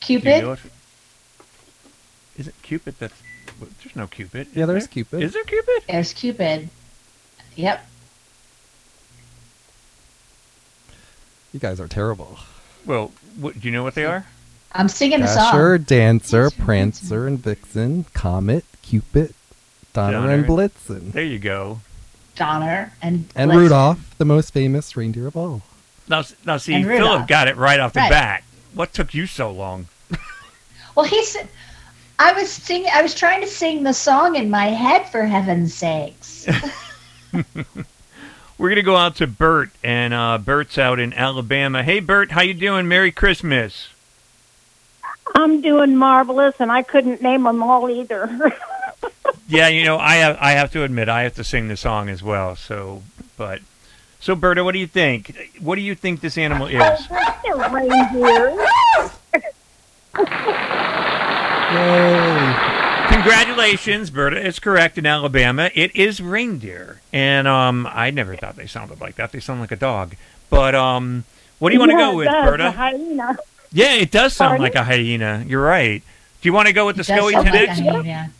Cupid. 0.00 0.58
Is 2.36 2.48
it 2.48 2.54
Cupid? 2.62 2.96
That's 2.98 3.14
well, 3.60 3.68
there's 3.82 3.94
no 3.94 4.06
Cupid. 4.06 4.48
Yeah, 4.54 4.66
there's 4.66 4.84
there? 4.84 4.88
Cupid. 4.88 5.22
Is 5.22 5.34
there 5.34 5.44
Cupid? 5.44 5.82
There's 5.86 6.12
Cupid. 6.12 6.70
Yep. 7.54 7.86
You 11.52 11.60
guys 11.60 11.80
are 11.80 11.88
terrible. 11.88 12.38
Well, 12.86 13.12
what, 13.38 13.60
do 13.60 13.68
you 13.68 13.72
know 13.72 13.82
what 13.82 13.94
they 13.94 14.04
hmm. 14.04 14.10
are? 14.10 14.26
I'm 14.72 14.88
singing 14.88 15.20
the 15.20 15.26
Dasher, 15.26 15.76
song. 15.78 15.84
Dancer, 15.84 16.50
Prancer, 16.50 17.26
and 17.26 17.38
Vixen, 17.38 18.04
Comet, 18.14 18.64
Cupid, 18.82 19.34
Donner, 19.92 20.30
and 20.30 20.44
Blitzen. 20.44 21.12
There 21.12 21.24
you 21.24 21.38
go. 21.38 21.80
Donner 22.36 22.92
and 23.02 23.26
And 23.34 23.50
Rudolph, 23.50 24.14
the 24.18 24.24
most 24.24 24.52
famous 24.52 24.96
reindeer 24.96 25.26
of 25.26 25.36
all. 25.36 25.62
Now, 26.08 26.22
now 26.46 26.56
see, 26.56 26.82
Philip 26.82 27.26
got 27.28 27.48
it 27.48 27.56
right 27.56 27.78
off 27.80 27.92
the 27.92 28.00
Right. 28.00 28.10
bat. 28.10 28.44
What 28.74 28.92
took 28.94 29.12
you 29.14 29.26
so 29.26 29.50
long? 29.50 29.86
Well, 30.96 31.04
he 31.06 31.24
said, 31.24 31.48
I 32.18 32.32
was 32.32 32.50
singing. 32.50 32.90
I 32.92 33.00
was 33.00 33.14
trying 33.14 33.40
to 33.42 33.46
sing 33.46 33.84
the 33.84 33.92
song 33.94 34.34
in 34.34 34.50
my 34.50 34.66
head 34.66 35.08
for 35.08 35.24
heaven's 35.24 35.72
sakes. 35.72 36.46
We're 38.58 38.68
gonna 38.68 38.82
go 38.82 38.96
out 38.96 39.16
to 39.16 39.26
Bert, 39.26 39.70
and 39.82 40.12
uh, 40.12 40.36
Bert's 40.38 40.76
out 40.78 40.98
in 40.98 41.14
Alabama. 41.14 41.82
Hey, 41.84 42.00
Bert, 42.00 42.32
how 42.32 42.42
you 42.42 42.52
doing? 42.54 42.88
Merry 42.88 43.12
Christmas. 43.12 43.88
I'm 45.34 45.60
doing 45.60 45.96
marvelous, 45.96 46.54
and 46.58 46.70
I 46.72 46.82
couldn't 46.82 47.22
name 47.22 47.44
them 47.44 47.62
all 47.62 47.88
either. 47.90 48.52
Yeah, 49.48 49.66
you 49.66 49.84
know, 49.84 49.98
I 49.98 50.14
have 50.16 50.36
I 50.40 50.52
have 50.52 50.70
to 50.72 50.84
admit 50.84 51.08
I 51.08 51.22
have 51.24 51.34
to 51.34 51.42
sing 51.42 51.66
the 51.66 51.76
song 51.76 52.08
as 52.08 52.22
well. 52.22 52.54
So, 52.54 53.02
but 53.36 53.60
so 54.20 54.36
Berta, 54.36 54.62
what 54.62 54.72
do 54.72 54.78
you 54.78 54.86
think? 54.86 55.50
What 55.58 55.74
do 55.74 55.80
you 55.80 55.96
think 55.96 56.20
this 56.20 56.38
animal 56.38 56.68
is? 56.68 57.08
They're 57.42 57.56
reindeers. 57.56 58.60
Congratulations, 63.10 64.10
Berta 64.10 64.36
It's 64.46 64.58
correct 64.60 64.96
in 64.98 65.04
Alabama. 65.06 65.70
It 65.74 65.94
is 65.96 66.20
reindeer, 66.20 67.00
and 67.12 67.48
um, 67.48 67.86
I 67.90 68.10
never 68.10 68.36
thought 68.36 68.56
they 68.56 68.66
sounded 68.66 69.00
like 69.00 69.16
that. 69.16 69.32
They 69.32 69.40
sound 69.40 69.60
like 69.60 69.72
a 69.72 69.76
dog. 69.76 70.14
But 70.48 70.74
um, 70.74 71.24
what 71.58 71.70
do 71.70 71.74
you 71.74 71.80
want 71.80 71.90
to 71.90 71.98
Yeah, 71.98 72.10
go 72.10 72.16
with, 72.16 72.28
Berta? 72.28 72.68
a 72.68 72.70
hyena. 72.70 73.36
Yeah, 73.72 73.94
it 73.94 74.10
does 74.10 74.32
sound 74.34 74.58
Pardon? 74.58 74.62
like 74.64 74.74
a 74.74 74.84
hyena. 74.84 75.44
You're 75.46 75.62
right. 75.62 76.02
Do 76.40 76.48
you 76.48 76.52
want 76.52 76.66
to 76.68 76.72
go 76.72 76.86
with 76.86 76.96
the 76.96 77.02
It 77.02 77.06
SCOE 77.06 77.32
sound 77.32 77.46
like 77.46 77.54
a 77.54 77.66
10X? 77.66 77.68
hyena. 78.02 78.30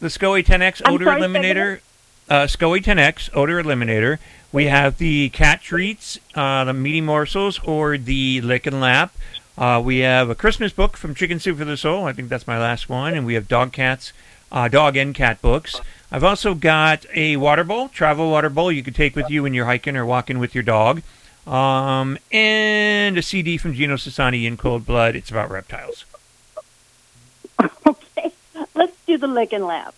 The 0.00 0.06
SCOE 0.08 0.44
10X 0.44 0.82
I'm 0.84 0.94
odor 0.94 1.04
sorry, 1.06 1.20
eliminator. 1.22 1.80
Uh, 2.28 2.46
SCOE 2.46 2.82
10X 2.82 3.30
odor 3.34 3.62
eliminator. 3.62 4.18
We 4.52 4.66
have 4.66 4.98
the 4.98 5.28
cat 5.30 5.60
treats, 5.62 6.18
uh, 6.34 6.64
the 6.64 6.72
meaty 6.72 7.00
morsels, 7.00 7.58
or 7.64 7.98
the 7.98 8.40
lick 8.40 8.66
and 8.66 8.80
lap. 8.80 9.12
Uh, 9.58 9.80
we 9.84 9.98
have 9.98 10.30
a 10.30 10.34
Christmas 10.34 10.72
book 10.72 10.96
from 10.96 11.14
Chicken 11.14 11.38
Soup 11.40 11.58
for 11.58 11.64
the 11.64 11.76
Soul. 11.76 12.04
I 12.06 12.12
think 12.12 12.28
that's 12.28 12.46
my 12.46 12.58
last 12.58 12.88
one. 12.88 13.14
And 13.14 13.26
we 13.26 13.34
have 13.34 13.46
dog 13.48 13.72
cats, 13.72 14.12
uh, 14.50 14.68
dog 14.68 14.96
and 14.96 15.14
cat 15.14 15.42
books. 15.42 15.80
I've 16.12 16.24
also 16.24 16.54
got 16.54 17.04
a 17.14 17.36
water 17.36 17.62
bowl, 17.64 17.88
travel 17.88 18.30
water 18.30 18.48
bowl 18.48 18.72
you 18.72 18.82
could 18.82 18.94
take 18.96 19.14
with 19.14 19.30
you 19.30 19.42
when 19.42 19.54
you're 19.54 19.66
hiking 19.66 19.96
or 19.96 20.04
walking 20.06 20.38
with 20.38 20.54
your 20.54 20.64
dog. 20.64 21.02
Um, 21.50 22.16
and 22.30 23.18
a 23.18 23.22
CD 23.22 23.58
from 23.58 23.74
Gino 23.74 23.96
Sassani 23.96 24.44
in 24.44 24.56
Cold 24.56 24.86
Blood. 24.86 25.16
It's 25.16 25.30
about 25.30 25.50
reptiles. 25.50 26.04
Okay, 27.86 28.32
let's 28.74 28.96
do 29.04 29.18
the 29.18 29.26
lick 29.26 29.52
and 29.52 29.66
lap. 29.66 29.94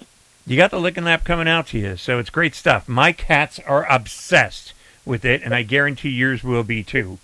You 0.47 0.57
got 0.57 0.71
the 0.71 0.81
lick 0.81 0.97
and 0.97 1.05
lap 1.05 1.25
coming 1.25 1.47
out 1.47 1.67
to 1.69 1.79
you, 1.79 1.97
so 1.97 2.19
it's 2.19 2.31
great 2.31 2.55
stuff. 2.55 2.89
My 2.89 3.13
cats 3.13 3.61
are 3.61 3.85
obsessed 3.89 4.73
with 5.05 5.25
it, 5.27 5.43
and 5.43 5.55
I 5.55 5.63
guarantee 5.63 6.09
yours 6.09 6.43
will 6.43 6.65
be 6.65 6.83
too. 6.83 7.19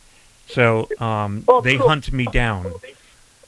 So 0.47 0.89
um, 1.01 1.45
they 1.65 1.77
hunt 1.77 2.13
me 2.13 2.27
down. 2.27 2.75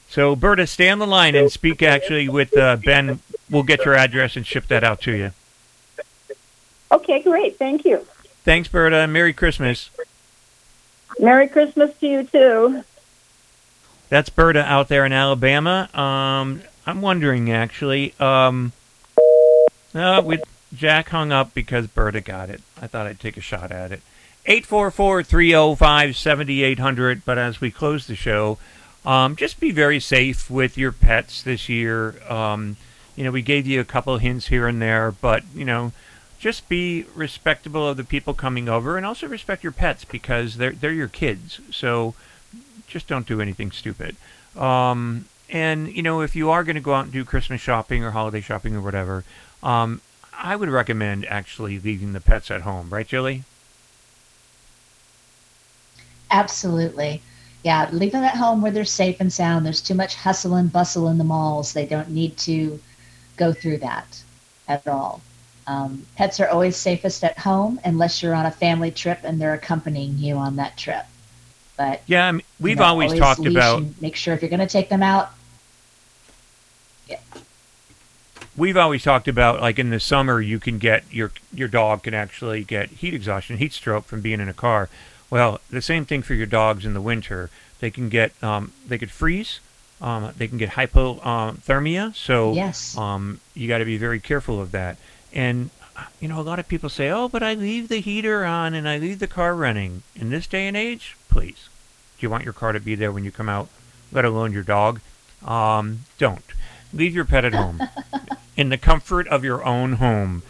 So 0.09 0.35
Berta, 0.35 0.67
stay 0.67 0.89
on 0.89 0.99
the 0.99 1.07
line 1.07 1.35
and 1.35 1.51
speak 1.51 1.83
actually 1.83 2.27
with 2.27 2.57
uh, 2.57 2.77
Ben. 2.77 3.19
We'll 3.49 3.63
get 3.63 3.85
your 3.85 3.93
address 3.93 4.35
and 4.35 4.45
ship 4.45 4.67
that 4.67 4.83
out 4.83 4.99
to 5.01 5.11
you. 5.15 5.31
Okay, 6.91 7.21
great. 7.21 7.57
Thank 7.57 7.85
you. 7.85 8.05
Thanks, 8.43 8.67
Berta. 8.67 9.07
Merry 9.07 9.31
Christmas. 9.31 9.91
Merry 11.19 11.47
Christmas 11.47 11.95
to 11.99 12.07
you 12.07 12.23
too. 12.23 12.83
That's 14.09 14.29
Berta 14.29 14.63
out 14.63 14.89
there 14.89 15.05
in 15.05 15.13
Alabama. 15.13 15.89
Um, 15.97 16.61
I'm 16.85 17.01
wondering 17.01 17.51
actually. 17.51 18.13
Um, 18.19 18.73
no, 19.93 20.21
we 20.21 20.39
Jack 20.73 21.09
hung 21.09 21.31
up 21.31 21.53
because 21.53 21.87
Berta 21.87 22.21
got 22.21 22.49
it. 22.49 22.61
I 22.81 22.87
thought 22.87 23.07
I'd 23.07 23.19
take 23.19 23.35
a 23.37 23.41
shot 23.41 23.71
at 23.71 23.91
it. 23.91 24.01
844-305-7800. 24.47 27.21
But 27.25 27.37
as 27.37 27.61
we 27.61 27.69
close 27.71 28.07
the 28.07 28.15
show, 28.15 28.57
um, 29.05 29.35
just 29.35 29.59
be 29.59 29.71
very 29.71 29.99
safe 29.99 30.49
with 30.49 30.75
your 30.77 30.91
pets 30.91 31.43
this 31.43 31.69
year. 31.69 32.15
Um, 32.31 32.77
you 33.15 33.23
know, 33.23 33.31
we 33.31 33.41
gave 33.41 33.65
you 33.67 33.81
a 33.81 33.85
couple 33.85 34.17
hints 34.17 34.47
here 34.47 34.67
and 34.67 34.81
there, 34.81 35.11
but 35.11 35.43
you 35.53 35.65
know, 35.65 35.91
just 36.41 36.67
be 36.67 37.05
respectable 37.13 37.87
of 37.87 37.97
the 37.97 38.03
people 38.03 38.33
coming 38.33 38.67
over, 38.67 38.97
and 38.97 39.05
also 39.05 39.27
respect 39.27 39.63
your 39.63 39.71
pets 39.71 40.03
because 40.03 40.57
they're 40.57 40.71
they're 40.71 40.91
your 40.91 41.07
kids. 41.07 41.61
So 41.69 42.15
just 42.87 43.07
don't 43.07 43.27
do 43.27 43.39
anything 43.39 43.71
stupid. 43.71 44.15
Um, 44.57 45.25
and 45.51 45.95
you 45.95 46.01
know, 46.01 46.21
if 46.21 46.35
you 46.35 46.49
are 46.49 46.63
going 46.63 46.75
to 46.75 46.81
go 46.81 46.95
out 46.95 47.05
and 47.05 47.13
do 47.13 47.23
Christmas 47.23 47.61
shopping 47.61 48.03
or 48.03 48.11
holiday 48.11 48.41
shopping 48.41 48.75
or 48.75 48.81
whatever, 48.81 49.23
um, 49.61 50.01
I 50.33 50.55
would 50.55 50.69
recommend 50.69 51.27
actually 51.27 51.77
leaving 51.77 52.13
the 52.13 52.19
pets 52.19 52.49
at 52.49 52.61
home, 52.61 52.89
right, 52.89 53.07
Julie? 53.07 53.43
Absolutely. 56.31 57.21
Yeah, 57.63 57.87
leave 57.91 58.13
them 58.13 58.23
at 58.23 58.35
home 58.35 58.63
where 58.63 58.71
they're 58.71 58.83
safe 58.83 59.17
and 59.19 59.31
sound. 59.31 59.63
There's 59.63 59.81
too 59.81 59.93
much 59.93 60.15
hustle 60.15 60.55
and 60.55 60.73
bustle 60.73 61.07
in 61.07 61.19
the 61.19 61.23
malls. 61.23 61.73
They 61.73 61.85
don't 61.85 62.09
need 62.09 62.35
to 62.37 62.79
go 63.37 63.53
through 63.53 63.77
that 63.77 64.23
at 64.67 64.87
all. 64.87 65.21
Um, 65.67 66.05
pets 66.15 66.39
are 66.39 66.47
always 66.47 66.75
safest 66.75 67.23
at 67.23 67.37
home 67.37 67.79
unless 67.85 68.21
you're 68.21 68.33
on 68.33 68.45
a 68.45 68.51
family 68.51 68.91
trip 68.91 69.19
and 69.23 69.39
they're 69.39 69.53
accompanying 69.53 70.17
you 70.17 70.35
on 70.35 70.55
that 70.57 70.77
trip. 70.77 71.05
But 71.77 72.01
Yeah, 72.07 72.27
I 72.27 72.31
mean, 72.31 72.41
we've 72.59 72.77
know, 72.77 72.83
always 72.85 73.17
talked 73.17 73.45
about 73.45 73.83
Make 74.01 74.15
sure 74.15 74.33
if 74.33 74.41
you're 74.41 74.49
going 74.49 74.59
to 74.59 74.67
take 74.67 74.89
them 74.89 75.03
out, 75.03 75.31
we've 78.55 78.77
always 78.77 79.03
talked 79.03 79.27
about 79.27 79.61
like 79.61 79.79
in 79.79 79.89
the 79.89 79.99
summer 79.99 80.41
you 80.41 80.59
can 80.59 80.77
get 80.77 81.03
your 81.11 81.31
your 81.53 81.67
dog 81.67 82.03
can 82.03 82.13
actually 82.13 82.63
get 82.63 82.89
heat 82.89 83.13
exhaustion, 83.13 83.57
heat 83.57 83.73
stroke 83.73 84.05
from 84.05 84.21
being 84.21 84.39
in 84.39 84.49
a 84.49 84.53
car. 84.53 84.89
Well, 85.29 85.61
the 85.69 85.81
same 85.81 86.05
thing 86.05 86.21
for 86.21 86.33
your 86.33 86.45
dogs 86.45 86.85
in 86.85 86.93
the 86.93 87.01
winter. 87.01 87.49
They 87.79 87.89
can 87.89 88.09
get 88.09 88.31
um, 88.43 88.73
they 88.87 88.97
could 88.97 89.11
freeze. 89.11 89.59
Um, 90.01 90.33
they 90.35 90.47
can 90.47 90.57
get 90.57 90.71
hypothermia. 90.71 92.15
So 92.15 92.53
Yes. 92.53 92.97
um, 92.97 93.39
you 93.53 93.67
got 93.67 93.77
to 93.77 93.85
be 93.85 93.97
very 93.97 94.19
careful 94.19 94.59
of 94.59 94.71
that. 94.71 94.97
And 95.33 95.69
you 96.19 96.27
know, 96.27 96.39
a 96.39 96.43
lot 96.43 96.59
of 96.59 96.67
people 96.67 96.89
say, 96.89 97.09
"Oh, 97.09 97.27
but 97.27 97.43
I 97.43 97.53
leave 97.53 97.87
the 97.87 98.01
heater 98.01 98.45
on 98.45 98.73
and 98.73 98.87
I 98.87 98.97
leave 98.97 99.19
the 99.19 99.27
car 99.27 99.55
running." 99.55 100.03
In 100.15 100.29
this 100.29 100.47
day 100.47 100.67
and 100.67 100.77
age, 100.77 101.15
please, 101.29 101.69
do 102.17 102.25
you 102.25 102.29
want 102.29 102.43
your 102.43 102.53
car 102.53 102.71
to 102.71 102.79
be 102.79 102.95
there 102.95 103.11
when 103.11 103.23
you 103.23 103.31
come 103.31 103.49
out, 103.49 103.69
let 104.11 104.25
alone 104.25 104.51
your 104.51 104.63
dog? 104.63 105.01
Um, 105.45 106.01
don't 106.17 106.43
leave 106.93 107.15
your 107.15 107.25
pet 107.25 107.45
at 107.45 107.53
home 107.53 107.81
in 108.57 108.69
the 108.69 108.77
comfort 108.77 109.27
of 109.27 109.43
your 109.43 109.63
own 109.63 109.93
home. 109.93 110.43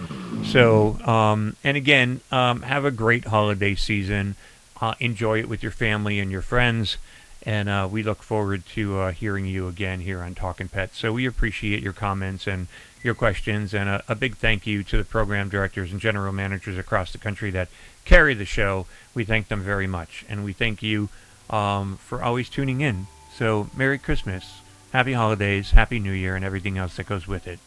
So, 0.45 0.99
um, 1.05 1.55
and 1.63 1.77
again, 1.77 2.21
um, 2.31 2.63
have 2.63 2.83
a 2.83 2.91
great 2.91 3.25
holiday 3.25 3.75
season. 3.75 4.35
Uh, 4.79 4.95
enjoy 4.99 5.39
it 5.39 5.47
with 5.47 5.61
your 5.61 5.71
family 5.71 6.19
and 6.19 6.31
your 6.31 6.41
friends. 6.41 6.97
And 7.43 7.69
uh, 7.69 7.87
we 7.91 8.03
look 8.03 8.21
forward 8.21 8.65
to 8.73 8.99
uh, 8.99 9.11
hearing 9.11 9.45
you 9.45 9.67
again 9.67 10.01
here 10.01 10.21
on 10.21 10.35
Talking 10.35 10.67
Pets. 10.67 10.97
So 10.97 11.13
we 11.13 11.25
appreciate 11.25 11.81
your 11.81 11.93
comments 11.93 12.47
and 12.47 12.67
your 13.03 13.15
questions. 13.15 13.73
And 13.73 13.89
a, 13.89 14.03
a 14.07 14.15
big 14.15 14.37
thank 14.37 14.65
you 14.67 14.83
to 14.83 14.97
the 14.97 15.03
program 15.03 15.49
directors 15.49 15.91
and 15.91 15.99
general 16.01 16.31
managers 16.33 16.77
across 16.77 17.11
the 17.11 17.17
country 17.17 17.51
that 17.51 17.69
carry 18.05 18.33
the 18.33 18.45
show. 18.45 18.85
We 19.13 19.23
thank 19.23 19.47
them 19.47 19.61
very 19.61 19.87
much. 19.87 20.25
And 20.29 20.43
we 20.43 20.53
thank 20.53 20.81
you 20.83 21.09
um, 21.49 21.97
for 21.97 22.23
always 22.23 22.49
tuning 22.49 22.81
in. 22.81 23.07
So, 23.35 23.69
Merry 23.75 23.97
Christmas, 23.97 24.61
Happy 24.93 25.13
Holidays, 25.13 25.71
Happy 25.71 25.99
New 25.99 26.11
Year, 26.11 26.35
and 26.35 26.43
everything 26.45 26.77
else 26.77 26.97
that 26.97 27.05
goes 27.07 27.27
with 27.27 27.47
it. 27.47 27.59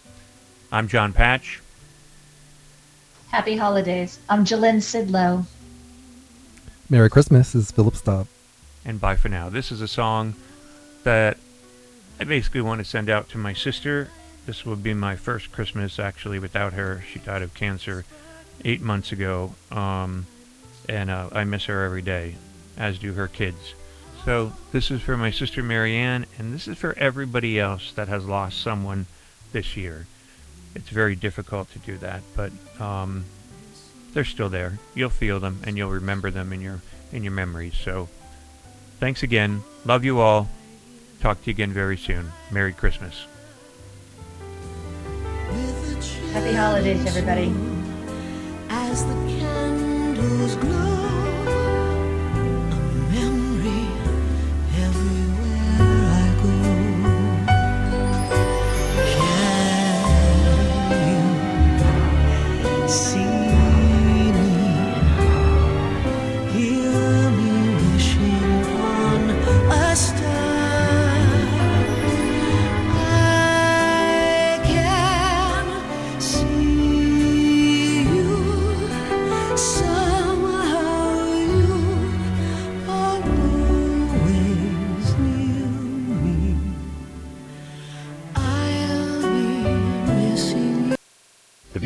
I'm 0.70 0.88
Jon 0.88 1.12
Patch. 1.12 1.60
happy 3.30 3.56
holidays. 3.56 4.18
I'm 4.28 4.44
Jalyn 4.44 4.76
Sidlow. 4.76 5.46
Merry 6.90 7.08
Christmas 7.10 7.54
is 7.54 7.70
Philip 7.70 7.96
Staub. 7.96 8.26
and 8.84 9.00
bye 9.00 9.16
for 9.16 9.28
now. 9.28 9.48
This 9.48 9.72
is 9.72 9.80
a 9.80 9.88
song 9.88 10.34
that 11.04 11.38
I 12.20 12.24
basically 12.24 12.60
want 12.60 12.78
to 12.80 12.84
send 12.84 13.08
out 13.08 13.28
to 13.30 13.38
my 13.38 13.52
sister. 13.54 14.10
This 14.46 14.64
will 14.64 14.76
be 14.76 14.94
my 14.94 15.16
first 15.16 15.52
Christmas 15.52 15.98
actually 15.98 16.38
without 16.38 16.72
her. 16.74 17.02
She 17.10 17.18
died 17.18 17.42
of 17.42 17.54
cancer 17.54 18.04
eight 18.64 18.80
months 18.80 19.12
ago, 19.12 19.54
um, 19.70 20.26
and 20.88 21.10
uh, 21.10 21.30
I 21.32 21.44
miss 21.44 21.64
her 21.64 21.84
every 21.84 22.02
day, 22.02 22.36
as 22.76 22.98
do 22.98 23.14
her 23.14 23.28
kids. 23.28 23.74
So 24.24 24.52
this 24.72 24.90
is 24.90 25.00
for 25.02 25.16
my 25.16 25.30
sister 25.30 25.62
Marianne, 25.62 26.26
and 26.38 26.54
this 26.54 26.68
is 26.68 26.78
for 26.78 26.96
everybody 26.98 27.58
else 27.58 27.92
that 27.92 28.08
has 28.08 28.24
lost 28.24 28.60
someone 28.60 29.06
this 29.52 29.76
year. 29.76 30.06
It's 30.74 30.88
very 30.88 31.14
difficult 31.14 31.70
to 31.72 31.78
do 31.78 31.96
that, 31.98 32.22
but 32.34 32.52
um, 32.80 33.24
they're 34.12 34.24
still 34.24 34.48
there. 34.48 34.78
You'll 34.94 35.10
feel 35.10 35.40
them, 35.40 35.60
and 35.64 35.76
you'll 35.76 35.90
remember 35.90 36.30
them 36.30 36.52
in 36.52 36.60
your 36.60 36.80
in 37.12 37.22
your 37.22 37.32
memories. 37.32 37.74
So 37.74 38.08
Thanks 39.00 39.22
again. 39.22 39.62
Love 39.84 40.04
you 40.04 40.20
all. 40.20 40.48
Talk 41.20 41.42
to 41.42 41.46
you 41.46 41.50
again 41.50 41.72
very 41.72 41.98
soon. 41.98 42.32
Merry 42.50 42.72
Christmas. 42.72 43.26
Happy 46.34 46.52
holidays, 46.52 47.06
everybody. 47.06 47.54
As 48.68 49.04
the 49.04 49.14
candles 49.38 50.56
glow, 50.56 50.83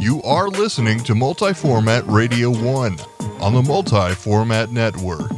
You 0.00 0.20
are 0.24 0.48
listening 0.48 0.98
to 1.04 1.14
Multi 1.14 1.52
Format 1.52 2.04
Radio 2.08 2.50
1 2.50 2.98
on 3.40 3.54
the 3.54 3.62
Multi 3.62 4.12
Format 4.14 4.72
Network. 4.72 5.30